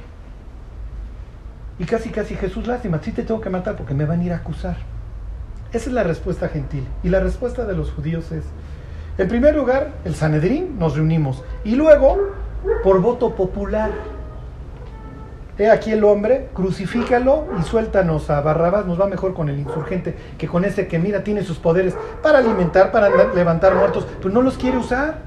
Y 1.78 1.84
casi, 1.84 2.10
casi 2.10 2.34
Jesús, 2.34 2.66
lástima, 2.66 2.98
sí 3.00 3.12
te 3.12 3.22
tengo 3.22 3.40
que 3.40 3.50
matar 3.50 3.76
porque 3.76 3.94
me 3.94 4.04
van 4.04 4.20
a 4.20 4.24
ir 4.24 4.32
a 4.32 4.38
acusar. 4.38 4.78
Esa 5.72 5.88
es 5.88 5.92
la 5.92 6.02
respuesta 6.02 6.48
gentil. 6.48 6.84
Y 7.04 7.08
la 7.08 7.20
respuesta 7.20 7.64
de 7.64 7.76
los 7.76 7.92
judíos 7.92 8.32
es, 8.32 8.42
en 9.16 9.28
primer 9.28 9.54
lugar, 9.54 9.92
el 10.04 10.16
Sanedrín, 10.16 10.76
nos 10.76 10.96
reunimos. 10.96 11.44
Y 11.62 11.76
luego, 11.76 12.32
por 12.82 13.00
voto 13.00 13.36
popular. 13.36 13.92
He 15.60 15.68
aquí 15.68 15.92
el 15.92 16.02
hombre, 16.04 16.48
crucifícalo 16.54 17.44
y 17.60 17.62
suéltanos 17.64 18.30
a 18.30 18.40
Barrabás, 18.40 18.86
nos 18.86 18.98
va 18.98 19.06
mejor 19.06 19.34
con 19.34 19.50
el 19.50 19.58
insurgente 19.58 20.14
que 20.38 20.48
con 20.48 20.64
ese 20.64 20.88
que 20.88 20.98
mira 20.98 21.22
tiene 21.22 21.42
sus 21.42 21.58
poderes 21.58 21.94
para 22.22 22.38
alimentar, 22.38 22.90
para 22.90 23.10
levantar 23.34 23.74
muertos, 23.74 24.06
pero 24.22 24.32
no 24.32 24.40
los 24.40 24.56
quiere 24.56 24.78
usar. 24.78 25.18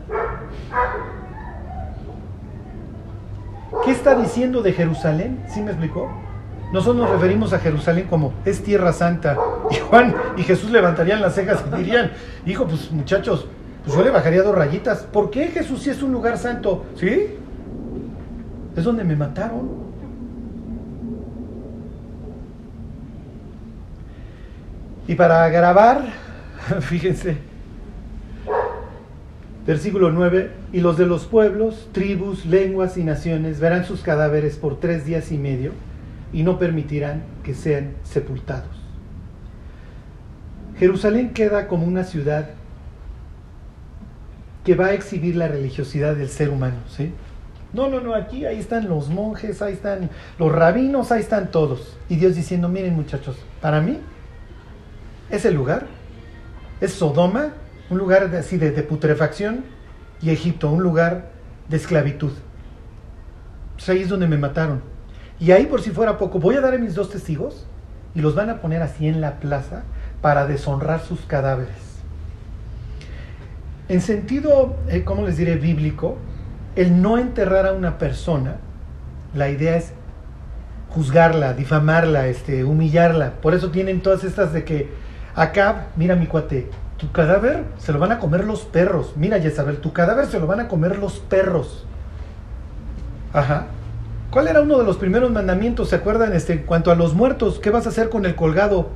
¿Qué 3.85 3.91
está 3.91 4.15
diciendo 4.15 4.63
de 4.63 4.73
Jerusalén? 4.73 5.45
¿Sí 5.53 5.61
me 5.61 5.69
explicó? 5.69 6.11
Nosotros 6.71 6.95
nos 6.95 7.11
referimos 7.11 7.53
a 7.53 7.59
Jerusalén 7.59 8.07
como 8.09 8.33
es 8.43 8.63
tierra 8.63 8.91
santa. 8.91 9.37
Y 9.69 9.75
Juan 9.75 10.15
y 10.35 10.41
Jesús 10.41 10.71
levantarían 10.71 11.21
las 11.21 11.35
cejas 11.35 11.63
y 11.71 11.77
dirían, 11.77 12.11
hijo, 12.47 12.65
pues 12.65 12.91
muchachos, 12.91 13.45
pues 13.83 13.95
yo 13.95 14.03
le 14.03 14.09
bajaría 14.09 14.41
dos 14.41 14.55
rayitas. 14.55 15.03
¿Por 15.03 15.29
qué 15.29 15.49
Jesús 15.49 15.83
si 15.83 15.91
es 15.91 16.01
un 16.01 16.11
lugar 16.11 16.39
santo? 16.39 16.85
¿Sí? 16.95 17.37
Es 18.75 18.83
donde 18.83 19.03
me 19.03 19.15
mataron. 19.15 19.82
Y 25.07 25.15
para 25.15 25.49
grabar, 25.49 26.05
fíjense, 26.81 27.37
versículo 29.65 30.11
9, 30.11 30.51
y 30.71 30.79
los 30.79 30.97
de 30.97 31.05
los 31.05 31.25
pueblos, 31.25 31.89
tribus, 31.91 32.45
lenguas 32.45 32.97
y 32.97 33.03
naciones 33.03 33.59
verán 33.59 33.85
sus 33.85 34.01
cadáveres 34.01 34.57
por 34.57 34.79
tres 34.79 35.05
días 35.05 35.31
y 35.31 35.37
medio 35.37 35.71
y 36.31 36.43
no 36.43 36.57
permitirán 36.57 37.23
que 37.43 37.53
sean 37.53 37.93
sepultados. 38.03 38.69
Jerusalén 40.77 41.33
queda 41.33 41.67
como 41.67 41.85
una 41.85 42.03
ciudad 42.03 42.49
que 44.63 44.75
va 44.75 44.87
a 44.87 44.93
exhibir 44.93 45.35
la 45.35 45.47
religiosidad 45.47 46.15
del 46.15 46.29
ser 46.29 46.49
humano, 46.49 46.77
¿sí? 46.87 47.11
No, 47.73 47.89
no, 47.89 47.99
no, 47.99 48.13
aquí 48.13 48.45
ahí 48.45 48.59
están 48.59 48.87
los 48.87 49.09
monjes, 49.09 49.61
ahí 49.61 49.73
están 49.73 50.09
los 50.39 50.51
rabinos, 50.51 51.11
ahí 51.11 51.21
están 51.21 51.51
todos. 51.51 51.97
Y 52.07 52.15
Dios 52.15 52.35
diciendo, 52.35 52.69
miren 52.69 52.95
muchachos, 52.95 53.35
para 53.61 53.81
mí 53.81 53.99
ese 55.33 55.51
lugar 55.51 55.87
es 56.79 56.93
Sodoma, 56.93 57.53
un 57.89 57.97
lugar 57.97 58.29
de, 58.29 58.37
así 58.37 58.57
de, 58.57 58.71
putrefacción, 58.83 59.65
y 60.21 60.29
Egipto, 60.29 60.69
un 60.69 60.83
lugar 60.83 61.31
de 61.69 61.77
esclavitud. 61.77 62.31
Pues 63.75 63.89
ahí 63.89 64.03
es 64.03 64.09
donde 64.09 64.27
me 64.27 64.37
mataron. 64.37 64.81
Y 65.39 65.51
ahí 65.51 65.65
por 65.65 65.81
si 65.81 65.89
fuera 65.89 66.19
poco, 66.19 66.39
voy 66.39 66.55
a 66.55 66.61
dar 66.61 66.75
a 66.75 66.77
mis 66.77 66.93
dos 66.93 67.09
testigos 67.09 67.65
y 68.13 68.21
los 68.21 68.35
van 68.35 68.51
a 68.51 68.61
poner 68.61 68.83
así 68.83 69.07
en 69.07 69.21
la 69.21 69.39
plaza 69.39 69.83
para 70.21 70.45
deshonrar 70.45 71.01
sus 71.01 71.21
cadáveres. 71.21 71.73
En 73.89 73.99
sentido, 73.99 74.77
eh, 74.87 75.03
¿cómo 75.03 75.25
les 75.25 75.37
diré? 75.37 75.55
Bíblico, 75.55 76.17
el 76.75 77.01
no 77.01 77.17
enterrar 77.17 77.65
a 77.65 77.73
una 77.73 77.97
persona, 77.97 78.57
la 79.33 79.49
idea 79.49 79.77
es 79.77 79.93
juzgarla, 80.89 81.53
difamarla, 81.53 82.27
este, 82.27 82.63
humillarla. 82.63 83.31
Por 83.41 83.55
eso 83.55 83.71
tienen 83.71 84.01
todas 84.01 84.23
estas 84.23 84.53
de 84.53 84.63
que 84.63 85.02
acá, 85.35 85.87
mira 85.95 86.15
mi 86.15 86.27
cuate, 86.27 86.69
tu 86.97 87.11
cadáver 87.11 87.63
se 87.77 87.91
lo 87.91 87.99
van 87.99 88.11
a 88.11 88.19
comer 88.19 88.45
los 88.45 88.61
perros. 88.61 89.13
Mira, 89.15 89.39
Jezabel, 89.39 89.77
tu 89.77 89.91
cadáver 89.91 90.27
se 90.27 90.39
lo 90.39 90.47
van 90.47 90.61
a 90.61 90.67
comer 90.67 90.97
los 90.97 91.19
perros. 91.19 91.85
Ajá. 93.33 93.67
¿Cuál 94.31 94.47
era 94.47 94.61
uno 94.61 94.79
de 94.79 94.85
los 94.85 94.97
primeros 94.97 95.31
mandamientos? 95.31 95.89
¿Se 95.89 95.95
acuerdan? 95.95 96.33
Este, 96.33 96.53
en 96.53 96.63
cuanto 96.63 96.91
a 96.91 96.95
los 96.95 97.13
muertos, 97.13 97.59
¿qué 97.59 97.69
vas 97.69 97.85
a 97.85 97.89
hacer 97.89 98.09
con 98.09 98.25
el 98.25 98.35
colgado? 98.35 98.89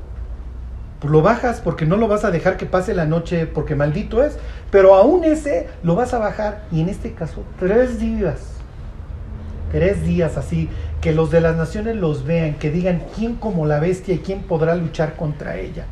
Pues 1.00 1.12
lo 1.12 1.22
bajas 1.22 1.60
porque 1.60 1.86
no 1.86 1.98
lo 1.98 2.08
vas 2.08 2.24
a 2.24 2.32
dejar 2.32 2.58
que 2.58 2.66
pase 2.66 2.96
la 2.96 3.06
noche 3.06 3.46
porque 3.46 3.76
maldito 3.76 4.24
es. 4.24 4.38
Pero 4.72 4.96
aún 4.96 5.24
ese 5.24 5.68
lo 5.84 5.96
vas 5.96 6.14
a 6.14 6.20
bajar 6.20 6.64
y 6.72 6.82
en 6.82 6.90
este 6.90 7.14
caso 7.14 7.44
tres 7.60 8.00
días. 8.00 8.54
Tres 9.72 10.04
días 10.04 10.38
así, 10.38 10.70
que 11.02 11.12
los 11.12 11.30
de 11.30 11.42
las 11.42 11.58
naciones 11.58 11.98
los 11.98 12.26
vean, 12.26 12.56
que 12.56 12.72
digan 12.72 13.04
quién 13.16 13.36
como 13.36 13.66
la 13.66 13.80
bestia 13.80 14.16
y 14.16 14.20
quién 14.20 14.44
podrá 14.44 14.76
luchar 14.76 15.18
contra 15.18 15.58
ella. 15.58 15.86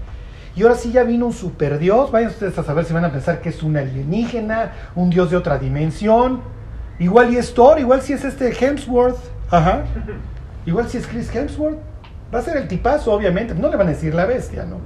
Y 0.56 0.64
ahora 0.64 0.76
sí 0.76 0.92
ya 0.92 1.04
vino 1.04 1.26
un 1.26 1.34
super 1.34 1.80
dios, 1.80 2.12
vayan 2.12 2.30
ustedes 2.30 2.58
a 2.58 2.64
saber 2.64 2.86
si 2.86 2.94
van 2.94 3.04
a 3.04 3.12
pensar 3.12 3.42
que 3.42 3.50
es 3.50 3.62
un 3.62 3.76
alienígena, 3.76 4.72
un 4.96 5.10
dios 5.10 5.30
de 5.30 5.38
otra 5.38 5.58
dimensión. 5.58 6.42
Igual 6.98 7.34
y 7.34 7.38
es 7.38 7.54
Thor, 7.54 7.78
igual 7.78 8.02
si 8.02 8.14
es 8.14 8.24
este 8.24 8.54
Hemsworth, 8.58 9.18
ajá. 9.52 9.84
Igual 10.66 10.88
si 10.88 10.98
es 10.98 11.08
Chris 11.08 11.34
Hemsworth, 11.36 11.78
va 12.34 12.40
a 12.40 12.42
ser 12.42 12.56
el 12.56 12.70
tipazo, 12.70 13.12
obviamente, 13.12 13.54
no 13.54 13.70
le 13.70 13.76
van 13.76 13.88
a 13.88 13.92
decir 13.92 14.16
la 14.16 14.26
bestia, 14.26 14.66
¿no? 14.66 14.78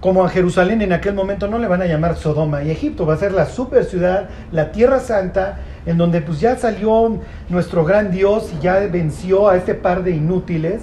Como 0.00 0.22
a 0.22 0.28
Jerusalén 0.28 0.82
en 0.82 0.92
aquel 0.92 1.14
momento 1.14 1.48
no 1.48 1.58
le 1.58 1.66
van 1.68 1.80
a 1.80 1.86
llamar 1.86 2.16
Sodoma 2.16 2.62
y 2.62 2.70
Egipto, 2.70 3.06
va 3.06 3.14
a 3.14 3.16
ser 3.16 3.32
la 3.32 3.46
super 3.46 3.84
ciudad, 3.84 4.28
la 4.52 4.72
tierra 4.72 5.00
santa, 5.00 5.58
en 5.86 5.96
donde 5.96 6.20
pues 6.20 6.38
ya 6.38 6.54
salió 6.56 7.18
nuestro 7.48 7.84
gran 7.86 8.10
Dios 8.10 8.52
y 8.52 8.62
ya 8.62 8.78
venció 8.80 9.48
a 9.48 9.56
este 9.56 9.74
par 9.74 10.04
de 10.04 10.10
inútiles. 10.10 10.82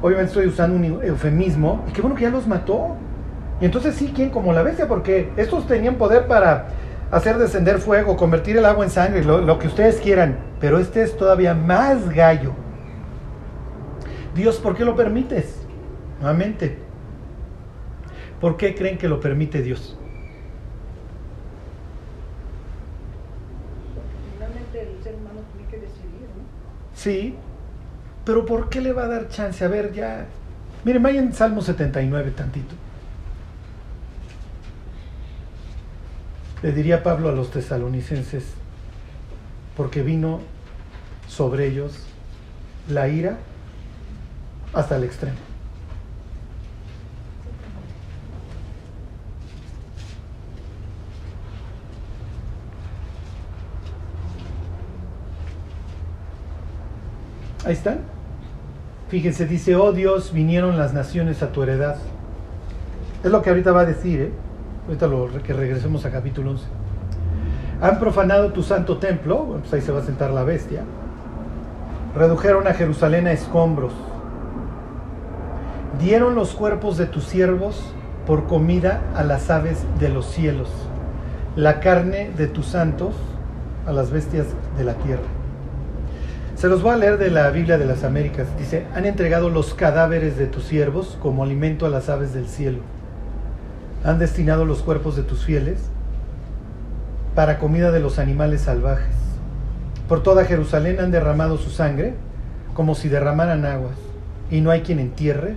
Obviamente 0.00 0.28
estoy 0.30 0.46
usando 0.46 0.76
un 0.76 1.02
eufemismo, 1.02 1.84
y 1.88 1.92
qué 1.92 2.00
bueno 2.00 2.14
que 2.14 2.22
ya 2.22 2.30
los 2.30 2.46
mató. 2.46 2.94
Y 3.60 3.64
entonces 3.64 3.96
sí, 3.96 4.12
¿quién 4.14 4.30
como 4.30 4.52
la 4.52 4.62
bestia? 4.62 4.86
Porque 4.86 5.30
estos 5.36 5.66
tenían 5.66 5.96
poder 5.96 6.26
para 6.26 6.68
hacer 7.10 7.38
descender 7.38 7.78
fuego, 7.78 8.16
convertir 8.16 8.56
el 8.56 8.64
agua 8.64 8.84
en 8.84 8.90
sangre, 8.90 9.24
lo, 9.24 9.40
lo, 9.40 9.58
que 9.58 9.66
ustedes 9.66 9.96
quieran, 9.96 10.38
pero 10.60 10.78
este 10.78 11.02
es 11.02 11.16
todavía 11.16 11.54
más 11.54 12.08
gallo. 12.10 12.52
Dios, 14.34 14.58
¿por 14.58 14.76
qué 14.76 14.84
lo 14.84 14.94
permites? 14.94 15.66
Nuevamente, 16.20 16.78
¿por 18.40 18.56
qué 18.56 18.74
creen 18.74 18.98
que 18.98 19.08
lo 19.08 19.20
permite 19.20 19.62
Dios? 19.62 19.96
Finalmente 24.34 24.82
el 24.82 25.02
ser 25.02 25.14
humano 25.14 25.40
tiene 25.52 25.68
que 25.68 25.76
decidir, 25.78 26.28
¿no? 26.36 26.44
Sí, 26.94 27.34
pero 28.24 28.44
¿por 28.44 28.68
qué 28.68 28.80
le 28.80 28.92
va 28.92 29.04
a 29.04 29.08
dar 29.08 29.28
chance? 29.28 29.64
A 29.64 29.68
ver, 29.68 29.92
ya. 29.92 30.26
Miren, 30.84 31.02
vayan 31.02 31.24
en 31.26 31.32
Salmo 31.32 31.62
79 31.62 32.32
tantito. 32.36 32.74
Le 36.62 36.72
diría 36.72 37.02
Pablo 37.02 37.28
a 37.28 37.32
los 37.32 37.50
tesalonicenses, 37.50 38.44
porque 39.76 40.02
vino 40.02 40.40
sobre 41.28 41.68
ellos 41.68 42.04
la 42.88 43.08
ira 43.08 43.38
hasta 44.72 44.96
el 44.96 45.04
extremo. 45.04 45.36
Ahí 57.64 57.74
están. 57.74 58.00
Fíjense, 59.10 59.46
dice, 59.46 59.76
oh 59.76 59.92
Dios, 59.92 60.32
vinieron 60.32 60.76
las 60.76 60.92
naciones 60.92 61.42
a 61.42 61.52
tu 61.52 61.62
heredad. 61.62 61.98
Es 63.22 63.30
lo 63.30 63.42
que 63.42 63.50
ahorita 63.50 63.72
va 63.72 63.80
a 63.80 63.84
decir, 63.84 64.20
¿eh? 64.20 64.47
Ahorita 64.88 65.06
lo, 65.06 65.28
que 65.42 65.52
regresemos 65.52 66.06
a 66.06 66.10
capítulo 66.10 66.52
11. 66.52 66.64
Han 67.82 68.00
profanado 68.00 68.54
tu 68.54 68.62
santo 68.62 68.96
templo, 68.96 69.58
pues 69.60 69.72
ahí 69.74 69.82
se 69.82 69.92
va 69.92 70.00
a 70.00 70.02
sentar 70.02 70.30
la 70.30 70.44
bestia. 70.44 70.80
Redujeron 72.16 72.66
a 72.66 72.72
Jerusalén 72.72 73.26
a 73.26 73.32
escombros. 73.32 73.92
Dieron 76.00 76.34
los 76.34 76.54
cuerpos 76.54 76.96
de 76.96 77.04
tus 77.04 77.24
siervos 77.24 77.92
por 78.26 78.46
comida 78.46 79.02
a 79.14 79.24
las 79.24 79.50
aves 79.50 79.84
de 80.00 80.08
los 80.08 80.24
cielos, 80.24 80.70
la 81.54 81.80
carne 81.80 82.30
de 82.34 82.46
tus 82.46 82.64
santos 82.64 83.14
a 83.86 83.92
las 83.92 84.10
bestias 84.10 84.46
de 84.78 84.84
la 84.84 84.94
tierra. 84.94 85.22
Se 86.54 86.68
los 86.68 86.82
voy 86.82 86.92
a 86.92 86.96
leer 86.96 87.18
de 87.18 87.30
la 87.30 87.50
Biblia 87.50 87.76
de 87.76 87.84
las 87.84 88.04
Américas. 88.04 88.46
Dice, 88.58 88.86
han 88.94 89.04
entregado 89.04 89.50
los 89.50 89.74
cadáveres 89.74 90.38
de 90.38 90.46
tus 90.46 90.64
siervos 90.64 91.18
como 91.20 91.44
alimento 91.44 91.84
a 91.84 91.90
las 91.90 92.08
aves 92.08 92.32
del 92.32 92.46
cielo. 92.46 92.78
Han 94.08 94.18
destinado 94.18 94.64
los 94.64 94.80
cuerpos 94.80 95.16
de 95.16 95.22
tus 95.22 95.44
fieles 95.44 95.80
para 97.34 97.58
comida 97.58 97.90
de 97.92 98.00
los 98.00 98.18
animales 98.18 98.62
salvajes. 98.62 99.14
Por 100.08 100.22
toda 100.22 100.46
Jerusalén 100.46 100.98
han 100.98 101.10
derramado 101.10 101.58
su 101.58 101.68
sangre 101.68 102.14
como 102.72 102.94
si 102.94 103.10
derramaran 103.10 103.66
aguas, 103.66 103.98
y 104.50 104.62
no 104.62 104.70
hay 104.70 104.80
quien 104.80 104.98
entierre 104.98 105.56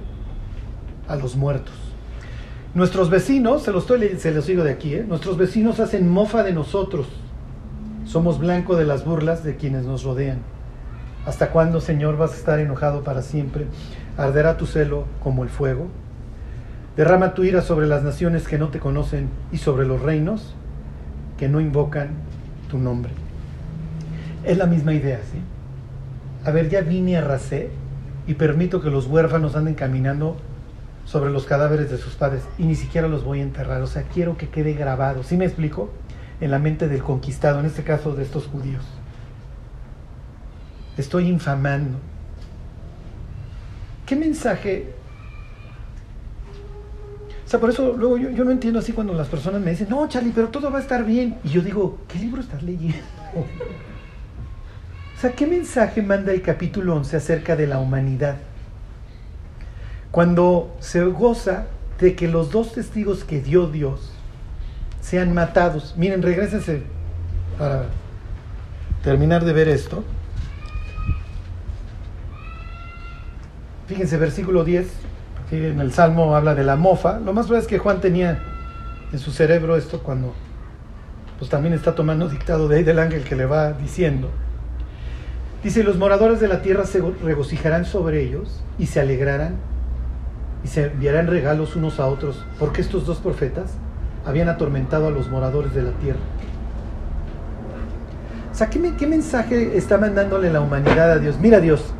a 1.07 1.15
los 1.15 1.37
muertos. 1.37 1.73
Nuestros 2.73 3.09
vecinos, 3.09 3.63
se 3.63 3.71
los, 3.71 3.83
estoy, 3.83 4.19
se 4.19 4.33
los 4.33 4.47
digo 4.47 4.65
de 4.65 4.71
aquí, 4.71 4.95
¿eh? 4.95 5.05
nuestros 5.07 5.37
vecinos 5.37 5.79
hacen 5.79 6.09
mofa 6.09 6.43
de 6.43 6.51
nosotros. 6.51 7.07
Somos 8.03 8.37
blanco 8.37 8.75
de 8.75 8.83
las 8.83 9.05
burlas 9.05 9.45
de 9.45 9.55
quienes 9.55 9.85
nos 9.85 10.03
rodean. 10.03 10.39
¿Hasta 11.25 11.51
cuándo, 11.51 11.79
Señor, 11.79 12.17
vas 12.17 12.33
a 12.33 12.35
estar 12.35 12.59
enojado 12.59 13.01
para 13.01 13.21
siempre? 13.21 13.67
¿Arderá 14.17 14.57
tu 14.57 14.65
celo 14.65 15.05
como 15.23 15.43
el 15.43 15.49
fuego? 15.49 15.87
Derrama 16.95 17.33
tu 17.33 17.43
ira 17.43 17.61
sobre 17.61 17.87
las 17.87 18.03
naciones 18.03 18.47
que 18.47 18.57
no 18.57 18.69
te 18.69 18.79
conocen 18.79 19.29
y 19.51 19.57
sobre 19.57 19.85
los 19.85 20.01
reinos 20.01 20.55
que 21.37 21.47
no 21.47 21.61
invocan 21.61 22.09
tu 22.69 22.77
nombre. 22.77 23.11
Es 24.43 24.57
la 24.57 24.65
misma 24.65 24.93
idea, 24.93 25.19
¿sí? 25.31 25.39
A 26.45 26.51
ver, 26.51 26.69
ya 26.69 26.81
vine 26.81 27.17
a 27.17 27.21
Racé 27.21 27.69
y 28.27 28.33
permito 28.33 28.81
que 28.81 28.89
los 28.89 29.07
huérfanos 29.07 29.55
anden 29.55 29.75
caminando 29.75 30.37
sobre 31.05 31.31
los 31.31 31.45
cadáveres 31.45 31.89
de 31.89 31.97
sus 31.97 32.15
padres 32.15 32.43
y 32.57 32.63
ni 32.63 32.75
siquiera 32.75 33.07
los 33.07 33.23
voy 33.23 33.39
a 33.39 33.43
enterrar. 33.43 33.81
O 33.81 33.87
sea, 33.87 34.03
quiero 34.03 34.37
que 34.37 34.49
quede 34.49 34.73
grabado, 34.73 35.23
¿sí 35.23 35.37
me 35.37 35.45
explico? 35.45 35.89
En 36.39 36.51
la 36.51 36.59
mente 36.59 36.87
del 36.87 37.03
conquistado, 37.03 37.59
en 37.59 37.67
este 37.67 37.83
caso 37.83 38.15
de 38.15 38.23
estos 38.23 38.47
judíos. 38.47 38.83
Estoy 40.97 41.27
infamando. 41.27 41.97
¿Qué 44.05 44.15
mensaje? 44.15 45.00
Sea, 47.51 47.59
por 47.59 47.69
eso 47.69 47.97
luego 47.97 48.17
yo, 48.17 48.29
yo 48.29 48.45
no 48.45 48.51
entiendo 48.51 48.79
así 48.79 48.93
cuando 48.93 49.13
las 49.13 49.27
personas 49.27 49.59
me 49.59 49.71
dicen, 49.71 49.89
no, 49.89 50.07
Charlie, 50.07 50.31
pero 50.33 50.47
todo 50.47 50.71
va 50.71 50.77
a 50.77 50.81
estar 50.81 51.03
bien. 51.03 51.35
Y 51.43 51.49
yo 51.49 51.61
digo, 51.61 51.97
¿qué 52.07 52.17
libro 52.17 52.41
estás 52.41 52.63
leyendo? 52.63 52.97
O 55.17 55.21
sea, 55.21 55.33
¿qué 55.33 55.45
mensaje 55.45 56.01
manda 56.01 56.31
el 56.31 56.41
capítulo 56.41 56.95
11 56.95 57.17
acerca 57.17 57.55
de 57.55 57.67
la 57.67 57.77
humanidad? 57.77 58.37
Cuando 60.09 60.75
se 60.79 61.03
goza 61.03 61.67
de 61.99 62.15
que 62.15 62.27
los 62.27 62.49
dos 62.49 62.73
testigos 62.73 63.23
que 63.23 63.39
dio 63.39 63.67
Dios 63.67 64.13
sean 65.01 65.31
matados. 65.33 65.93
Miren, 65.95 66.23
regrésense 66.23 66.81
para 67.59 67.85
terminar 69.03 69.45
de 69.45 69.53
ver 69.53 69.67
esto. 69.67 70.03
Fíjense, 73.87 74.17
versículo 74.17 74.63
10, 74.63 74.87
en 75.51 75.79
el 75.79 75.91
Salmo 75.91 76.35
habla 76.35 76.55
de 76.55 76.63
la 76.63 76.75
mofa. 76.75 77.19
Lo 77.19 77.33
más 77.33 77.45
probable 77.45 77.63
es 77.63 77.67
que 77.67 77.77
Juan 77.77 77.99
tenía 77.99 78.39
en 79.11 79.19
su 79.19 79.31
cerebro 79.31 79.75
esto 79.75 80.01
cuando 80.01 80.33
pues 81.37 81.49
también 81.49 81.73
está 81.73 81.95
tomando 81.95 82.29
dictado 82.29 82.67
de 82.67 82.77
ahí 82.77 82.83
del 82.83 82.99
ángel 82.99 83.23
que 83.23 83.35
le 83.35 83.45
va 83.45 83.73
diciendo. 83.73 84.29
Dice, 85.63 85.83
los 85.83 85.97
moradores 85.97 86.39
de 86.39 86.47
la 86.47 86.61
tierra 86.61 86.85
se 86.85 87.01
regocijarán 87.23 87.85
sobre 87.85 88.21
ellos 88.21 88.63
y 88.79 88.87
se 88.87 88.99
alegrarán 88.99 89.55
y 90.63 90.67
se 90.67 90.85
enviarán 90.85 91.27
regalos 91.27 91.75
unos 91.75 91.99
a 91.99 92.07
otros, 92.07 92.45
porque 92.59 92.81
estos 92.81 93.05
dos 93.05 93.17
profetas 93.17 93.71
habían 94.25 94.49
atormentado 94.49 95.07
a 95.07 95.11
los 95.11 95.29
moradores 95.29 95.73
de 95.73 95.83
la 95.83 95.91
tierra. 95.91 96.19
O 98.51 98.55
sea, 98.55 98.69
¿qué, 98.69 98.95
qué 98.97 99.07
mensaje 99.07 99.77
está 99.77 99.97
mandándole 99.97 100.51
la 100.51 100.61
humanidad 100.61 101.11
a 101.11 101.19
Dios? 101.19 101.37
Mira 101.39 101.59
Dios, 101.59 101.93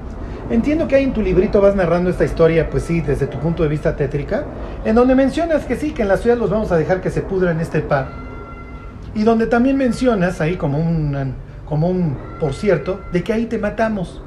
entiendo 0.52 0.88
que 0.88 0.96
ahí 0.96 1.04
en 1.04 1.14
tu 1.14 1.22
librito 1.22 1.62
vas 1.62 1.76
narrando 1.76 2.10
esta 2.10 2.26
historia, 2.26 2.70
pues 2.70 2.84
sí, 2.84 3.02
desde 3.02 3.28
tu 3.28 3.40
punto 3.40 3.64
de 3.64 3.70
vista 3.70 3.96
tétrica, 3.96 4.46
en 4.86 4.96
donde 4.96 5.16
mencionas 5.16 5.66
que 5.66 5.76
sí, 5.76 5.92
que 5.92 6.02
en 6.02 6.08
la 6.08 6.18
ciudad 6.18 6.38
los 6.38 6.50
vamos 6.50 6.72
a 6.72 6.78
dejar 6.78 7.02
que 7.02 7.10
se 7.10 7.22
pudran 7.22 7.60
este 7.60 7.82
par. 7.82 8.10
Y 9.16 9.24
donde 9.24 9.48
también 9.48 9.78
mencionas 9.78 10.42
ahí 10.42 10.58
como 10.58 10.78
un, 10.78 11.34
como 11.66 11.90
un 11.90 12.18
por 12.40 12.54
cierto, 12.54 13.02
de 13.12 13.24
que 13.24 13.34
ahí 13.34 13.46
te 13.46 13.58
matamos. 13.58 14.22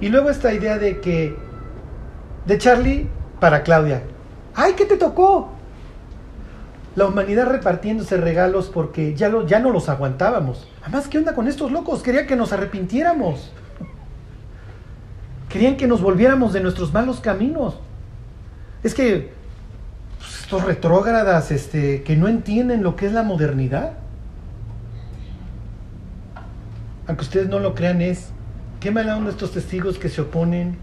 Y 0.00 0.08
luego 0.08 0.30
esta 0.30 0.52
idea 0.52 0.78
de 0.78 1.00
que, 1.00 1.36
de 2.46 2.58
Charlie 2.58 3.08
para 3.40 3.62
Claudia, 3.62 4.02
¡ay, 4.54 4.74
qué 4.74 4.84
te 4.84 4.96
tocó! 4.96 5.50
La 6.94 7.06
humanidad 7.06 7.46
repartiéndose 7.46 8.16
regalos 8.16 8.68
porque 8.68 9.14
ya, 9.14 9.28
lo, 9.28 9.46
ya 9.46 9.60
no 9.60 9.70
los 9.70 9.88
aguantábamos. 9.88 10.68
Además, 10.82 11.06
¿qué 11.06 11.18
onda 11.18 11.34
con 11.34 11.46
estos 11.46 11.70
locos? 11.70 12.02
Querían 12.02 12.26
que 12.26 12.34
nos 12.34 12.52
arrepintiéramos. 12.52 13.52
Querían 15.48 15.76
que 15.76 15.86
nos 15.86 16.02
volviéramos 16.02 16.52
de 16.52 16.60
nuestros 16.60 16.92
malos 16.92 17.20
caminos. 17.20 17.78
Es 18.82 18.94
que 18.94 19.32
pues, 20.18 20.40
estos 20.40 20.64
retrógradas 20.64 21.50
este, 21.50 22.02
que 22.02 22.16
no 22.16 22.28
entienden 22.28 22.82
lo 22.82 22.96
que 22.96 23.06
es 23.06 23.12
la 23.12 23.22
modernidad, 23.22 23.94
aunque 27.06 27.22
ustedes 27.22 27.48
no 27.48 27.58
lo 27.58 27.74
crean, 27.74 28.02
es 28.02 28.28
qué 28.80 28.90
mala 28.90 29.16
onda 29.16 29.30
estos 29.30 29.52
testigos 29.52 29.98
que 29.98 30.10
se 30.10 30.20
oponen 30.20 30.76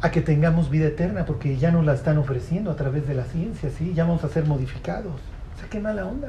a 0.00 0.10
que 0.10 0.20
tengamos 0.20 0.70
vida 0.70 0.86
eterna, 0.86 1.24
porque 1.26 1.56
ya 1.56 1.70
nos 1.70 1.84
la 1.84 1.94
están 1.94 2.18
ofreciendo 2.18 2.70
a 2.70 2.76
través 2.76 3.06
de 3.06 3.14
la 3.14 3.24
ciencia, 3.24 3.70
¿sí? 3.70 3.92
Ya 3.94 4.04
vamos 4.04 4.24
a 4.24 4.28
ser 4.28 4.46
modificados. 4.46 5.12
O 5.54 5.58
sea, 5.58 5.68
qué 5.68 5.80
mala 5.80 6.06
onda. 6.06 6.28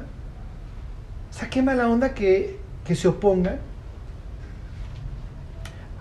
O 1.29 1.33
sea, 1.33 1.49
qué 1.49 1.61
mala 1.61 1.87
onda 1.87 2.13
que, 2.13 2.59
que 2.85 2.95
se 2.95 3.07
opongan 3.07 3.57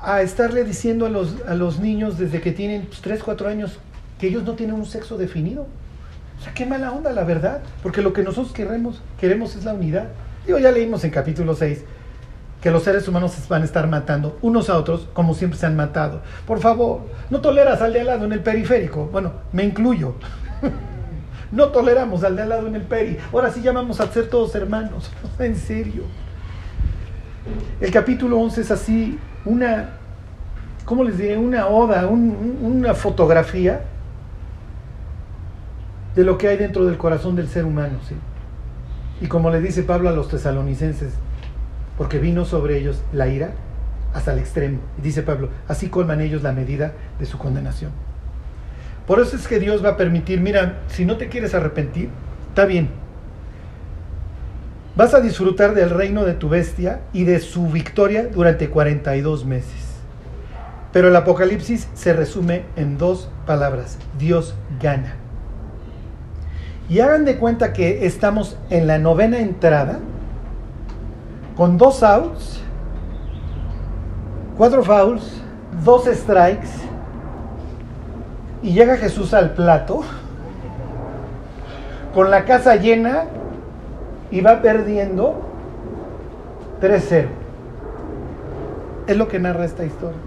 a 0.04 0.22
estarle 0.22 0.64
diciendo 0.64 1.06
a 1.06 1.08
los, 1.08 1.36
a 1.46 1.54
los 1.54 1.78
niños 1.78 2.18
desde 2.18 2.40
que 2.40 2.52
tienen 2.52 2.86
pues, 2.86 3.00
3, 3.00 3.22
4 3.22 3.48
años 3.48 3.78
que 4.18 4.28
ellos 4.28 4.44
no 4.44 4.54
tienen 4.54 4.76
un 4.76 4.86
sexo 4.86 5.16
definido. 5.16 5.66
O 6.38 6.42
sea, 6.42 6.52
qué 6.52 6.66
mala 6.66 6.92
onda, 6.92 7.12
la 7.12 7.24
verdad, 7.24 7.62
porque 7.82 8.02
lo 8.02 8.12
que 8.12 8.22
nosotros 8.22 8.52
queremos, 8.52 9.00
queremos 9.18 9.56
es 9.56 9.64
la 9.64 9.72
unidad. 9.72 10.08
Digo, 10.46 10.58
ya 10.58 10.70
leímos 10.70 11.04
en 11.04 11.10
capítulo 11.10 11.54
6 11.54 11.84
que 12.64 12.70
los 12.70 12.82
seres 12.82 13.06
humanos 13.06 13.32
se 13.32 13.46
van 13.46 13.60
a 13.60 13.66
estar 13.66 13.86
matando 13.88 14.38
unos 14.40 14.70
a 14.70 14.78
otros 14.78 15.06
como 15.12 15.34
siempre 15.34 15.58
se 15.58 15.66
han 15.66 15.76
matado. 15.76 16.22
Por 16.46 16.60
favor, 16.60 17.02
no 17.28 17.42
toleras 17.42 17.82
al 17.82 17.92
de 17.92 18.00
al 18.00 18.06
lado 18.06 18.24
en 18.24 18.32
el 18.32 18.40
periférico. 18.40 19.06
Bueno, 19.06 19.32
me 19.52 19.64
incluyo. 19.64 20.14
No 21.52 21.68
toleramos 21.68 22.24
al 22.24 22.34
de 22.34 22.42
al 22.42 22.48
lado 22.48 22.66
en 22.66 22.74
el 22.74 22.82
peri. 22.82 23.16
Ahora 23.32 23.48
sí 23.48 23.60
llamamos 23.60 24.00
a 24.00 24.10
ser 24.10 24.28
todos 24.28 24.56
hermanos. 24.56 25.12
En 25.38 25.54
serio. 25.54 26.02
El 27.80 27.92
capítulo 27.92 28.40
11 28.40 28.60
es 28.62 28.70
así, 28.72 29.18
una, 29.44 29.90
¿cómo 30.84 31.04
les 31.04 31.18
diré? 31.18 31.36
Una 31.36 31.66
oda, 31.66 32.06
un- 32.06 32.58
un- 32.62 32.76
una 32.76 32.94
fotografía 32.94 33.82
de 36.14 36.24
lo 36.24 36.38
que 36.38 36.48
hay 36.48 36.56
dentro 36.56 36.84
del 36.86 36.96
corazón 36.96 37.36
del 37.36 37.48
ser 37.48 37.64
humano. 37.64 37.98
¿sí? 38.08 38.14
Y 39.20 39.26
como 39.26 39.50
le 39.50 39.60
dice 39.60 39.82
Pablo 39.82 40.08
a 40.08 40.12
los 40.12 40.28
tesalonicenses, 40.28 41.14
porque 41.98 42.18
vino 42.18 42.44
sobre 42.44 42.78
ellos 42.78 43.02
la 43.12 43.28
ira 43.28 43.50
hasta 44.14 44.32
el 44.32 44.38
extremo. 44.38 44.78
Y 44.98 45.02
dice 45.02 45.22
Pablo, 45.22 45.48
así 45.68 45.88
colman 45.88 46.20
ellos 46.20 46.42
la 46.42 46.52
medida 46.52 46.92
de 47.18 47.26
su 47.26 47.38
condenación. 47.38 47.90
Por 49.06 49.20
eso 49.20 49.36
es 49.36 49.46
que 49.48 49.58
Dios 49.58 49.84
va 49.84 49.90
a 49.90 49.96
permitir, 49.96 50.40
mira, 50.40 50.78
si 50.88 51.04
no 51.04 51.16
te 51.16 51.28
quieres 51.28 51.54
arrepentir, 51.54 52.08
está 52.48 52.64
bien. 52.64 52.88
Vas 54.96 55.12
a 55.12 55.20
disfrutar 55.20 55.74
del 55.74 55.90
reino 55.90 56.24
de 56.24 56.34
tu 56.34 56.48
bestia 56.48 57.00
y 57.12 57.24
de 57.24 57.40
su 57.40 57.66
victoria 57.66 58.28
durante 58.28 58.70
42 58.70 59.44
meses. 59.44 59.94
Pero 60.92 61.08
el 61.08 61.16
Apocalipsis 61.16 61.88
se 61.94 62.12
resume 62.12 62.62
en 62.76 62.96
dos 62.96 63.28
palabras, 63.44 63.98
Dios 64.16 64.54
gana. 64.80 65.16
Y 66.88 67.00
hagan 67.00 67.24
de 67.24 67.38
cuenta 67.38 67.72
que 67.72 68.06
estamos 68.06 68.56
en 68.70 68.86
la 68.86 68.98
novena 68.98 69.40
entrada, 69.40 69.98
con 71.56 71.76
dos 71.76 72.04
outs, 72.04 72.60
cuatro 74.56 74.84
fouls, 74.84 75.42
dos 75.84 76.04
strikes, 76.04 76.68
y 78.62 78.72
llega 78.74 78.96
Jesús 78.96 79.34
al 79.34 79.54
plato, 79.54 80.02
con 82.14 82.30
la 82.30 82.44
casa 82.44 82.76
llena, 82.76 83.24
y 84.34 84.40
va 84.40 84.60
perdiendo 84.60 85.40
3-0. 86.82 87.26
Es 89.06 89.16
lo 89.16 89.28
que 89.28 89.38
narra 89.38 89.64
esta 89.64 89.84
historia. 89.84 90.18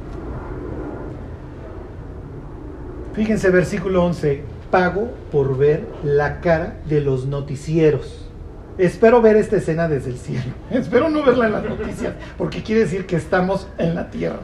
Fíjense 3.13 3.49
versículo 3.49 4.05
11, 4.05 4.43
pago 4.71 5.09
por 5.29 5.57
ver 5.57 5.85
la 6.03 6.39
cara 6.39 6.77
de 6.87 7.01
los 7.01 7.25
noticieros. 7.25 8.29
Espero 8.77 9.21
ver 9.21 9.35
esta 9.35 9.57
escena 9.57 9.89
desde 9.89 10.11
el 10.11 10.17
cielo. 10.17 10.53
Espero 10.71 11.09
no 11.09 11.25
verla 11.25 11.47
en 11.47 11.51
las 11.51 11.65
noticias, 11.65 12.13
porque 12.37 12.63
quiere 12.63 12.81
decir 12.81 13.07
que 13.07 13.17
estamos 13.17 13.67
en 13.77 13.93
la 13.93 14.09
tierra. 14.09 14.39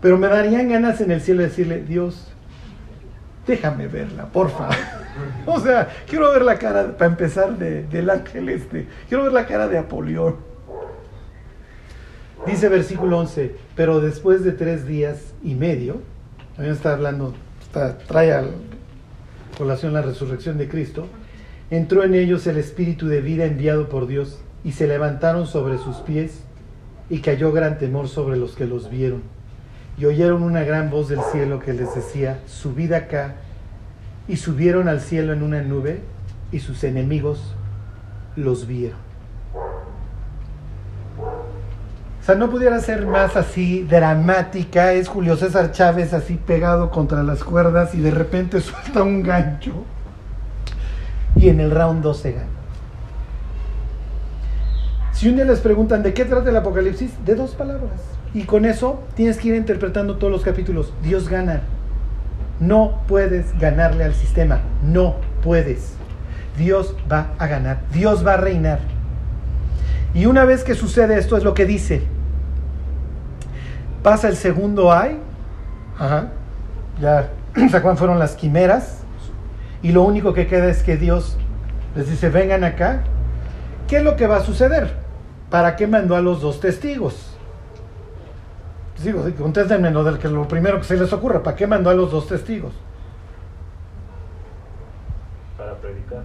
Pero 0.00 0.16
me 0.16 0.28
darían 0.28 0.70
ganas 0.70 0.98
en 1.02 1.10
el 1.10 1.20
cielo 1.20 1.42
de 1.42 1.48
decirle, 1.48 1.82
Dios, 1.82 2.33
déjame 3.46 3.88
verla, 3.88 4.26
porfa. 4.26 4.68
O 5.46 5.60
sea, 5.60 5.88
quiero 6.08 6.32
ver 6.32 6.42
la 6.42 6.56
cara, 6.58 6.96
para 6.96 7.10
empezar, 7.10 7.56
de- 7.56 7.84
del 7.84 8.10
ángel 8.10 8.48
este. 8.48 8.88
Quiero 9.08 9.22
ver 9.24 9.32
la 9.32 9.46
cara 9.46 9.68
de 9.68 9.78
Apolión. 9.78 10.36
Dice 12.46 12.68
versículo 12.68 13.18
11, 13.20 13.54
pero 13.76 14.00
después 14.00 14.42
de 14.42 14.52
tres 14.52 14.86
días 14.86 15.32
y 15.42 15.54
medio, 15.54 16.00
también 16.56 16.74
está 16.74 16.92
hablando, 16.92 17.32
está- 17.62 17.96
trae 17.98 18.32
a 18.32 18.44
colación 19.56 19.92
la 19.92 20.02
resurrección 20.02 20.58
de 20.58 20.68
Cristo, 20.68 21.06
entró 21.70 22.02
en 22.02 22.14
ellos 22.14 22.46
el 22.48 22.56
espíritu 22.58 23.06
de 23.06 23.20
vida 23.20 23.44
enviado 23.44 23.88
por 23.88 24.06
Dios, 24.06 24.40
y 24.64 24.72
se 24.72 24.86
levantaron 24.88 25.46
sobre 25.46 25.78
sus 25.78 25.98
pies, 25.98 26.40
y 27.08 27.20
cayó 27.20 27.52
gran 27.52 27.78
temor 27.78 28.08
sobre 28.08 28.36
los 28.36 28.56
que 28.56 28.66
los 28.66 28.90
vieron. 28.90 29.22
Y 29.96 30.06
oyeron 30.06 30.42
una 30.42 30.62
gran 30.62 30.90
voz 30.90 31.08
del 31.08 31.20
cielo 31.32 31.60
que 31.60 31.72
les 31.72 31.94
decía, 31.94 32.40
subid 32.46 32.92
acá, 32.92 33.34
y 34.26 34.36
subieron 34.36 34.88
al 34.88 35.00
cielo 35.00 35.32
en 35.32 35.42
una 35.42 35.62
nube, 35.62 36.00
y 36.50 36.60
sus 36.60 36.84
enemigos 36.84 37.54
los 38.36 38.66
vieron. 38.66 39.04
O 42.24 42.26
sea, 42.26 42.36
no 42.36 42.48
pudiera 42.48 42.80
ser 42.80 43.06
más 43.06 43.36
así 43.36 43.82
dramática. 43.82 44.94
Es 44.94 45.08
Julio 45.08 45.36
César 45.36 45.72
Chávez 45.72 46.14
así 46.14 46.36
pegado 46.36 46.90
contra 46.90 47.22
las 47.22 47.44
cuerdas 47.44 47.94
y 47.94 48.00
de 48.00 48.10
repente 48.10 48.60
suelta 48.62 49.02
un 49.02 49.22
gancho. 49.22 49.84
Y 51.36 51.50
en 51.50 51.60
el 51.60 51.70
round 51.70 52.02
2 52.02 52.16
se 52.16 52.32
gana. 52.32 52.46
Si 55.12 55.28
un 55.28 55.36
día 55.36 55.44
les 55.44 55.60
preguntan 55.60 56.02
de 56.02 56.14
qué 56.14 56.24
trata 56.24 56.48
el 56.48 56.56
Apocalipsis, 56.56 57.12
de 57.26 57.34
dos 57.34 57.50
palabras. 57.50 58.00
Y 58.34 58.42
con 58.42 58.64
eso 58.64 59.00
tienes 59.14 59.38
que 59.38 59.48
ir 59.48 59.54
interpretando 59.54 60.16
todos 60.16 60.32
los 60.32 60.42
capítulos. 60.42 60.92
Dios 61.02 61.28
gana. 61.28 61.62
No 62.58 63.00
puedes 63.06 63.56
ganarle 63.58 64.02
al 64.02 64.14
sistema. 64.14 64.60
No 64.82 65.14
puedes. 65.42 65.94
Dios 66.58 66.96
va 67.10 67.28
a 67.38 67.46
ganar. 67.46 67.80
Dios 67.92 68.26
va 68.26 68.34
a 68.34 68.36
reinar. 68.36 68.80
Y 70.14 70.26
una 70.26 70.44
vez 70.44 70.64
que 70.64 70.74
sucede 70.74 71.16
esto 71.16 71.36
es 71.36 71.44
lo 71.44 71.54
que 71.54 71.64
dice. 71.64 72.02
Pasa 74.02 74.28
el 74.28 74.36
segundo 74.36 74.92
ay. 74.92 75.18
Ajá. 75.96 76.30
Ya 77.00 77.30
se 77.70 77.80
fueron 77.80 78.18
las 78.18 78.34
quimeras. 78.34 78.98
Y 79.80 79.92
lo 79.92 80.02
único 80.02 80.34
que 80.34 80.48
queda 80.48 80.68
es 80.70 80.82
que 80.82 80.96
Dios 80.96 81.38
les 81.94 82.10
dice, 82.10 82.30
vengan 82.30 82.64
acá. 82.64 83.04
¿Qué 83.86 83.98
es 83.98 84.02
lo 84.02 84.16
que 84.16 84.26
va 84.26 84.38
a 84.38 84.40
suceder? 84.40 84.94
¿Para 85.50 85.76
qué 85.76 85.86
mandó 85.86 86.16
a 86.16 86.20
los 86.20 86.40
dos 86.40 86.58
testigos? 86.58 87.33
Digo, 89.02 89.24
contéstenme 89.38 89.90
lo, 89.90 90.04
del 90.04 90.18
que 90.18 90.28
lo 90.28 90.46
primero 90.46 90.78
que 90.78 90.84
se 90.84 90.96
les 90.96 91.12
ocurra. 91.12 91.42
¿Para 91.42 91.56
qué 91.56 91.66
mandó 91.66 91.90
a 91.90 91.94
los 91.94 92.10
dos 92.10 92.28
testigos? 92.28 92.72
Para 95.58 95.74
predicar. 95.76 96.22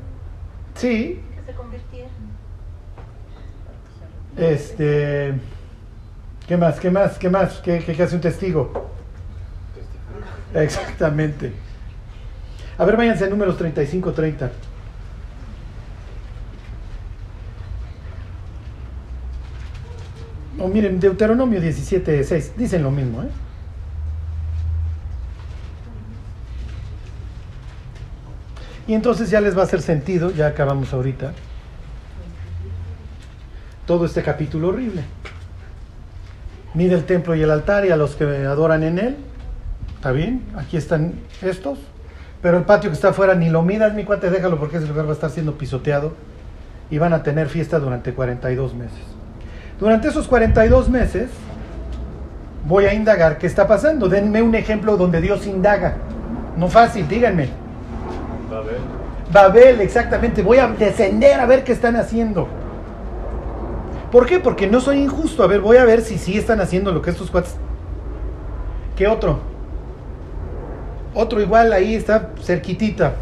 Sí. 0.76 1.22
Que 1.36 1.52
se 1.52 1.58
convirtieran. 1.58 2.12
Este. 4.38 5.34
¿Qué 6.48 6.58
más? 6.58 6.80
¿Qué 6.80 6.90
más? 6.90 7.18
¿Qué 7.18 7.30
más? 7.30 7.60
¿Qué, 7.60 7.80
qué, 7.80 7.96
qué 7.96 8.04
hace 8.04 8.16
un 8.16 8.22
testigo? 8.22 8.90
Exactamente. 10.54 11.54
A 12.78 12.86
ver, 12.86 12.96
váyanse 12.96 13.26
a 13.26 13.30
números 13.30 13.60
35-30. 13.60 14.50
O 20.58 20.68
miren, 20.68 21.00
Deuteronomio 21.00 21.62
17-6. 21.62 22.56
Dicen 22.56 22.84
lo 22.84 22.92
mismo, 22.92 23.24
¿eh? 23.24 23.30
Y 28.88 28.96
entonces 28.96 29.30
ya 29.30 29.40
les 29.40 29.56
va 29.56 29.62
a 29.62 29.66
hacer 29.66 29.84
sentido, 29.84 30.32
ya 30.32 30.48
acabamos 30.48 30.92
ahorita, 30.94 31.34
todo 33.86 34.06
este 34.06 34.24
capítulo 34.24 34.70
horrible. 34.70 35.04
Mide 36.74 36.96
el 36.96 37.04
templo 37.06 37.36
y 37.36 37.44
el 37.44 37.52
altar 37.52 37.86
y 37.86 37.92
a 37.92 37.96
los 37.96 38.16
que 38.16 38.24
adoran 38.24 38.82
en 38.82 38.98
él. 38.98 39.18
¿Está 39.96 40.12
bien? 40.12 40.44
Aquí 40.56 40.76
están 40.76 41.14
estos. 41.44 41.78
Pero 42.42 42.58
el 42.58 42.64
patio 42.64 42.90
que 42.90 42.96
está 42.96 43.10
afuera 43.10 43.36
ni 43.36 43.50
lo 43.50 43.62
midas, 43.62 43.94
mi 43.94 44.06
cuate, 44.06 44.32
déjalo 44.32 44.58
porque 44.58 44.78
ese 44.78 44.88
lugar 44.88 45.06
va 45.06 45.12
a 45.12 45.14
estar 45.14 45.30
siendo 45.30 45.56
pisoteado. 45.56 46.14
Y 46.90 46.98
van 46.98 47.14
a 47.14 47.22
tener 47.22 47.48
fiesta 47.48 47.78
durante 47.78 48.14
42 48.14 48.74
meses. 48.74 49.19
Durante 49.80 50.10
esos 50.10 50.28
42 50.28 50.90
meses 50.90 51.30
voy 52.66 52.86
a 52.86 52.94
indagar 52.94 53.38
qué 53.38 53.48
está 53.48 53.68
pasando. 53.68 54.10
Denme 54.10 54.42
un 54.42 54.54
ejemplo 54.56 54.98
donde 54.98 55.22
Dios 55.22 55.48
indaga. 55.48 55.96
No 56.58 56.68
fácil, 56.68 57.08
díganme. 57.08 57.50
Babel. 58.50 58.78
Babel, 59.32 59.82
exactamente. 59.82 60.42
Voy 60.42 60.58
a 60.58 60.68
descender 60.68 61.40
a 61.40 61.46
ver 61.46 61.64
qué 61.64 61.72
están 61.72 61.96
haciendo. 61.96 62.48
¿Por 64.12 64.26
qué? 64.26 64.40
Porque 64.40 64.68
no 64.68 64.82
soy 64.82 65.02
injusto. 65.02 65.44
A 65.44 65.48
ver, 65.48 65.62
voy 65.62 65.78
a 65.78 65.86
ver 65.86 66.02
si 66.02 66.18
sí 66.18 66.38
están 66.38 66.60
haciendo 66.60 66.92
lo 66.92 67.02
que 67.02 67.12
estos 67.12 67.32
cuates. 67.32 67.56
¿Qué 68.98 69.08
otro? 69.08 69.40
Otro 71.14 71.40
igual 71.40 71.72
ahí 71.72 71.96
está 71.96 72.32
cerquitita. 72.44 73.14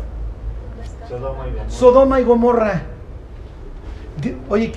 Sodoma 1.07 1.47
y 1.47 1.51
Gomorra. 1.51 1.69
Sodoma 1.69 2.19
y 2.19 2.23
Gomorra. 2.23 2.81
Oye, 4.49 4.71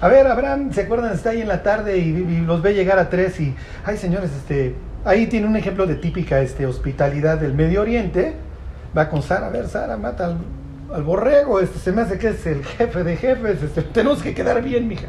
a 0.00 0.08
ver, 0.08 0.26
Abraham, 0.26 0.72
¿se 0.72 0.82
acuerdan? 0.82 1.12
Está 1.12 1.30
ahí 1.30 1.42
en 1.42 1.48
la 1.48 1.62
tarde 1.62 1.98
y, 1.98 2.08
y 2.08 2.40
los 2.40 2.62
ve 2.62 2.74
llegar 2.74 2.98
a 2.98 3.10
tres 3.10 3.38
y, 3.40 3.54
ay 3.84 3.96
señores, 3.96 4.30
este, 4.32 4.74
ahí 5.04 5.26
tiene 5.26 5.46
un 5.46 5.56
ejemplo 5.56 5.86
de 5.86 5.96
típica 5.96 6.40
este, 6.40 6.66
hospitalidad 6.66 7.38
del 7.38 7.54
Medio 7.54 7.82
Oriente. 7.82 8.34
Va 8.96 9.08
con 9.08 9.22
Sara, 9.22 9.48
a 9.48 9.50
ver, 9.50 9.68
Sara, 9.68 9.96
mata 9.96 10.26
al, 10.26 10.38
al 10.94 11.02
borrego, 11.02 11.60
este, 11.60 11.78
se 11.78 11.92
me 11.92 12.02
hace 12.02 12.18
que 12.18 12.28
es 12.28 12.46
el 12.46 12.64
jefe 12.64 13.04
de 13.04 13.16
jefes, 13.16 13.62
este, 13.62 13.82
tenemos 13.94 14.22
que 14.22 14.34
quedar 14.34 14.62
bien, 14.62 14.88
mija. 14.88 15.08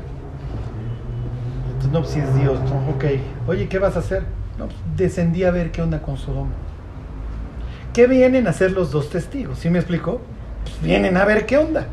Entonces, 1.68 1.92
no, 1.92 2.00
pues 2.02 2.12
si 2.12 2.20
es 2.20 2.36
Dios, 2.36 2.60
ok. 2.96 3.06
Oye, 3.48 3.68
¿qué 3.68 3.80
vas 3.80 3.96
a 3.96 4.00
hacer? 4.00 4.24
No, 4.60 4.66
pues, 4.66 4.78
descendí 4.98 5.44
a 5.46 5.52
ver 5.52 5.72
qué 5.72 5.82
onda 5.82 6.02
con 6.02 6.18
Sodoma. 6.18 6.52
¿Qué 7.94 8.08
vienen 8.08 8.48
a 8.48 8.52
hacer 8.52 8.72
los 8.72 8.92
dos 8.92 9.10
testigos? 9.10 9.60
¿Sí 9.60 9.70
me 9.70 9.80
explicó? 9.80 10.22
Pues 10.64 10.82
vienen 10.82 11.18
a 11.18 11.26
ver 11.26 11.46
qué 11.46 11.58
onda. 11.58 11.88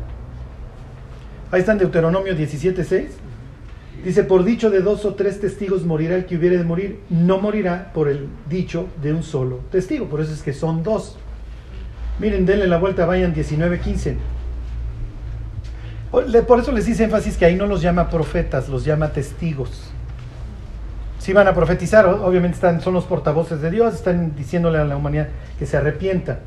Ahí 1.51 1.59
está 1.61 1.71
en 1.73 1.79
Deuteronomio 1.79 2.35
17:6. 2.35 3.07
Dice, 4.03 4.23
por 4.23 4.43
dicho 4.45 4.69
de 4.69 4.79
dos 4.81 5.03
o 5.05 5.15
tres 5.15 5.41
testigos 5.41 5.83
morirá 5.83 6.15
el 6.15 6.25
que 6.25 6.37
hubiere 6.37 6.57
de 6.57 6.63
morir, 6.63 6.99
no 7.09 7.39
morirá 7.39 7.91
por 7.93 8.07
el 8.07 8.27
dicho 8.49 8.87
de 9.01 9.11
un 9.13 9.23
solo 9.23 9.59
testigo. 9.71 10.05
Por 10.05 10.21
eso 10.21 10.31
es 10.33 10.41
que 10.41 10.53
son 10.53 10.83
dos. 10.83 11.17
Miren, 12.19 12.45
denle 12.45 12.67
la 12.67 12.77
vuelta, 12.77 13.05
vayan 13.05 13.33
19:15. 13.33 14.15
O- 16.11 16.21
le- 16.21 16.43
Por 16.43 16.59
eso 16.59 16.71
les 16.71 16.87
hice 16.87 17.03
énfasis 17.03 17.35
que 17.37 17.45
ahí 17.45 17.55
no 17.55 17.65
los 17.67 17.81
llama 17.81 18.09
profetas, 18.09 18.69
los 18.69 18.85
llama 18.85 19.09
testigos. 19.11 19.91
Si 21.19 21.33
van 21.33 21.47
a 21.47 21.53
profetizar, 21.53 22.05
obviamente 22.07 22.55
están, 22.55 22.79
son 22.81 22.93
los 22.93 23.03
portavoces 23.03 23.61
de 23.61 23.69
Dios, 23.69 23.93
están 23.95 24.33
diciéndole 24.35 24.77
a 24.79 24.85
la 24.85 24.95
humanidad 24.95 25.27
que 25.59 25.65
se 25.65 25.75
arrepienta. 25.75 26.39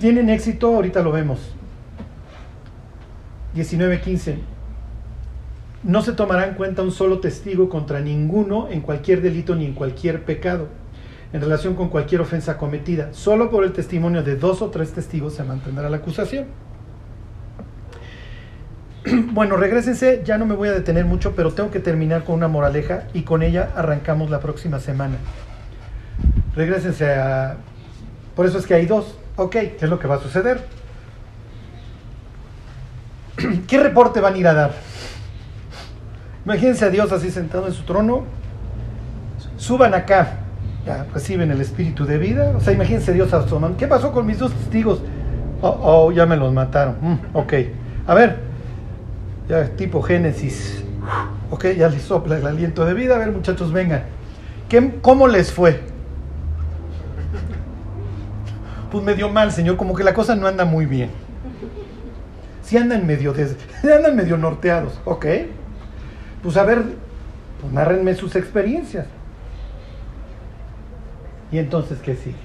¿Tienen 0.00 0.28
éxito? 0.30 0.74
Ahorita 0.74 1.00
lo 1.02 1.12
vemos. 1.12 1.54
19.15. 3.54 4.36
No 5.84 6.02
se 6.02 6.12
tomará 6.12 6.46
en 6.46 6.54
cuenta 6.54 6.82
un 6.82 6.90
solo 6.90 7.20
testigo 7.20 7.68
contra 7.68 8.00
ninguno 8.00 8.68
en 8.68 8.80
cualquier 8.80 9.22
delito 9.22 9.54
ni 9.54 9.64
en 9.64 9.74
cualquier 9.74 10.24
pecado, 10.24 10.68
en 11.32 11.40
relación 11.40 11.74
con 11.74 11.88
cualquier 11.88 12.20
ofensa 12.20 12.58
cometida. 12.58 13.12
Solo 13.12 13.50
por 13.50 13.64
el 13.64 13.72
testimonio 13.72 14.22
de 14.22 14.36
dos 14.36 14.60
o 14.60 14.70
tres 14.70 14.92
testigos 14.92 15.34
se 15.34 15.44
mantendrá 15.44 15.88
la 15.88 15.98
acusación. 15.98 16.46
Bueno, 19.32 19.56
regresense, 19.56 20.22
ya 20.24 20.36
no 20.36 20.46
me 20.46 20.54
voy 20.54 20.68
a 20.68 20.72
detener 20.72 21.04
mucho, 21.04 21.34
pero 21.36 21.52
tengo 21.52 21.70
que 21.70 21.78
terminar 21.78 22.24
con 22.24 22.34
una 22.34 22.48
moraleja 22.48 23.04
y 23.14 23.22
con 23.22 23.42
ella 23.42 23.70
arrancamos 23.76 24.30
la 24.30 24.40
próxima 24.40 24.80
semana. 24.80 25.16
Regresense 26.56 27.14
a... 27.14 27.56
Por 28.34 28.46
eso 28.46 28.58
es 28.58 28.66
que 28.66 28.74
hay 28.74 28.86
dos. 28.86 29.16
Ok, 29.36 29.52
¿qué 29.52 29.78
es 29.80 29.88
lo 29.88 29.98
que 29.98 30.08
va 30.08 30.16
a 30.16 30.20
suceder? 30.20 30.77
¿Qué 33.66 33.78
reporte 33.78 34.20
van 34.20 34.34
a 34.34 34.38
ir 34.38 34.46
a 34.48 34.54
dar? 34.54 34.72
Imagínense 36.44 36.84
a 36.84 36.90
Dios 36.90 37.12
así 37.12 37.30
sentado 37.30 37.66
en 37.66 37.72
su 37.72 37.82
trono. 37.82 38.24
Suban 39.56 39.94
acá. 39.94 40.40
Ya 40.86 41.04
reciben 41.12 41.50
el 41.50 41.60
espíritu 41.60 42.06
de 42.06 42.18
vida. 42.18 42.54
O 42.56 42.60
sea, 42.60 42.72
imagínense 42.72 43.10
a 43.10 43.14
Dios 43.14 43.32
asomando. 43.32 43.76
¿Qué 43.76 43.86
pasó 43.86 44.12
con 44.12 44.26
mis 44.26 44.38
dos 44.38 44.52
testigos? 44.52 45.02
Oh, 45.60 45.78
oh, 45.82 46.12
ya 46.12 46.24
me 46.24 46.36
los 46.36 46.52
mataron. 46.52 46.96
Mm, 47.00 47.36
ok. 47.36 47.52
A 48.06 48.14
ver. 48.14 48.38
Ya 49.48 49.68
tipo 49.76 50.02
Génesis. 50.02 50.84
Ok, 51.50 51.66
ya 51.76 51.88
les 51.88 52.02
sopla 52.02 52.38
el 52.38 52.46
aliento 52.46 52.84
de 52.84 52.94
vida. 52.94 53.16
A 53.16 53.18
ver, 53.18 53.32
muchachos, 53.32 53.72
vengan. 53.72 54.02
¿Qué, 54.68 54.98
¿Cómo 55.00 55.28
les 55.28 55.52
fue? 55.52 55.80
Pues 58.90 59.04
medio 59.04 59.28
mal, 59.28 59.52
señor. 59.52 59.76
Como 59.76 59.94
que 59.94 60.04
la 60.04 60.14
cosa 60.14 60.34
no 60.34 60.46
anda 60.46 60.64
muy 60.64 60.86
bien. 60.86 61.27
Si 62.68 62.76
andan 62.76 63.06
medio 63.06 63.34
andan 63.82 64.14
medio 64.14 64.36
norteados, 64.36 65.00
ok. 65.06 65.24
Pues 66.42 66.54
a 66.58 66.64
ver, 66.64 66.82
pues 67.62 67.72
nárrenme 67.72 68.14
sus 68.14 68.36
experiencias. 68.36 69.06
Y 71.50 71.56
entonces, 71.56 71.98
¿qué 72.00 72.14
sigue? 72.14 72.36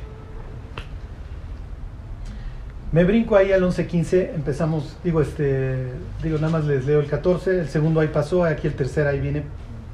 Me 2.93 3.03
brinco 3.03 3.35
ahí 3.35 3.51
al 3.51 3.63
11-15, 3.63 4.35
empezamos, 4.35 4.95
digo, 5.03 5.19
este, 5.19 5.89
digo, 6.23 6.37
nada 6.37 6.53
más 6.53 6.63
les 6.63 6.85
leo 6.85 7.01
el 7.01 7.07
14, 7.07 7.59
el 7.59 7.67
segundo 7.67 7.99
ahí 7.99 8.07
pasó, 8.07 8.45
aquí 8.45 8.67
el 8.67 8.75
tercer 8.75 9.07
ahí 9.07 9.19
viene 9.19 9.43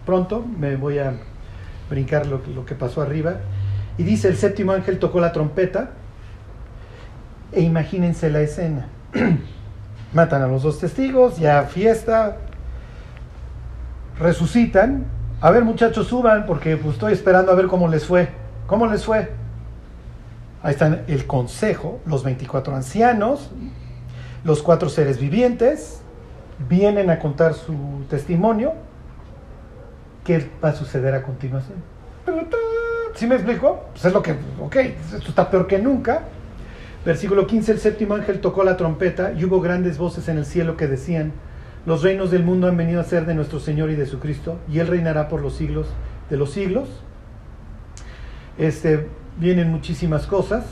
pronto, 0.06 0.46
me 0.46 0.76
voy 0.76 1.00
a 1.00 1.14
brincar 1.90 2.28
lo 2.28 2.66
que 2.68 2.76
pasó 2.76 3.02
arriba. 3.02 3.38
Y 3.98 4.04
dice, 4.04 4.28
el 4.28 4.38
séptimo 4.38 4.74
ángel 4.74 5.00
tocó 5.00 5.22
la 5.22 5.32
trompeta, 5.32 5.90
e 7.52 7.62
imagínense 7.62 8.30
la 8.30 8.42
escena. 8.42 8.90
Matan 10.14 10.41
a 10.41 10.47
los 10.47 10.64
dos 10.64 10.80
testigos, 10.80 11.38
ya 11.38 11.64
fiesta, 11.64 12.38
resucitan. 14.20 15.05
A 15.41 15.51
ver 15.51 15.64
muchachos, 15.64 16.07
suban 16.07 16.45
porque 16.45 16.78
pues, 16.78 16.95
estoy 16.95 17.14
esperando 17.14 17.51
a 17.51 17.55
ver 17.55 17.68
cómo 17.68 17.88
les 17.88 18.05
fue. 18.05 18.30
¿Cómo 18.68 18.88
les 18.88 19.05
fue? 19.05 19.32
Ahí 20.62 20.72
están 20.72 21.03
el 21.07 21.26
consejo, 21.26 22.01
los 22.05 22.24
24 22.24 22.76
ancianos, 22.76 23.49
los 24.43 24.62
cuatro 24.62 24.89
seres 24.89 25.20
vivientes, 25.20 26.01
vienen 26.68 27.10
a 27.10 27.20
contar 27.20 27.53
su 27.53 28.03
testimonio. 28.10 28.74
¿Qué 30.26 30.49
va 30.64 30.70
a 30.70 30.74
suceder 30.74 31.14
a 31.16 31.24
continuación? 31.24 31.78
¿Sí 33.16 33.26
me 33.26 33.36
explico? 33.36 33.86
Pues 33.91 34.05
es 34.05 34.14
lo 34.14 34.22
que, 34.22 34.36
ok, 34.62 34.76
esto 34.76 35.30
está 35.30 35.49
peor 35.49 35.68
que 35.68 35.80
nunca. 35.80 36.24
Versículo 37.06 37.47
15, 37.47 37.72
el 37.72 37.80
séptimo 37.80 38.16
ángel 38.16 38.41
tocó 38.41 38.64
la 38.64 38.76
trompeta 38.76 39.32
y 39.32 39.45
hubo 39.45 39.62
grandes 39.62 39.97
voces 39.97 40.28
en 40.28 40.38
el 40.38 40.45
cielo 40.45 40.76
que 40.76 40.88
decían, 40.88 41.32
los 41.86 42.04
reinos 42.04 42.30
del 42.30 42.43
mundo 42.43 42.68
han 42.68 42.76
venido 42.76 43.00
a 43.00 43.06
ser 43.06 43.26
de 43.26 43.34
nuestro 43.34 43.60
Señor 43.60 43.89
y 43.89 43.95
de 43.95 44.06
su 44.06 44.20
Cristo, 44.20 44.60
y 44.70 44.80
Él 44.80 44.88
reinará 44.88 45.30
por 45.30 45.41
los 45.41 45.56
siglos 45.56 45.88
de 46.30 46.36
los 46.36 46.52
siglos. 46.52 46.89
Este, 48.58 49.08
vienen 49.38 49.72
muchísimas 49.72 50.28
cosas. 50.28 50.66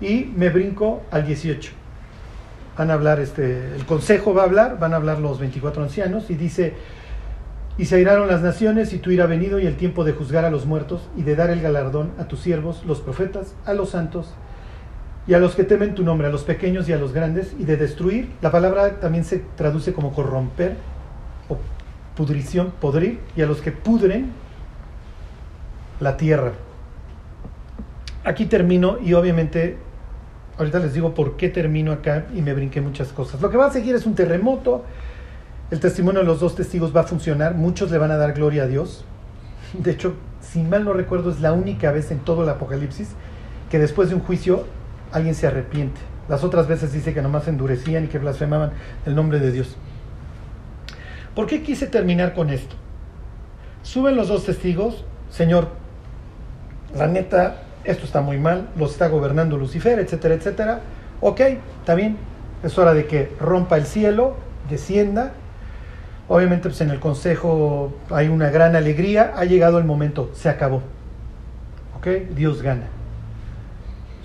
Y 0.00 0.32
me 0.36 0.50
brinco 0.50 1.02
al 1.12 1.24
18. 1.24 1.72
Van 2.76 2.90
a 2.90 2.94
hablar, 2.94 3.20
este, 3.20 3.76
el 3.76 3.86
consejo 3.86 4.34
va 4.34 4.42
a 4.42 4.46
hablar, 4.46 4.78
van 4.80 4.94
a 4.94 4.96
hablar 4.96 5.20
los 5.20 5.38
24 5.38 5.84
ancianos, 5.84 6.28
y 6.28 6.34
dice, 6.34 6.74
y 7.78 7.84
se 7.84 7.96
airaron 7.96 8.26
las 8.26 8.42
naciones, 8.42 8.92
y 8.92 8.98
tú 8.98 9.12
irá 9.12 9.26
venido, 9.26 9.60
y 9.60 9.66
el 9.66 9.76
tiempo 9.76 10.02
de 10.02 10.12
juzgar 10.12 10.44
a 10.44 10.50
los 10.50 10.66
muertos, 10.66 11.08
y 11.16 11.22
de 11.22 11.36
dar 11.36 11.50
el 11.50 11.62
galardón 11.62 12.10
a 12.18 12.24
tus 12.24 12.40
siervos, 12.40 12.82
los 12.84 13.00
profetas, 13.00 13.54
a 13.64 13.74
los 13.74 13.90
santos, 13.90 14.34
y 15.26 15.34
a 15.34 15.38
los 15.38 15.54
que 15.54 15.64
temen 15.64 15.94
tu 15.94 16.02
nombre, 16.02 16.26
a 16.26 16.30
los 16.30 16.42
pequeños 16.42 16.88
y 16.88 16.92
a 16.92 16.98
los 16.98 17.12
grandes, 17.12 17.54
y 17.58 17.64
de 17.64 17.76
destruir. 17.76 18.30
La 18.40 18.50
palabra 18.50 19.00
también 19.00 19.24
se 19.24 19.38
traduce 19.56 19.92
como 19.92 20.12
corromper 20.12 20.76
o 21.48 21.58
pudrición, 22.16 22.72
podrir, 22.80 23.20
y 23.36 23.42
a 23.42 23.46
los 23.46 23.60
que 23.60 23.72
pudren 23.72 24.32
la 26.00 26.16
tierra. 26.16 26.52
Aquí 28.24 28.46
termino 28.46 28.98
y 29.00 29.14
obviamente 29.14 29.78
ahorita 30.58 30.78
les 30.80 30.94
digo 30.94 31.14
por 31.14 31.36
qué 31.36 31.48
termino 31.48 31.92
acá 31.92 32.26
y 32.34 32.42
me 32.42 32.52
brinqué 32.52 32.80
muchas 32.80 33.08
cosas. 33.08 33.40
Lo 33.40 33.50
que 33.50 33.56
va 33.56 33.66
a 33.66 33.70
seguir 33.70 33.94
es 33.94 34.06
un 34.06 34.14
terremoto. 34.14 34.84
El 35.70 35.80
testimonio 35.80 36.20
de 36.20 36.26
los 36.26 36.40
dos 36.40 36.54
testigos 36.54 36.94
va 36.94 37.02
a 37.02 37.04
funcionar. 37.04 37.54
Muchos 37.54 37.90
le 37.90 37.98
van 37.98 38.10
a 38.10 38.16
dar 38.16 38.32
gloria 38.32 38.64
a 38.64 38.66
Dios. 38.66 39.04
De 39.72 39.92
hecho, 39.92 40.14
si 40.40 40.62
mal 40.62 40.84
no 40.84 40.92
recuerdo, 40.92 41.30
es 41.30 41.40
la 41.40 41.52
única 41.52 41.92
vez 41.92 42.10
en 42.10 42.18
todo 42.18 42.42
el 42.42 42.48
Apocalipsis 42.48 43.10
que 43.70 43.78
después 43.78 44.10
de 44.10 44.16
un 44.16 44.20
juicio 44.20 44.66
alguien 45.12 45.34
se 45.34 45.46
arrepiente. 45.46 46.00
Las 46.28 46.44
otras 46.44 46.66
veces 46.66 46.92
dice 46.92 47.14
que 47.14 47.22
nomás 47.22 47.48
endurecían 47.48 48.04
y 48.04 48.08
que 48.08 48.18
blasfemaban 48.18 48.72
el 49.06 49.14
nombre 49.14 49.38
de 49.38 49.52
Dios. 49.52 49.76
¿Por 51.34 51.46
qué 51.46 51.62
quise 51.62 51.86
terminar 51.86 52.34
con 52.34 52.50
esto? 52.50 52.76
Suben 53.82 54.16
los 54.16 54.28
dos 54.28 54.44
testigos, 54.44 55.04
Señor, 55.30 55.68
la 56.94 57.06
neta, 57.06 57.62
esto 57.84 58.04
está 58.04 58.20
muy 58.20 58.38
mal, 58.38 58.68
los 58.76 58.92
está 58.92 59.08
gobernando 59.08 59.56
Lucifer, 59.56 59.98
etcétera, 59.98 60.34
etcétera. 60.34 60.80
Ok, 61.20 61.40
está 61.80 61.94
bien, 61.94 62.16
es 62.62 62.78
hora 62.78 62.94
de 62.94 63.06
que 63.06 63.32
rompa 63.40 63.76
el 63.76 63.86
cielo, 63.86 64.36
descienda. 64.68 65.32
Obviamente 66.28 66.68
pues 66.68 66.80
en 66.80 66.90
el 66.90 67.00
consejo 67.00 67.92
hay 68.10 68.28
una 68.28 68.50
gran 68.50 68.76
alegría, 68.76 69.32
ha 69.36 69.44
llegado 69.44 69.78
el 69.78 69.84
momento, 69.84 70.30
se 70.34 70.48
acabó. 70.48 70.82
Ok, 71.96 72.06
Dios 72.34 72.62
gana. 72.62 73.01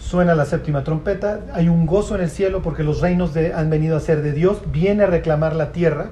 Suena 0.07 0.35
la 0.35 0.45
séptima 0.45 0.85
trompeta, 0.85 1.41
hay 1.51 1.67
un 1.67 1.85
gozo 1.85 2.15
en 2.15 2.21
el 2.21 2.29
cielo 2.29 2.61
porque 2.61 2.81
los 2.81 3.01
reinos 3.01 3.33
de, 3.33 3.53
han 3.53 3.69
venido 3.69 3.97
a 3.97 3.99
ser 3.99 4.21
de 4.21 4.31
Dios, 4.31 4.61
viene 4.71 5.03
a 5.03 5.07
reclamar 5.07 5.53
la 5.53 5.73
tierra. 5.73 6.11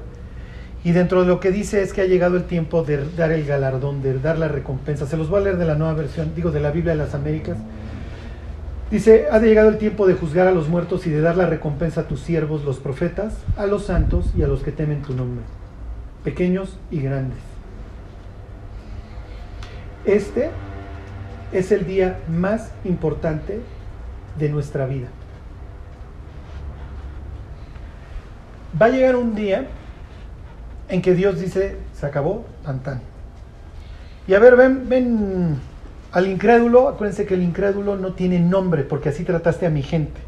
Y 0.84 0.92
dentro 0.92 1.22
de 1.22 1.28
lo 1.28 1.40
que 1.40 1.50
dice 1.50 1.82
es 1.82 1.94
que 1.94 2.02
ha 2.02 2.06
llegado 2.06 2.36
el 2.36 2.44
tiempo 2.44 2.84
de 2.84 3.10
dar 3.16 3.32
el 3.32 3.46
galardón, 3.46 4.02
de 4.02 4.20
dar 4.20 4.38
la 4.38 4.50
recompensa. 4.50 5.08
Se 5.08 5.16
los 5.16 5.30
voy 5.30 5.40
a 5.40 5.44
leer 5.46 5.58
de 5.58 5.66
la 5.66 5.76
nueva 5.76 5.94
versión, 5.94 6.34
digo, 6.36 6.52
de 6.52 6.60
la 6.60 6.72
Biblia 6.72 6.92
de 6.92 6.98
las 6.98 7.16
Américas. 7.16 7.56
Dice, 8.92 9.28
ha 9.32 9.40
llegado 9.40 9.70
el 9.70 9.78
tiempo 9.78 10.06
de 10.08 10.16
juzgar 10.16 10.48
a 10.48 10.52
los 10.52 10.68
muertos 10.68 11.08
y 11.08 11.10
de 11.10 11.22
dar 11.22 11.38
la 11.38 11.46
recompensa 11.46 12.02
a 12.02 12.08
tus 12.10 12.20
siervos, 12.20 12.66
los 12.66 12.80
profetas, 12.80 13.46
a 13.56 13.66
los 13.66 13.86
santos 13.86 14.26
y 14.38 14.44
a 14.44 14.48
los 14.48 14.62
que 14.62 14.74
temen 14.74 15.04
tu 15.04 15.14
nombre, 15.14 15.46
pequeños 16.26 16.78
y 16.92 17.00
grandes. 17.00 17.40
Este 20.04 20.50
es 21.54 21.72
el 21.72 21.88
día 21.88 22.20
más 22.28 22.74
importante 22.84 23.62
de 24.38 24.50
nuestra 24.50 24.86
vida. 24.86 25.08
Va 28.80 28.88
a 28.88 28.90
llegar 28.90 29.16
un 29.16 29.36
día 29.36 29.68
en 30.90 31.02
que 31.02 31.14
Dios 31.14 31.40
dice, 31.40 31.78
se 31.94 32.06
acabó, 32.06 32.46
tan 32.64 32.80
tan. 32.80 33.02
Y 34.28 34.34
a 34.34 34.40
ver, 34.40 34.56
ven, 34.56 34.90
ven 34.90 35.60
al 36.12 36.28
incrédulo, 36.28 36.88
acuérdense 36.88 37.26
que 37.26 37.36
el 37.36 37.44
incrédulo 37.44 37.96
no 37.96 38.14
tiene 38.14 38.40
nombre, 38.40 38.84
porque 38.84 39.10
así 39.10 39.24
trataste 39.24 39.66
a 39.66 39.70
mi 39.70 39.82
gente. 39.82 40.20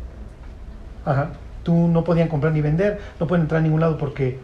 Ajá. 1.06 1.32
Tú 1.64 1.88
no 1.88 2.04
podían 2.04 2.30
comprar 2.30 2.54
ni 2.54 2.62
vender, 2.62 3.00
no 3.20 3.28
pueden 3.28 3.44
entrar 3.44 3.60
a 3.60 3.64
ningún 3.64 3.82
lado 3.82 3.98
porque 3.98 4.40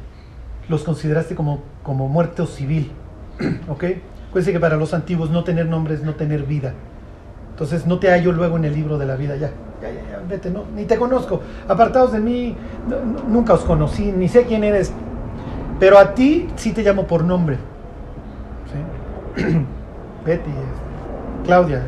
los 0.68 0.84
consideraste 0.84 1.36
como, 1.36 1.62
como 1.84 2.08
muerto 2.10 2.46
civil. 2.46 2.92
¿Ok? 3.70 3.86
Acuérdense 4.30 4.52
que 4.52 4.60
para 4.60 4.78
los 4.78 4.94
antiguos 4.94 5.30
no 5.30 5.44
tener 5.44 5.68
nombre 5.68 5.94
es 5.94 6.04
no 6.04 6.16
tener 6.16 6.44
vida. 6.44 6.74
Entonces 7.54 7.86
no 7.86 8.00
te 8.00 8.10
hallo 8.10 8.32
luego 8.32 8.58
en 8.58 8.66
el 8.66 8.74
libro 8.74 8.98
de 8.98 9.06
la 9.06 9.16
vida, 9.16 9.36
ya, 9.36 9.52
ya, 9.80 9.92
ya, 9.92 10.02
ya 10.12 10.20
vete, 10.28 10.50
no, 10.50 10.66
ni 10.76 10.86
te 10.86 10.98
conozco. 10.98 11.42
Apartados 11.68 12.12
de 12.12 12.20
mí, 12.20 12.58
no, 12.90 13.24
nunca 13.28 13.54
os 13.54 13.62
conocí, 13.62 14.12
ni 14.12 14.28
sé 14.28 14.46
quién 14.46 14.64
eres, 14.64 14.92
pero 15.80 16.00
a 16.00 16.16
ti 16.16 16.50
sí 16.56 16.72
te 16.72 16.82
llamo 16.82 17.06
por 17.06 17.24
nombre. 17.24 17.58
¿Sí? 19.36 19.44
Betty, 20.26 20.52
Claudia. 21.46 21.84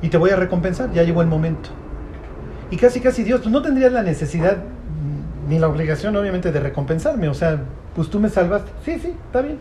Y 0.00 0.08
te 0.08 0.16
voy 0.16 0.30
a 0.30 0.36
recompensar, 0.36 0.90
ya 0.92 1.04
llegó 1.04 1.22
el 1.22 1.28
momento. 1.28 1.70
Y 2.72 2.76
casi, 2.76 3.00
casi 3.00 3.22
Dios, 3.22 3.42
pues 3.42 3.52
no 3.52 3.62
tendrías 3.62 3.92
la 3.92 4.02
necesidad 4.02 4.56
ni 5.48 5.58
la 5.58 5.68
obligación, 5.68 6.16
obviamente, 6.16 6.50
de 6.50 6.58
recompensarme. 6.58 7.28
O 7.28 7.34
sea, 7.34 7.60
pues 7.94 8.08
tú 8.10 8.18
me 8.18 8.28
salvaste. 8.28 8.70
Sí, 8.84 8.98
sí, 8.98 9.14
está 9.26 9.42
bien. 9.42 9.58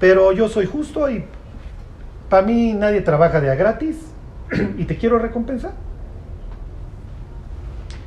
Pero 0.00 0.32
yo 0.32 0.48
soy 0.48 0.66
justo 0.66 1.10
y 1.10 1.24
para 2.28 2.46
mí 2.46 2.74
nadie 2.74 3.00
trabaja 3.00 3.40
de 3.40 3.50
a 3.50 3.54
gratis 3.54 3.96
y 4.78 4.84
te 4.84 4.96
quiero 4.96 5.18
recompensar. 5.18 5.72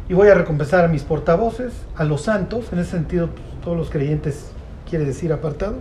Y 0.08 0.14
voy 0.14 0.28
a 0.28 0.34
recompensar 0.34 0.84
a 0.84 0.88
mis 0.88 1.04
portavoces, 1.04 1.74
a 1.96 2.04
los 2.04 2.24
santos, 2.24 2.72
en 2.74 2.80
ese 2.80 2.92
sentido 2.92 3.28
pues, 3.28 3.46
todos 3.64 3.78
los 3.78 3.90
creyentes 3.90 4.52
quiere 4.90 5.06
decir 5.06 5.32
apartado, 5.32 5.78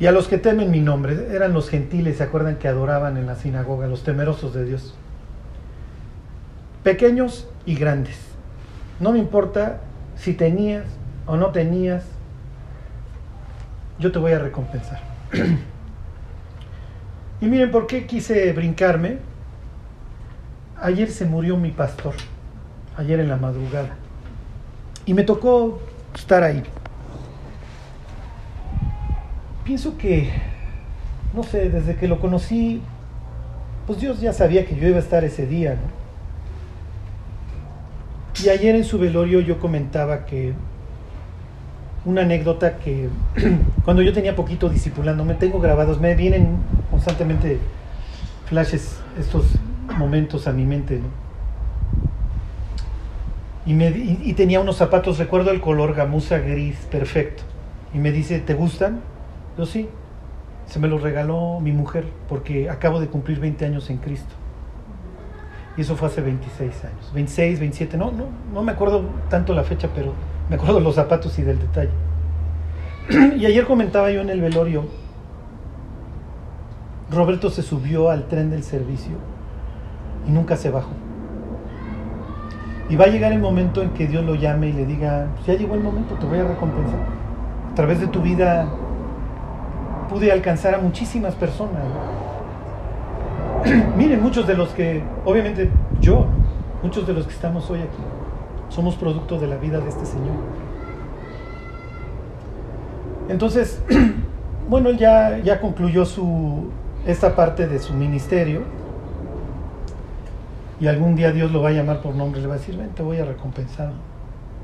y 0.00 0.06
a 0.06 0.12
los 0.12 0.28
que 0.28 0.38
temen 0.38 0.70
mi 0.70 0.80
nombre, 0.80 1.28
eran 1.32 1.52
los 1.52 1.68
gentiles, 1.68 2.18
se 2.18 2.22
acuerdan 2.22 2.56
que 2.56 2.68
adoraban 2.68 3.16
en 3.16 3.26
la 3.26 3.34
sinagoga, 3.34 3.88
los 3.88 4.04
temerosos 4.04 4.54
de 4.54 4.64
Dios. 4.64 4.94
Pequeños 6.84 7.48
y 7.66 7.74
grandes. 7.74 8.16
No 9.00 9.12
me 9.12 9.18
importa 9.18 9.80
si 10.16 10.34
tenías 10.34 10.84
o 11.26 11.36
no 11.36 11.50
tenías, 11.50 12.04
yo 13.98 14.12
te 14.12 14.18
voy 14.18 14.32
a 14.32 14.38
recompensar. 14.38 15.00
y 17.40 17.46
miren 17.46 17.70
por 17.70 17.86
qué 17.86 18.06
quise 18.06 18.52
brincarme. 18.52 19.18
Ayer 20.80 21.10
se 21.10 21.24
murió 21.24 21.56
mi 21.56 21.70
pastor 21.70 22.14
ayer 22.98 23.20
en 23.20 23.28
la 23.28 23.36
madrugada. 23.36 23.96
Y 25.06 25.14
me 25.14 25.22
tocó 25.22 25.80
estar 26.14 26.42
ahí. 26.42 26.62
Pienso 29.64 29.96
que, 29.96 30.30
no 31.34 31.42
sé, 31.42 31.70
desde 31.70 31.96
que 31.96 32.08
lo 32.08 32.20
conocí, 32.20 32.82
pues 33.86 34.00
Dios 34.00 34.20
ya 34.20 34.32
sabía 34.32 34.66
que 34.66 34.76
yo 34.76 34.88
iba 34.88 34.96
a 34.96 35.00
estar 35.00 35.24
ese 35.24 35.46
día. 35.46 35.76
Y 38.42 38.48
ayer 38.48 38.74
en 38.74 38.84
su 38.84 38.98
velorio 38.98 39.40
yo 39.40 39.58
comentaba 39.58 40.26
que 40.26 40.52
una 42.08 42.22
anécdota 42.22 42.78
que 42.78 43.10
cuando 43.84 44.02
yo 44.02 44.14
tenía 44.14 44.34
poquito 44.34 44.70
me 45.26 45.34
tengo 45.34 45.60
grabados, 45.60 46.00
me 46.00 46.14
vienen 46.14 46.56
constantemente 46.90 47.58
flashes, 48.46 48.98
estos 49.20 49.44
momentos 49.98 50.48
a 50.48 50.52
mi 50.52 50.64
mente. 50.64 51.02
Y, 53.66 53.74
me, 53.74 53.90
y, 53.90 54.32
tenía 54.32 54.60
unos 54.60 54.76
zapatos, 54.76 55.18
recuerdo 55.18 55.50
el 55.50 55.60
color 55.60 55.94
gamuza 55.94 56.38
gris, 56.38 56.76
perfecto. 56.90 57.42
Y 57.92 57.98
me 57.98 58.10
dice, 58.10 58.38
¿te 58.38 58.54
gustan? 58.54 59.00
Yo 59.58 59.66
sí. 59.66 59.88
Se 60.66 60.78
me 60.78 60.88
los 60.88 61.02
regaló 61.02 61.60
mi 61.60 61.72
mujer 61.72 62.04
porque 62.28 62.70
acabo 62.70 63.00
de 63.00 63.08
cumplir 63.08 63.38
20 63.38 63.66
años 63.66 63.90
en 63.90 63.98
Cristo. 63.98 64.34
Y 65.78 65.82
eso 65.82 65.94
fue 65.94 66.08
hace 66.08 66.20
26 66.20 66.84
años. 66.84 67.10
26, 67.14 67.60
27, 67.60 67.96
no, 67.96 68.10
no, 68.10 68.24
no 68.52 68.62
me 68.64 68.72
acuerdo 68.72 69.04
tanto 69.30 69.54
la 69.54 69.62
fecha, 69.62 69.88
pero 69.94 70.12
me 70.50 70.56
acuerdo 70.56 70.80
los 70.80 70.96
zapatos 70.96 71.38
y 71.38 71.42
del 71.42 71.60
detalle. 71.60 71.92
y 73.36 73.46
ayer 73.46 73.64
comentaba 73.64 74.10
yo 74.10 74.20
en 74.20 74.28
el 74.28 74.40
velorio, 74.40 74.86
Roberto 77.12 77.48
se 77.48 77.62
subió 77.62 78.10
al 78.10 78.26
tren 78.26 78.50
del 78.50 78.64
servicio 78.64 79.12
y 80.26 80.32
nunca 80.32 80.56
se 80.56 80.70
bajó. 80.70 80.90
Y 82.90 82.96
va 82.96 83.04
a 83.04 83.08
llegar 83.08 83.32
el 83.32 83.38
momento 83.38 83.80
en 83.80 83.90
que 83.90 84.08
Dios 84.08 84.24
lo 84.24 84.34
llame 84.34 84.70
y 84.70 84.72
le 84.72 84.84
diga, 84.84 85.28
ya 85.46 85.54
llegó 85.54 85.76
el 85.76 85.80
momento, 85.80 86.16
te 86.16 86.26
voy 86.26 86.40
a 86.40 86.44
recompensar. 86.44 86.98
A 87.70 87.74
través 87.76 88.00
de 88.00 88.08
tu 88.08 88.20
vida 88.20 88.66
pude 90.10 90.32
alcanzar 90.32 90.74
a 90.74 90.78
muchísimas 90.78 91.36
personas. 91.36 91.84
Miren, 93.96 94.22
muchos 94.22 94.46
de 94.46 94.54
los 94.54 94.70
que, 94.70 95.02
obviamente 95.24 95.70
yo, 96.00 96.26
muchos 96.82 97.06
de 97.06 97.12
los 97.12 97.26
que 97.26 97.32
estamos 97.32 97.68
hoy 97.70 97.80
aquí, 97.80 98.02
somos 98.68 98.94
producto 98.96 99.38
de 99.38 99.46
la 99.46 99.56
vida 99.56 99.80
de 99.80 99.88
este 99.88 100.06
Señor. 100.06 100.36
Entonces, 103.28 103.82
bueno, 104.68 104.90
él 104.90 104.98
ya, 104.98 105.38
ya 105.38 105.60
concluyó 105.60 106.04
su, 106.04 106.70
esta 107.06 107.34
parte 107.34 107.66
de 107.66 107.78
su 107.78 107.94
ministerio 107.94 108.62
y 110.80 110.86
algún 110.86 111.16
día 111.16 111.32
Dios 111.32 111.50
lo 111.50 111.60
va 111.60 111.70
a 111.70 111.72
llamar 111.72 112.00
por 112.00 112.14
nombre, 112.14 112.40
le 112.40 112.46
va 112.46 112.54
a 112.54 112.58
decir, 112.58 112.76
ven, 112.76 112.90
te 112.90 113.02
voy 113.02 113.18
a 113.18 113.24
recompensar. 113.24 113.92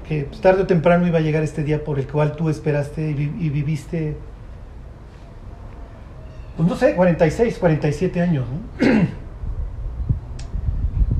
Que 0.07 0.29
tarde 0.41 0.63
o 0.63 0.67
temprano 0.67 1.07
iba 1.07 1.19
a 1.19 1.23
llegar 1.23 1.43
este 1.43 1.65
día 1.65 1.83
por 1.83 1.99
el 1.99 2.07
cual 2.07 2.37
tú 2.37 2.51
esperaste 2.51 3.11
y 3.11 3.49
viviste, 3.49 4.17
pues 6.57 6.69
no 6.69 6.77
sé, 6.77 6.95
46, 6.95 7.59
47 7.59 8.21
años. 8.21 8.45
¿no? 8.81 8.87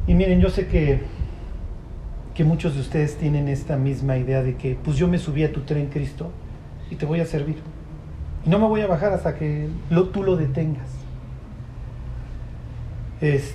y 0.07 0.15
miren, 0.15 0.41
yo 0.41 0.51
sé 0.51 0.67
que, 0.67 1.01
que 2.35 2.45
muchos 2.45 2.75
de 2.75 2.81
ustedes 2.81 3.17
tienen 3.17 3.49
esta 3.49 3.77
misma 3.77 4.17
idea 4.17 4.43
de 4.43 4.57
que, 4.57 4.77
pues 4.83 4.97
yo 4.97 5.09
me 5.09 5.19
subí 5.19 5.45
a 5.45 5.53
tu 5.53 5.61
tren, 5.63 5.87
Cristo, 5.87 6.31
y 6.91 6.97
te 6.97 7.07
voy 7.07 7.21
a 7.21 7.27
servir. 7.27 7.57
Y 8.45 8.51
no 8.51 8.59
me 8.59 8.67
voy 8.67 8.83
a 8.83 8.87
bajar 8.87 9.13
hasta 9.13 9.35
que 9.37 9.69
lo- 9.91 10.09
tú 10.09 10.23
lo 10.23 10.37
detengas. 10.37 10.89
Es, 13.21 13.55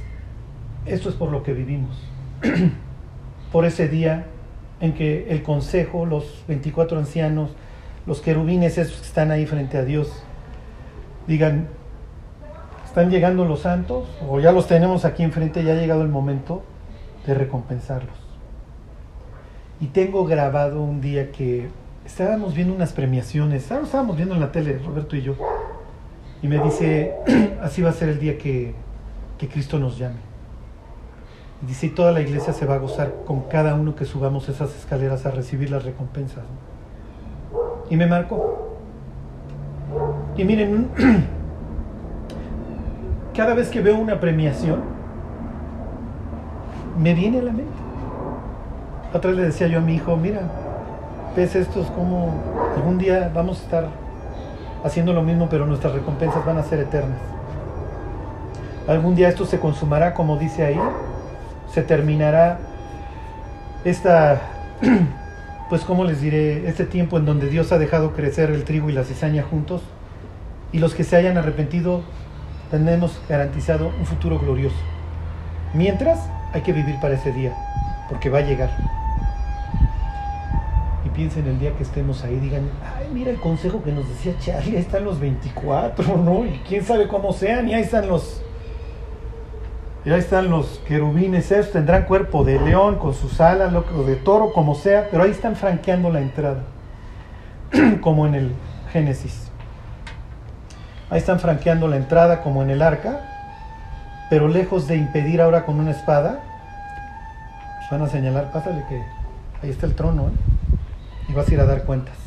esto 0.86 1.10
es 1.10 1.16
por 1.16 1.32
lo 1.32 1.44
que 1.44 1.54
vivimos. 1.54 1.96
por 3.52 3.66
ese 3.66 3.88
día 3.88 4.26
en 4.80 4.94
que 4.94 5.28
el 5.30 5.44
consejo, 5.44 6.06
los 6.06 6.44
24 6.48 6.98
ancianos, 6.98 7.52
los 8.06 8.22
querubines 8.22 8.78
esos 8.78 9.00
que 9.02 9.06
están 9.08 9.30
ahí 9.32 9.46
frente 9.46 9.78
a 9.78 9.84
Dios, 9.84 10.24
digan, 11.30 11.68
están 12.84 13.12
llegando 13.12 13.46
los 13.46 13.60
santos, 13.60 14.10
o 14.28 14.40
ya 14.40 14.52
los 14.52 14.68
tenemos 14.68 15.06
aquí 15.06 15.22
enfrente, 15.22 15.64
ya 15.64 15.74
ha 15.74 15.76
llegado 15.76 16.02
el 16.02 16.10
momento 16.10 16.64
de 17.26 17.36
recompensarlos. 17.36 18.18
Y 19.80 19.88
tengo 19.88 20.26
grabado 20.26 20.82
un 20.82 21.02
día 21.02 21.32
que 21.32 21.70
estábamos 22.04 22.56
viendo 22.56 22.74
unas 22.74 22.94
premiaciones, 22.94 23.62
estábamos 23.62 23.90
estábamos 23.90 24.18
viendo 24.18 24.34
en 24.34 24.42
la 24.42 24.52
tele, 24.52 24.80
Roberto 24.80 25.16
y 25.16 25.22
yo, 25.22 25.36
y 26.42 26.48
me 26.48 26.58
dice, 26.58 27.14
así 27.62 27.84
va 27.84 27.92
a 27.92 27.94
ser 27.94 28.10
el 28.10 28.20
día 28.20 28.40
que, 28.40 28.74
que 29.38 29.48
Cristo 29.48 29.78
nos 29.78 30.00
llame. 30.00 30.28
Y 31.62 31.68
dice, 31.68 31.88
y 31.88 31.90
toda 31.90 32.12
la 32.12 32.22
iglesia 32.22 32.54
se 32.54 32.66
va 32.66 32.76
a 32.76 32.80
gozar 32.80 33.14
con 33.26 33.42
cada 33.42 33.76
uno 33.76 33.96
que 33.96 34.06
subamos 34.06 34.50
esas 34.50 34.76
escaleras 34.76 35.28
a 35.28 35.32
recibir 35.32 35.70
las 35.70 35.84
recompensas. 35.84 36.44
Y 37.92 37.98
me 37.98 38.08
marcó. 38.08 38.69
Y 40.38 40.44
miren, 40.44 40.90
cada 43.36 43.54
vez 43.54 43.70
que 43.70 43.82
veo 43.82 43.98
una 43.98 44.20
premiación, 44.20 44.82
me 46.98 47.14
viene 47.14 47.40
a 47.40 47.44
la 47.44 47.52
mente. 47.52 47.72
Otra 49.14 49.32
vez 49.32 49.40
le 49.40 49.46
decía 49.46 49.68
yo 49.68 49.80
a 49.80 49.82
mi 49.82 49.96
hijo, 49.96 50.16
mira, 50.18 50.42
ves 51.36 51.56
estos 51.56 51.88
como 51.92 52.34
algún 52.76 52.98
día 52.98 53.32
vamos 53.34 53.60
a 53.60 53.64
estar 53.64 53.88
haciendo 54.84 55.14
lo 55.14 55.22
mismo, 55.22 55.48
pero 55.50 55.66
nuestras 55.66 55.94
recompensas 55.94 56.46
van 56.46 56.58
a 56.58 56.64
ser 56.64 56.80
eternas. 56.80 57.18
Algún 58.88 59.16
día 59.16 59.30
esto 59.30 59.46
se 59.46 59.60
consumará, 59.60 60.14
como 60.14 60.38
dice 60.38 60.64
ahí, 60.66 60.80
se 61.72 61.84
terminará 61.84 62.60
esta, 63.84 64.42
pues 65.70 65.84
como 65.84 66.04
les 66.04 66.20
diré, 66.20 66.68
este 66.68 66.86
tiempo 66.86 67.18
en 67.18 67.26
donde 67.26 67.48
Dios 67.48 67.72
ha 67.72 67.78
dejado 67.78 68.14
crecer 68.14 68.50
el 68.50 68.64
trigo 68.64 68.90
y 68.90 68.94
la 68.94 69.04
cizaña 69.04 69.44
juntos, 69.44 69.82
y 70.72 70.80
los 70.80 70.96
que 70.96 71.04
se 71.04 71.16
hayan 71.16 71.38
arrepentido 71.38 72.02
tenemos 72.72 73.20
garantizado 73.30 73.88
un 73.88 74.06
futuro 74.06 74.40
glorioso. 74.40 74.76
Mientras, 75.74 76.20
hay 76.54 76.62
que 76.62 76.74
vivir 76.74 76.96
para 77.00 77.16
ese 77.16 77.32
día, 77.32 77.54
porque 78.10 78.30
va 78.30 78.40
a 78.40 78.42
llegar. 78.42 78.70
Y 81.06 81.10
piensen 81.10 81.48
el 81.48 81.60
día 81.60 81.76
que 81.76 81.84
estemos 81.84 82.24
ahí, 82.24 82.38
digan, 82.38 82.68
ay, 82.98 83.08
mira 83.14 83.30
el 83.30 83.40
consejo 83.40 83.84
que 83.84 83.92
nos 83.92 84.08
decía 84.10 84.34
Charlie, 84.40 84.76
ahí 84.76 84.82
están 84.82 85.04
los 85.04 85.20
24, 85.20 86.18
¿no? 86.18 86.46
Y 86.46 86.62
quién 86.68 86.84
sabe 86.84 87.08
cómo 87.08 87.32
sean, 87.32 87.70
y 87.70 87.76
ahí 87.76 87.84
están 87.84 88.08
los 88.08 88.42
y 90.10 90.12
ahí 90.12 90.22
están 90.22 90.50
los 90.50 90.80
querubines, 90.88 91.52
esos 91.52 91.72
tendrán 91.72 92.06
cuerpo 92.06 92.44
de 92.44 92.60
león 92.60 92.96
con 92.96 93.14
sus 93.14 93.40
alas, 93.40 93.72
o 93.96 94.04
de 94.04 94.16
toro, 94.16 94.52
como 94.54 94.74
sea, 94.74 95.08
pero 95.12 95.22
ahí 95.22 95.30
están 95.30 95.56
franqueando 95.56 96.10
la 96.10 96.20
entrada, 96.20 96.64
como 98.02 98.26
en 98.26 98.34
el 98.34 98.52
Génesis. 98.92 99.52
Ahí 101.12 101.20
están 101.20 101.40
franqueando 101.40 101.88
la 101.88 101.98
entrada, 101.98 102.42
como 102.42 102.64
en 102.64 102.72
el 102.72 102.82
arca, 102.82 103.20
pero 104.32 104.48
lejos 104.48 104.88
de 104.88 104.98
impedir 104.98 105.44
ahora 105.44 105.64
con 105.64 105.80
una 105.80 105.92
espada, 105.92 106.40
pues 107.78 107.92
van 107.92 108.02
a 108.02 108.08
señalar, 108.12 108.52
pásale 108.52 108.84
que 108.90 109.04
ahí 109.62 109.70
está 109.70 109.86
el 109.86 109.94
trono, 109.94 110.30
¿eh? 110.30 111.30
y 111.30 111.34
vas 111.34 111.48
a 111.48 111.54
ir 111.54 111.60
a 111.60 111.66
dar 111.66 111.84
cuentas. 111.84 112.18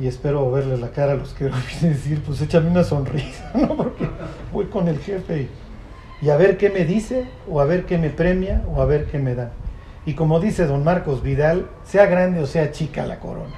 Y 0.00 0.08
espero 0.08 0.50
verle 0.50 0.76
la 0.76 0.88
cara 0.88 1.12
a 1.12 1.14
los 1.14 1.32
querubines 1.34 1.84
y 1.84 1.88
decir, 1.88 2.20
pues 2.26 2.40
échame 2.42 2.68
una 2.68 2.82
sonrisa, 2.82 3.48
¿no? 3.54 3.76
Porque 3.76 4.10
voy 4.52 4.64
con 4.66 4.88
el 4.88 4.98
jefe 4.98 5.42
y 5.42 5.65
y 6.22 6.30
a 6.30 6.36
ver 6.36 6.56
qué 6.56 6.70
me 6.70 6.84
dice, 6.84 7.26
o 7.48 7.60
a 7.60 7.64
ver 7.64 7.84
qué 7.84 7.98
me 7.98 8.10
premia, 8.10 8.62
o 8.68 8.80
a 8.80 8.86
ver 8.86 9.06
qué 9.06 9.18
me 9.18 9.34
da. 9.34 9.52
Y 10.06 10.14
como 10.14 10.40
dice 10.40 10.66
don 10.66 10.84
Marcos 10.84 11.22
Vidal, 11.22 11.68
sea 11.84 12.06
grande 12.06 12.40
o 12.40 12.46
sea 12.46 12.70
chica 12.70 13.06
la 13.06 13.18
corona. 13.18 13.54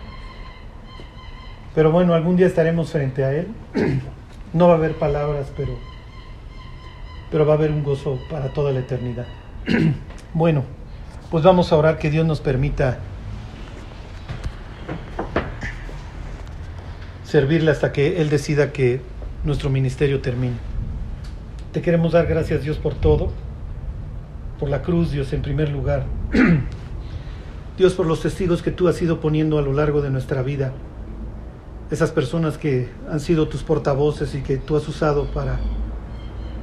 Pero 1.75 1.93
bueno, 1.93 2.15
algún 2.15 2.37
día 2.37 2.47
estaremos 2.47 2.91
frente 2.91 3.25
a 3.25 3.33
él. 3.33 3.49
No 4.51 4.67
va 4.67 4.73
a 4.73 4.77
haber 4.79 4.95
palabras, 4.95 5.53
pero, 5.55 5.79
pero 7.31 7.45
va 7.45 7.53
a 7.53 7.57
haber 7.59 7.71
un 7.71 7.85
gozo 7.85 8.19
para 8.31 8.51
toda 8.55 8.73
la 8.73 8.81
eternidad. 8.81 9.27
Bueno, 10.35 10.65
pues 11.31 11.45
vamos 11.45 11.73
a 11.73 11.77
orar 11.77 11.99
que 11.99 12.11
Dios 12.11 12.25
nos 12.27 12.41
permita 12.41 12.99
servirle 17.25 17.71
hasta 17.71 17.93
que 17.93 18.21
Él 18.21 18.31
decida 18.31 18.73
que 18.73 19.01
nuestro 19.45 19.69
ministerio 19.69 20.21
termine. 20.21 20.57
Te 21.79 21.83
queremos 21.83 22.11
dar 22.11 22.27
gracias 22.27 22.65
Dios 22.65 22.77
por 22.77 22.95
todo, 22.95 23.29
por 24.59 24.69
la 24.69 24.83
cruz 24.83 25.13
Dios 25.13 25.33
en 25.33 25.43
primer 25.43 25.69
lugar. 25.69 26.07
Dios 27.79 27.95
por 27.95 28.05
los 28.05 28.21
testigos 28.21 28.63
que 28.63 28.73
tú 28.73 28.89
has 28.89 29.01
ido 29.01 29.21
poniendo 29.21 29.61
a 29.61 29.63
lo 29.63 29.73
largo 29.73 30.03
de 30.03 30.11
nuestra 30.11 30.43
vida. 30.43 30.73
Esas 31.93 32.11
personas 32.11 32.59
que 32.59 32.89
han 33.09 33.21
sido 33.21 33.47
tus 33.47 33.63
portavoces 33.63 34.35
y 34.35 34.43
que 34.43 34.57
tú 34.57 34.77
has 34.77 34.89
usado 34.89 35.27
para, 35.27 35.61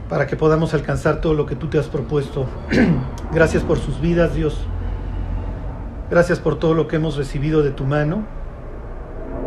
para 0.09 0.28
que 0.28 0.36
podamos 0.36 0.74
alcanzar 0.74 1.22
todo 1.22 1.34
lo 1.34 1.45
que 1.45 1.55
tú 1.55 1.68
te 1.68 1.80
has 1.80 1.88
propuesto. 1.88 2.45
Gracias 3.34 3.63
por 3.63 3.80
sus 3.80 4.01
vidas 4.01 4.36
Dios. 4.36 4.68
Gracias 6.11 6.39
por 6.39 6.59
todo 6.59 6.74
lo 6.74 6.89
que 6.89 6.97
hemos 6.97 7.16
recibido 7.16 7.63
de 7.63 7.72
tu 7.72 7.86
mano. 7.86 8.26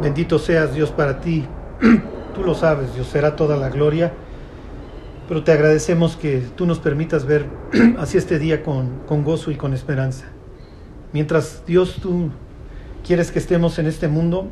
Bendito 0.00 0.38
seas 0.38 0.72
Dios 0.72 0.92
para 0.92 1.20
ti. 1.20 1.44
Tú 2.34 2.42
lo 2.42 2.54
sabes, 2.54 2.94
Dios, 2.94 3.06
será 3.08 3.36
toda 3.36 3.58
la 3.58 3.68
gloria. 3.68 4.14
Pero 5.28 5.44
te 5.44 5.52
agradecemos 5.52 6.16
que 6.16 6.42
tú 6.56 6.64
nos 6.64 6.78
permitas 6.78 7.26
ver 7.26 7.46
hacia 7.98 8.18
este 8.18 8.38
día 8.38 8.62
con, 8.62 9.00
con 9.06 9.24
gozo 9.24 9.50
y 9.50 9.56
con 9.56 9.74
esperanza. 9.74 10.24
Mientras 11.12 11.62
Dios 11.66 11.98
tú 12.00 12.30
quieres 13.06 13.30
que 13.30 13.38
estemos 13.38 13.78
en 13.78 13.86
este 13.86 14.08
mundo, 14.08 14.48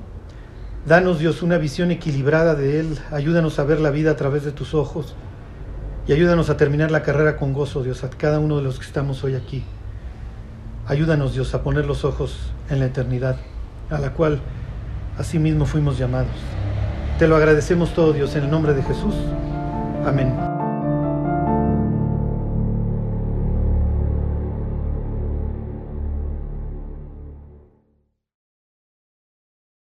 danos 0.87 1.19
Dios 1.19 1.43
una 1.43 1.59
visión 1.59 1.91
equilibrada 1.91 2.55
de 2.55 2.81
Él. 2.81 2.99
Ayúdanos 3.11 3.59
a 3.59 3.65
ver 3.65 3.81
la 3.81 3.91
vida 3.91 4.11
a 4.13 4.17
través 4.17 4.45
de 4.45 4.53
tus 4.53 4.75
ojos. 4.75 5.17
Y 6.07 6.13
ayúdanos 6.13 6.51
a 6.51 6.57
terminar 6.57 6.91
la 6.91 7.03
carrera 7.03 7.37
con 7.37 7.53
gozo, 7.53 7.83
Dios, 7.83 8.05
a 8.05 8.11
cada 8.11 8.39
uno 8.39 8.57
de 8.57 8.63
los 8.63 8.79
que 8.79 8.87
estamos 8.87 9.25
hoy 9.25 9.35
aquí. 9.35 9.65
Ayúdanos, 10.87 11.35
Dios, 11.35 11.53
a 11.55 11.63
poner 11.63 11.85
los 11.87 12.05
ojos 12.05 12.53
en 12.71 12.79
la 12.79 12.87
eternidad, 12.87 13.37
a 13.91 13.99
la 13.99 14.13
cual 14.13 14.41
asimismo 15.19 15.67
fuimos 15.67 15.99
llamados. 15.99 16.37
Te 17.19 17.27
lo 17.27 17.35
agradecemos 17.35 17.93
todo, 17.93 18.13
Dios, 18.13 18.37
en 18.37 18.45
el 18.45 18.51
nombre 18.51 18.73
de 18.73 18.83
Jesús. 18.85 19.15
Amén. 20.07 20.46